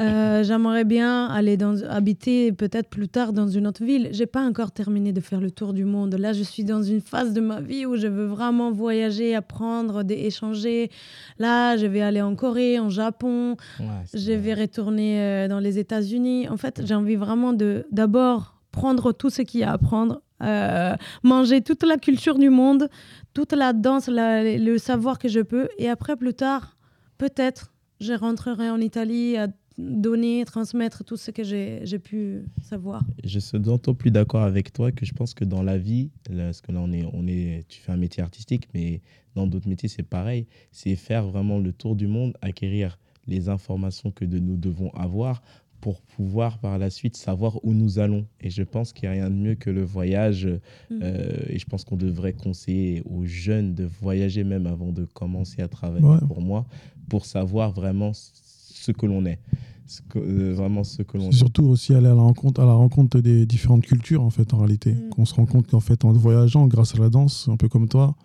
Euh, 0.00 0.42
j'aimerais 0.42 0.84
bien 0.84 1.26
aller 1.26 1.58
dans, 1.58 1.82
habiter 1.84 2.52
peut-être 2.52 2.88
plus 2.88 3.08
tard 3.08 3.34
dans 3.34 3.46
une 3.46 3.66
autre 3.66 3.84
ville. 3.84 4.08
J'ai 4.12 4.24
pas 4.26 4.40
encore 4.42 4.72
terminé 4.72 5.12
de 5.12 5.20
faire 5.20 5.40
le 5.42 5.50
tour 5.50 5.74
du 5.74 5.84
monde. 5.84 6.14
Là, 6.14 6.32
je 6.32 6.42
suis 6.42 6.64
dans 6.64 6.82
une 6.82 7.02
phase 7.02 7.34
de 7.34 7.40
ma 7.42 7.60
vie 7.60 7.84
où 7.84 7.96
je 7.96 8.06
veux 8.06 8.24
vraiment 8.26 8.72
voyager, 8.72 9.34
apprendre, 9.34 10.02
échanger. 10.10 10.90
Là, 11.38 11.76
je 11.76 11.84
vais 11.86 12.00
aller 12.00 12.22
en 12.22 12.34
Corée, 12.34 12.78
en 12.78 12.88
Japon. 12.88 13.56
Ouais, 13.78 13.86
Je 14.14 14.32
vrai. 14.32 14.36
vais 14.36 14.54
retourner 14.54 15.20
euh, 15.20 15.48
dans 15.48 15.60
les 15.60 15.78
États-Unis. 15.78 16.48
En 16.48 16.56
fait, 16.56 16.80
j'ai 16.84 16.94
envie 16.94 17.16
vraiment 17.16 17.52
de 17.52 17.86
d'abord 17.92 18.54
prendre 18.72 19.12
tout 19.12 19.30
ce 19.30 19.42
qu'il 19.42 19.60
y 19.60 19.64
a 19.64 19.72
à 19.72 19.78
prendre, 19.78 20.20
euh, 20.42 20.94
manger 21.22 21.62
toute 21.62 21.82
la 21.82 21.96
culture 21.96 22.38
du 22.38 22.50
monde, 22.50 22.88
toute 23.34 23.52
la 23.52 23.72
danse, 23.72 24.08
le 24.08 24.78
savoir 24.78 25.18
que 25.18 25.28
je 25.28 25.40
peux. 25.40 25.68
Et 25.78 25.88
après, 25.88 26.16
plus 26.16 26.34
tard, 26.34 26.76
peut-être, 27.18 27.72
je 28.00 28.12
rentrerai 28.12 28.70
en 28.70 28.80
Italie 28.80 29.36
à 29.36 29.48
donner, 29.78 30.44
transmettre 30.46 31.04
tout 31.04 31.16
ce 31.16 31.30
que 31.30 31.44
j'ai 31.44 31.98
pu 31.98 32.44
savoir. 32.62 33.02
Je 33.24 33.38
suis 33.38 33.58
d'autant 33.58 33.94
plus 33.94 34.10
d'accord 34.10 34.42
avec 34.42 34.72
toi 34.72 34.90
que 34.90 35.04
je 35.04 35.12
pense 35.12 35.34
que 35.34 35.44
dans 35.44 35.62
la 35.62 35.78
vie, 35.78 36.10
parce 36.24 36.60
que 36.60 36.72
là, 36.72 36.80
on 36.80 36.92
est, 36.92 37.04
on 37.12 37.26
est, 37.26 37.64
tu 37.68 37.80
fais 37.80 37.92
un 37.92 37.96
métier 37.96 38.22
artistique, 38.22 38.68
mais 38.74 39.02
dans 39.34 39.46
d'autres 39.46 39.68
métiers, 39.68 39.88
c'est 39.88 40.02
pareil. 40.02 40.46
C'est 40.72 40.96
faire 40.96 41.26
vraiment 41.26 41.58
le 41.58 41.72
tour 41.72 41.94
du 41.94 42.06
monde, 42.06 42.34
acquérir 42.40 42.98
les 43.26 43.48
informations 43.48 44.10
que 44.10 44.24
de, 44.24 44.38
nous 44.38 44.56
devons 44.56 44.90
avoir 44.90 45.42
pour 45.80 46.00
pouvoir 46.00 46.58
par 46.58 46.78
la 46.78 46.90
suite 46.90 47.16
savoir 47.16 47.64
où 47.64 47.72
nous 47.72 47.98
allons. 47.98 48.26
Et 48.40 48.50
je 48.50 48.62
pense 48.62 48.92
qu'il 48.92 49.08
n'y 49.08 49.16
a 49.16 49.20
rien 49.22 49.30
de 49.30 49.34
mieux 49.36 49.54
que 49.54 49.70
le 49.70 49.84
voyage. 49.84 50.48
Euh, 50.90 51.32
et 51.48 51.58
je 51.58 51.66
pense 51.66 51.84
qu'on 51.84 51.96
devrait 51.96 52.32
conseiller 52.32 53.02
aux 53.04 53.24
jeunes 53.24 53.74
de 53.74 53.88
voyager 54.00 54.44
même 54.44 54.66
avant 54.66 54.92
de 54.92 55.04
commencer 55.04 55.62
à 55.62 55.68
travailler 55.68 56.04
Ouais. 56.06 56.18
pour 56.26 56.40
moi, 56.40 56.66
pour 57.08 57.24
savoir 57.24 57.72
vraiment 57.72 58.12
ce 58.14 58.92
que 58.92 59.06
l'on 59.06 59.24
est. 59.26 59.38
Ce 59.86 60.00
que, 60.02 60.18
euh, 60.18 60.52
vraiment 60.52 60.82
ce 60.82 61.02
que 61.02 61.16
l'on 61.16 61.30
surtout 61.30 61.64
aussi 61.64 61.94
aller 61.94 62.08
à 62.08 62.14
la 62.14 62.20
rencontre, 62.20 62.60
à 62.60 62.64
la 62.66 62.72
rencontre 62.72 63.20
des 63.20 63.46
différentes 63.46 63.84
cultures, 63.84 64.22
en 64.22 64.30
fait, 64.30 64.52
en 64.52 64.58
réalité. 64.58 64.92
Mm. 64.94 65.10
Qu'on 65.10 65.24
se 65.24 65.34
rend 65.34 65.46
compte 65.46 65.68
qu'en 65.68 65.80
fait, 65.80 66.04
en 66.04 66.12
voyageant, 66.12 66.66
grâce 66.66 66.94
à 66.96 66.98
la 66.98 67.08
danse, 67.08 67.48
un 67.48 67.56
peu 67.56 67.68
comme 67.68 67.88
toi, 67.88 68.16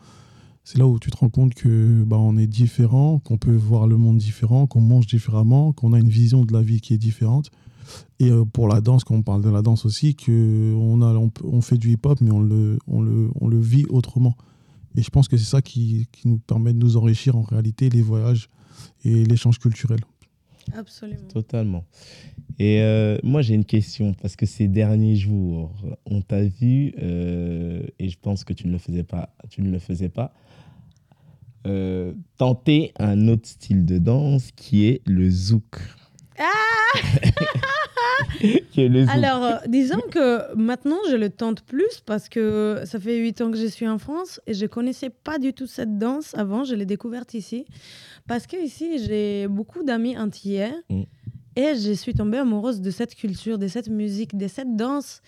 c'est 0.64 0.78
là 0.78 0.86
où 0.88 1.00
tu 1.00 1.10
te 1.10 1.18
rends 1.18 1.30
compte 1.30 1.54
que 1.54 2.04
bah, 2.04 2.18
on 2.18 2.38
est 2.38 2.48
différent, 2.48 3.20
qu'on 3.20 3.38
peut 3.38 3.56
voir 3.56 3.88
le 3.88 3.98
monde 3.98 4.18
différent, 4.18 4.68
qu'on 4.68 4.82
mange 4.82 5.08
différemment, 5.08 5.74
qu'on 5.74 5.94
a 5.94 6.00
une 6.00 6.10
vision 6.10 6.46
de 6.46 6.54
la 6.54 6.62
vie 6.62 6.82
qui 6.82 6.94
est 6.94 7.00
différente. 7.00 7.50
Et 8.20 8.30
euh, 8.30 8.46
pour 8.46 8.68
la 8.68 8.80
danse, 8.80 9.04
quand 9.04 9.16
on 9.16 9.24
parle 9.24 9.42
de 9.42 9.50
la 9.50 9.62
danse 9.62 9.86
aussi, 9.86 10.16
que 10.16 10.74
on, 10.76 11.02
a, 11.02 11.14
on, 11.44 11.62
fait 11.62 11.78
du 11.78 11.92
hip-hop, 11.92 12.22
mais 12.22 12.32
on 12.32 12.42
le, 12.42 12.78
on, 12.88 13.02
le, 13.02 13.30
on 13.40 13.48
le 13.48 13.60
vit 13.60 13.86
autrement. 13.90 14.36
Et 14.96 15.02
je 15.02 15.10
pense 15.10 15.28
que 15.28 15.38
c'est 15.38 15.50
ça 15.50 15.62
qui, 15.62 16.08
qui 16.12 16.28
nous 16.28 16.38
permet 16.38 16.74
de 16.74 16.78
nous 16.78 16.98
enrichir 16.98 17.36
en 17.36 17.42
réalité, 17.42 17.90
les 17.90 18.02
voyages 18.02 18.50
et 19.04 19.26
l'échange 19.26 19.58
culturel. 19.60 20.00
Absolument. 20.74 21.28
Totalement. 21.28 21.86
Et 22.60 22.82
euh, 22.82 23.18
moi, 23.24 23.42
j'ai 23.42 23.56
une 23.56 23.66
question, 23.66 24.14
parce 24.14 24.36
que 24.36 24.46
ces 24.46 24.68
derniers 24.68 25.16
jours, 25.16 25.74
on 26.06 26.22
t'a 26.22 26.44
vu, 26.44 26.94
euh, 27.02 27.82
et 28.00 28.10
je 28.10 28.18
pense 28.20 28.44
que 28.44 28.54
tu 28.54 28.68
ne 28.68 28.72
le 28.72 28.78
faisais 28.78 29.04
pas, 29.04 29.34
tu 29.50 29.62
ne 29.62 29.72
le 29.72 29.80
faisais 29.80 30.10
pas, 30.10 30.34
euh, 31.68 32.14
tenter 32.38 32.94
un 33.00 33.28
autre 33.28 33.48
style 33.48 33.86
de 33.86 33.98
danse 33.98 34.50
qui 34.56 34.88
est 34.88 35.02
le 35.06 35.30
zouk. 35.30 35.78
qui 38.72 38.82
est 38.82 38.90
le 38.90 39.06
zouk 39.06 39.14
Alors, 39.14 39.44
euh, 39.44 39.56
disons 39.68 40.02
que 40.12 40.54
maintenant, 40.56 40.98
je 41.10 41.16
le 41.16 41.30
tente 41.30 41.62
plus 41.62 42.02
parce 42.06 42.30
que 42.30 42.82
ça 42.86 43.00
fait 43.00 43.18
huit 43.18 43.42
ans 43.42 43.52
que 43.52 43.58
je 43.58 43.68
suis 43.68 43.88
en 43.88 43.98
France 43.98 44.42
et 44.48 44.54
je 44.54 44.66
connaissais 44.66 45.10
pas 45.10 45.40
du 45.40 45.54
tout 45.54 45.68
cette 45.68 45.98
danse 45.98 46.34
avant. 46.36 46.64
Je 46.64 46.76
l'ai 46.76 46.86
découverte 46.86 47.34
ici. 47.34 47.66
Parce 48.28 48.48
que 48.48 48.64
ici, 48.64 49.00
j'ai 49.06 49.48
beaucoup 49.48 49.84
d'amis 49.84 50.18
antillais 50.18 50.72
Mm. 50.90 51.04
et 51.56 51.76
je 51.76 51.92
suis 51.94 52.14
tombée 52.14 52.38
amoureuse 52.38 52.82
de 52.82 52.92
cette 52.92 53.16
culture, 53.16 53.58
de 53.58 53.68
cette 53.68 53.90
musique, 53.90 54.38
de 54.38 54.48
cette 54.48 54.76
danse. 54.76 55.22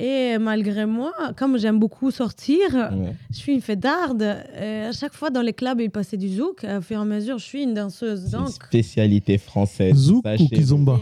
Et 0.00 0.38
malgré 0.38 0.86
moi, 0.86 1.12
comme 1.36 1.56
j'aime 1.58 1.78
beaucoup 1.78 2.10
sortir, 2.10 2.58
Ouais. 2.74 3.12
je 3.30 3.36
suis 3.36 3.52
une 3.52 3.60
fêtarde. 3.60 4.22
Et 4.60 4.80
à 4.86 4.92
chaque 4.92 5.12
fois 5.14 5.30
dans 5.30 5.40
les 5.42 5.52
clubs, 5.52 5.80
il 5.80 5.90
passait 5.90 6.16
du 6.16 6.28
zouk. 6.28 6.64
Au 6.64 6.80
fur 6.80 6.98
et 6.98 7.00
à 7.00 7.04
mesure, 7.04 7.38
je 7.38 7.44
suis 7.44 7.62
une 7.62 7.74
danseuse. 7.74 8.26
C'est 8.28 8.36
une 8.36 8.42
Donc, 8.44 8.52
spécialité 8.52 9.38
française. 9.38 9.94
Zouk 9.94 10.24
ou. 10.40 10.48
Kizomba 10.48 10.98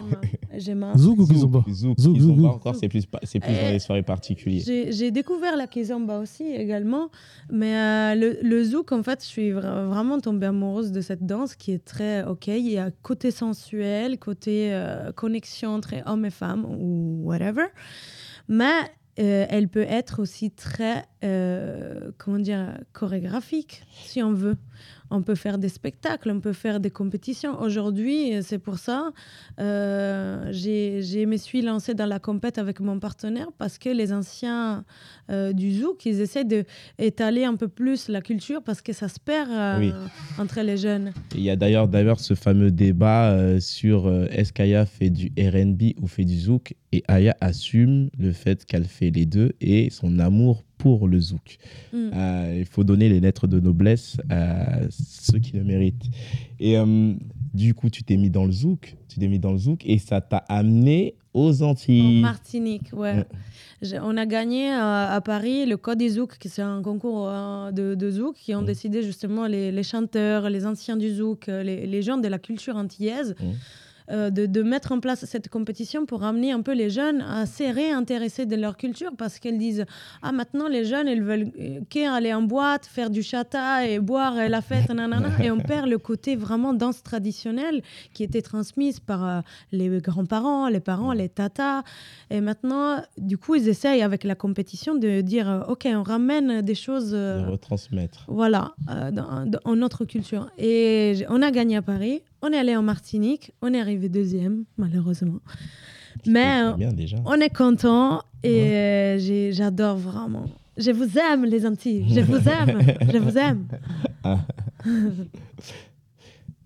ma- 0.75 0.95
Zouk 0.99 1.19
ou 1.21 1.27
Kizomba 1.27 1.65
zouk, 1.71 1.99
Zouk, 1.99 2.15
Kizomba 2.15 2.43
zouk, 2.43 2.53
encore, 2.53 2.77
c'est 2.77 2.89
plus, 2.89 3.05
c'est 3.23 3.41
plus 3.41 3.55
dans 3.55 3.71
les 3.71 3.79
soirées 3.79 4.03
particulières. 4.03 4.63
J'ai 4.67 4.93
j'ai 4.93 5.11
découvert 5.11 5.57
la 5.57 5.67
kizomba 5.67 6.19
aussi 6.19 6.45
également, 6.45 7.09
mais 7.51 7.75
euh, 7.75 8.15
le, 8.15 8.39
le 8.43 8.63
zouk, 8.65 8.93
en 8.93 9.03
fait, 9.03 9.21
je 9.23 9.27
suis 9.29 9.51
vra- 9.53 9.87
vraiment 9.87 10.21
tombée 10.21 10.47
amoureuse 10.47 10.93
de 10.93 11.01
cette 11.01 11.25
danse 11.25 11.55
qui 11.57 11.73
est 11.73 11.83
très 11.85 12.25
ok. 12.25 12.49
Il 12.49 12.69
y 12.71 12.77
a 12.77 12.91
côté 13.03 13.31
sensuel, 13.31 14.19
côté 14.19 14.69
euh, 14.75 15.11
connexion 15.13 15.71
entre 15.71 15.95
hommes 16.07 16.27
et 16.27 16.31
femmes 16.31 16.67
ou 16.67 17.23
whatever, 17.25 17.65
mais 18.49 18.73
euh, 19.19 19.45
elle 19.51 19.69
peut 19.69 19.85
être 19.87 20.23
aussi 20.23 20.51
très, 20.51 21.05
euh, 21.23 22.11
comment 22.19 22.39
dire, 22.39 22.79
chorégraphique 22.95 23.85
si 24.05 24.23
on 24.23 24.33
veut. 24.33 24.57
On 25.11 25.21
peut 25.21 25.35
faire 25.35 25.59
des 25.59 25.69
spectacles, 25.69 26.31
on 26.31 26.41
peut 26.41 26.55
faire 26.55 26.81
des 26.81 26.91
compétitions. 26.91 27.61
Aujourd'hui, 27.61 28.43
c'est 28.43 28.59
pour 28.59 28.79
ça, 28.79 29.13
euh, 29.61 30.49
j'ai- 30.51 31.27
me 31.27 31.37
suis 31.37 31.61
lancée 31.61 31.93
dans 31.93 32.07
la 32.07 32.19
compète 32.19 32.57
avec 32.57 32.81
mon 32.81 32.99
partenaire 32.99 33.49
parce 33.59 33.77
que 33.77 33.91
les 33.91 34.15
anciens 34.15 34.85
euh, 35.31 35.53
du 35.53 35.73
zouk, 35.73 36.05
ils 36.07 36.21
essaient 36.21 36.45
d'étaler 36.45 37.45
un 37.45 37.55
peu 37.57 37.69
plus 37.69 38.09
la 38.09 38.21
culture 38.21 38.63
parce 38.63 38.83
que 38.83 38.93
ça 38.93 39.09
se 39.09 39.21
perd 39.21 39.51
euh, 39.51 39.79
Oui. 39.79 39.93
entre 40.39 40.61
les 40.63 40.77
jeunes. 40.77 41.13
Il 41.35 41.43
y 41.43 41.51
a 41.51 41.57
d'ailleurs 41.57 41.89
d'ailleurs 41.89 42.21
ce 42.21 42.35
fameux 42.35 42.71
débat 42.71 43.31
euh, 43.31 43.61
sur 43.61 44.13
est-ce 44.31 44.53
qu'Aya 44.53 44.85
fait 44.87 45.11
du 45.11 45.33
R&B 45.39 45.95
ou 46.01 46.07
fait 46.07 46.25
du 46.25 46.39
zouk? 46.39 46.75
Et 46.93 47.03
Aya 47.09 47.35
assume 47.41 48.11
le 48.19 48.33
fait 48.33 48.67
qu'elle 48.67 48.85
fait 48.85 49.11
les 49.11 49.25
deux 49.25 49.53
et 49.61 49.89
son 49.91 50.19
amour 50.19 50.63
pour 50.77 51.09
le 51.09 51.21
zouk. 51.21 51.57
Mm. 51.93 52.11
Euh, 52.15 52.57
il 52.59 52.67
faut 52.67 52.85
donner 52.85 53.09
les 53.09 53.21
lettres 53.21 53.47
de 53.47 53.61
noblesse 53.61 54.17
à 54.29 54.81
ceux 54.91 55.39
qui 55.39 55.53
le 55.53 55.65
méritent. 55.65 56.05
Et 56.61 56.77
euh, 56.77 57.15
du 57.55 57.73
coup, 57.75 57.89
tu 57.89 58.03
t'es 58.03 58.17
mis 58.17 58.29
dans 58.31 58.45
le 58.45 58.53
zouk, 58.53 58.97
tu 59.09 59.21
t'es 59.21 59.29
mis 59.29 59.39
dans 59.39 59.53
le 59.53 59.59
zouk 59.59 59.87
et 59.87 59.99
ça 59.99 60.21
t'a 60.21 60.39
amené 60.49 61.15
aux 61.35 61.63
En 61.63 61.69
Antilles. 61.71 62.21
Martinique, 62.21 62.91
ouais. 62.93 63.25
On 64.03 64.17
a 64.17 64.27
gagné 64.27 64.71
euh, 64.73 65.17
à 65.17 65.21
Paris 65.21 65.67
le 65.67 65.77
Code 65.77 65.99
des 65.99 66.11
Zouk, 66.11 66.39
qui 66.39 66.49
c'est 66.49 66.63
un 66.63 66.83
concours 66.83 67.29
euh, 67.29 67.73
de, 67.73 67.95
de 67.95 68.11
Zouk, 68.11 68.37
qui 68.37 68.55
ont 68.55 68.63
Mm. 68.63 68.67
décidé 68.67 69.03
justement 69.03 69.47
les, 69.47 69.73
les 69.73 69.83
chanteurs, 69.83 70.49
les 70.51 70.67
anciens 70.67 70.97
du 70.97 71.11
Zouk, 71.13 71.49
euh, 71.49 71.63
les, 71.63 71.87
les 71.87 72.03
gens 72.03 72.17
de 72.19 72.29
la 72.29 72.39
culture 72.39 72.77
antillaise, 72.77 73.35
Mm. 73.41 73.45
Euh, 74.11 74.31
de, 74.31 74.47
de 74.47 74.63
mettre 74.63 74.93
en 74.93 75.01
place 75.01 75.25
cette 75.25 75.49
compétition 75.49 76.07
pour 76.07 76.25
amener 76.25 76.53
un 76.53 76.61
peu 76.63 76.73
les 76.73 76.91
jeunes 76.91 77.21
à 77.23 77.47
se 77.47 77.63
réintéresser 77.63 78.47
de 78.47 78.57
leur 78.57 78.77
culture 78.77 79.13
parce 79.17 79.39
qu'elles 79.39 79.59
disent 79.59 79.85
Ah, 80.23 80.33
maintenant 80.33 80.69
les 80.69 80.85
jeunes, 80.85 81.09
ils 81.09 81.23
veulent 81.23 81.51
qu'aller 81.89 82.35
en 82.35 82.43
boîte, 82.43 82.87
faire 82.87 83.11
du 83.11 83.23
chata 83.23 83.87
et 83.87 83.99
boire 84.01 84.37
euh, 84.37 84.49
la 84.49 84.61
fête, 84.63 84.89
nanana, 84.95 85.31
et 85.43 85.51
on 85.51 85.59
perd 85.59 85.89
le 85.89 85.99
côté 85.99 86.37
vraiment 86.37 86.73
danse 86.75 87.03
traditionnelle 87.03 87.83
qui 88.13 88.23
était 88.25 88.43
transmise 88.43 89.01
par 89.01 89.27
euh, 89.27 89.41
les 89.73 89.89
grands-parents, 90.01 90.69
les 90.69 90.81
parents, 90.81 91.13
les 91.13 91.29
tatas. 91.29 91.83
Et 92.31 92.41
maintenant, 92.41 93.03
du 93.19 93.39
coup, 93.39 93.55
ils 93.55 93.69
essayent 93.69 94.03
avec 94.03 94.25
la 94.25 94.35
compétition 94.35 94.95
de 94.95 95.21
dire 95.21 95.49
euh, 95.49 95.61
Ok, 95.69 95.87
on 95.93 96.03
ramène 96.03 96.63
des 96.63 96.75
choses. 96.75 97.13
euh, 97.15 97.45
De 97.47 97.51
retransmettre. 97.53 98.25
voilà, 98.29 98.73
dans, 98.87 99.47
dans- 99.47 99.61
en 99.65 99.77
notre 99.77 100.05
culture. 100.05 100.49
Et 100.59 101.25
on 101.29 101.43
a 101.43 101.51
gagné 101.51 101.77
à 101.77 101.83
Paris, 101.83 102.23
on 102.43 102.53
est 102.53 102.59
allé 102.59 102.77
en 102.77 102.83
Martinique, 102.83 103.53
on 103.63 103.73
est 103.73 103.81
arrivé 103.81 104.09
deuxième, 104.09 104.65
malheureusement. 104.77 105.41
Mais 106.27 106.63
euh, 106.63 106.73
bien 106.73 106.93
déjà. 106.93 107.17
on 107.25 107.35
est 107.35 107.55
content 107.55 108.23
et 108.43 108.71
euh, 108.71 109.51
j'adore 109.53 109.97
vraiment. 109.97 110.45
Je 110.77 110.91
vous 110.91 111.19
aime, 111.19 111.45
les 111.45 111.67
Antilles. 111.67 112.07
Je 112.09 112.21
vous 112.21 112.49
aime. 112.49 112.83
je 113.13 113.19
vous 113.19 113.39
aime. 113.39 113.67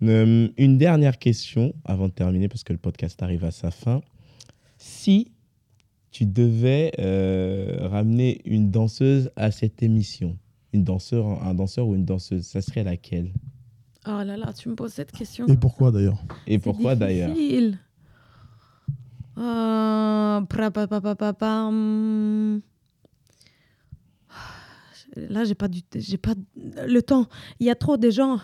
Euh, 0.03 0.49
une 0.59 0.77
dernière 0.77 1.19
question 1.19 1.75
avant 1.87 2.09
de 2.09 2.13
terminer 2.13 2.49
parce 2.49 2.65
que 2.65 2.75
le 2.75 2.79
podcast 2.79 3.23
arrive 3.23 3.45
à 3.45 3.51
sa 3.51 3.71
fin. 3.71 4.03
Si 4.77 5.33
tu 6.11 6.27
devais 6.27 6.93
euh, 6.99 7.77
ramener 7.81 8.43
une 8.45 8.71
danseuse 8.71 9.31
à 9.37 9.51
cette 9.51 9.83
émission, 9.83 10.37
une 10.73 10.85
danseur, 10.85 11.43
un 11.43 11.55
danseur 11.55 11.89
ou 11.89 11.95
une 11.95 12.05
danseuse, 12.05 12.45
ça 12.45 12.61
serait 12.61 12.85
laquelle? 12.85 13.33
Oh 14.09 14.23
là 14.23 14.37
là, 14.37 14.53
tu 14.53 14.69
me 14.69 14.75
poses 14.75 14.93
cette 14.93 15.13
question. 15.13 15.47
Et 15.49 15.57
pourquoi 15.57 15.91
d'ailleurs 15.91 16.23
Et 16.47 16.59
pourquoi 16.59 16.95
d'ailleurs. 16.95 17.35
Euh, 19.39 20.41
pa- 20.43 21.33
pam. 21.35 22.61
Là, 25.17 25.45
j'ai 25.45 25.55
pas, 25.55 25.69
du, 25.69 25.81
j'ai 25.95 26.19
pas 26.19 26.35
le 26.87 27.01
temps. 27.01 27.27
Il 27.59 27.67
y 27.67 27.71
a 27.71 27.75
trop 27.75 27.97
de 27.97 28.11
gens. 28.11 28.39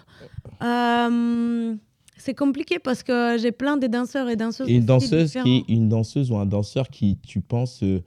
Euh, 0.63 1.75
c'est 2.17 2.35
compliqué 2.35 2.79
parce 2.79 3.03
que 3.03 3.37
j'ai 3.39 3.53
plein 3.53 3.77
de 3.77 3.87
danseurs 3.87 4.29
et 4.29 4.37
danseuses. 4.37 4.69
Et 4.69 4.77
une 4.77 4.87
danseuse 4.87 5.33
qui 5.43 5.65
une 5.69 5.89
danseuse 5.89 6.31
ou 6.31 6.37
un 6.39 6.47
danseur 6.47 6.89
qui, 6.89 7.19
tu 7.19 7.41
penses, 7.41 7.83
euh, 7.83 8.01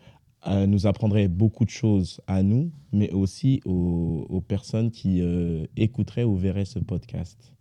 euh, 0.47 0.67
nous 0.67 0.85
apprendrait 0.87 1.27
beaucoup 1.27 1.65
de 1.65 1.69
choses 1.69 2.21
à 2.27 2.43
nous, 2.43 2.71
mais 2.91 3.11
aussi 3.11 3.61
aux, 3.65 4.25
aux 4.29 4.41
personnes 4.41 4.91
qui 4.91 5.21
euh, 5.21 5.65
écouteraient 5.75 6.23
ou 6.23 6.35
verraient 6.35 6.65
ce 6.65 6.79
podcast. 6.79 7.51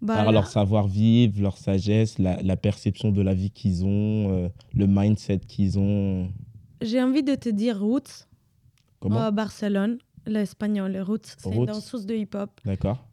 Bah, 0.00 0.14
Par 0.14 0.26
là, 0.26 0.32
leur 0.32 0.46
savoir-vivre, 0.46 1.40
leur 1.40 1.56
sagesse, 1.56 2.18
la, 2.18 2.40
la 2.42 2.56
perception 2.56 3.10
de 3.10 3.22
la 3.22 3.34
vie 3.34 3.50
qu'ils 3.50 3.84
ont, 3.84 4.30
euh, 4.30 4.48
le 4.74 4.86
mindset 4.86 5.40
qu'ils 5.40 5.78
ont. 5.78 6.28
J'ai 6.80 7.02
envie 7.02 7.24
de 7.24 7.34
te 7.34 7.48
dire 7.48 7.80
Roots, 7.80 8.28
Comment 9.00 9.22
à 9.22 9.30
Barcelone, 9.30 9.98
l'espagnol. 10.26 10.96
Roots, 11.00 11.34
c'est 11.38 11.54
une 11.54 11.66
danseuse 11.66 12.06
de 12.06 12.14
hip-hop. 12.14 12.50
D'accord 12.64 13.07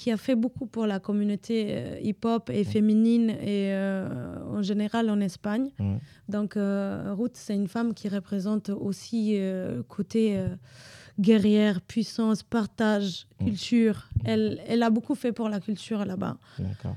qui 0.00 0.10
a 0.10 0.16
fait 0.16 0.34
beaucoup 0.34 0.64
pour 0.64 0.86
la 0.86 0.98
communauté 0.98 1.66
euh, 1.68 1.98
hip-hop 2.02 2.48
et 2.48 2.64
féminine 2.64 3.28
et 3.28 3.68
euh, 3.74 4.08
en 4.56 4.62
général 4.62 5.10
en 5.10 5.20
Espagne. 5.20 5.68
Ouais. 5.78 5.98
Donc 6.26 6.56
euh, 6.56 7.12
Ruth, 7.18 7.32
c'est 7.34 7.54
une 7.54 7.68
femme 7.68 7.92
qui 7.92 8.08
représente 8.08 8.70
aussi 8.70 9.38
côté 9.88 10.42
guerrière, 11.18 11.82
puissance, 11.82 12.42
partage, 12.42 13.26
Mm. 13.40 13.44
culture. 13.46 14.08
Elle, 14.24 14.60
elle 14.66 14.82
a 14.82 14.90
beaucoup 14.90 15.14
fait 15.14 15.32
pour 15.32 15.48
la 15.50 15.60
culture 15.60 16.04
là-bas. 16.04 16.36
D'accord. 16.58 16.96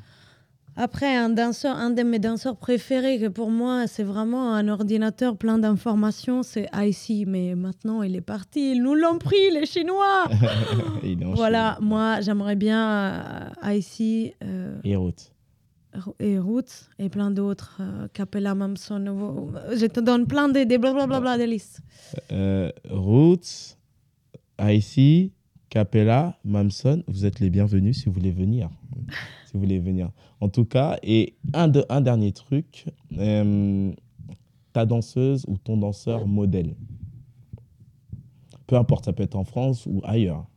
Après, 0.76 1.16
un 1.16 1.30
danseur, 1.30 1.76
un 1.76 1.92
de 1.92 2.02
mes 2.04 2.18
danseurs 2.20 2.58
préférés, 2.58 3.20
que 3.20 3.28
pour 3.28 3.52
moi, 3.52 3.86
c'est 3.88 4.04
vraiment 4.04 4.54
un 4.54 4.68
ordinateur 4.68 5.38
plein 5.38 5.60
d'informations, 5.60 6.42
c'est 6.42 6.68
IC. 6.74 7.28
Mais 7.28 7.54
maintenant, 7.56 8.02
il 8.02 8.16
est 8.16 8.22
parti. 8.22 8.72
Ils 8.72 8.82
nous 8.82 8.96
l'ont 8.96 9.20
pris, 9.20 9.52
les 9.52 9.66
Chinois. 9.66 10.26
Voilà, 11.36 11.76
Chine. 11.78 11.88
moi, 11.88 12.22
j'aimerais 12.22 12.56
bien 12.56 13.52
euh, 13.66 13.72
IC 13.76 14.36
euh, 14.44 14.76
Et 14.84 14.96
Ruth. 14.96 15.32
et 16.20 16.40
Roots 16.40 16.90
et 16.98 17.10
plein 17.10 17.30
d'autres. 17.30 17.78
euh, 17.82 18.08
Capella, 18.14 18.56
Mamson. 18.56 19.52
Je 19.76 19.86
te 19.86 20.00
donne 20.00 20.26
plein 20.28 20.50
d'idées, 20.50 20.78
blablabla, 20.80 21.38
des 21.38 21.46
listes. 21.48 21.82
Euh, 22.32 22.72
Roots, 22.90 23.78
IC, 24.60 25.32
Capella, 25.70 26.38
Mamson, 26.44 27.04
vous 27.08 27.26
êtes 27.26 27.40
les 27.40 27.50
bienvenus 27.50 28.00
si 28.00 28.06
vous 28.06 28.14
voulez 28.14 28.32
venir. 28.32 28.70
si 29.54 29.58
vous 29.58 29.64
voulez 29.66 29.80
venir. 29.80 30.10
En 30.42 30.50
tout 30.50 30.66
cas, 30.66 30.98
et 31.04 31.36
un, 31.54 31.68
de, 31.68 31.86
un 31.90 32.02
dernier 32.02 32.32
truc, 32.32 32.88
euh, 33.20 33.94
ta 34.74 34.88
danseuse 34.88 35.46
ou 35.48 35.60
ton 35.60 35.78
danseur 35.78 36.26
modèle. 36.26 36.76
Peu 38.66 38.76
importe, 38.76 39.06
ça 39.06 39.14
peut 39.14 39.22
être 39.22 39.36
en 39.36 39.44
France 39.44 39.86
ou 39.86 40.02
ailleurs. 40.04 40.48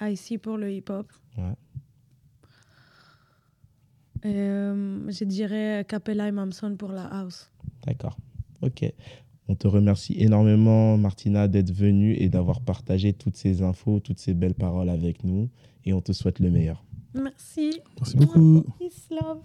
IC 0.00 0.40
pour 0.40 0.56
le 0.56 0.70
hip-hop. 0.70 1.10
Ouais. 1.36 1.54
Euh, 4.24 5.10
je 5.10 5.24
dirais 5.24 5.84
Capella 5.88 6.28
et 6.28 6.32
Mamson 6.32 6.76
pour 6.76 6.92
la 6.92 7.06
house. 7.06 7.50
D'accord. 7.84 8.16
Ok. 8.62 8.84
On 9.48 9.54
te 9.54 9.68
remercie 9.68 10.16
énormément, 10.18 10.98
Martina, 10.98 11.46
d'être 11.46 11.72
venue 11.72 12.14
et 12.14 12.28
d'avoir 12.28 12.60
partagé 12.60 13.12
toutes 13.12 13.36
ces 13.36 13.62
infos, 13.62 14.00
toutes 14.00 14.18
ces 14.18 14.34
belles 14.34 14.54
paroles 14.54 14.88
avec 14.88 15.22
nous. 15.22 15.48
Et 15.84 15.92
on 15.92 16.00
te 16.00 16.12
souhaite 16.12 16.40
le 16.40 16.50
meilleur. 16.50 16.84
Merci. 17.14 17.80
Merci 17.96 18.16
beaucoup. 18.16 18.64
Peace, 18.78 19.08
love. 19.10 19.38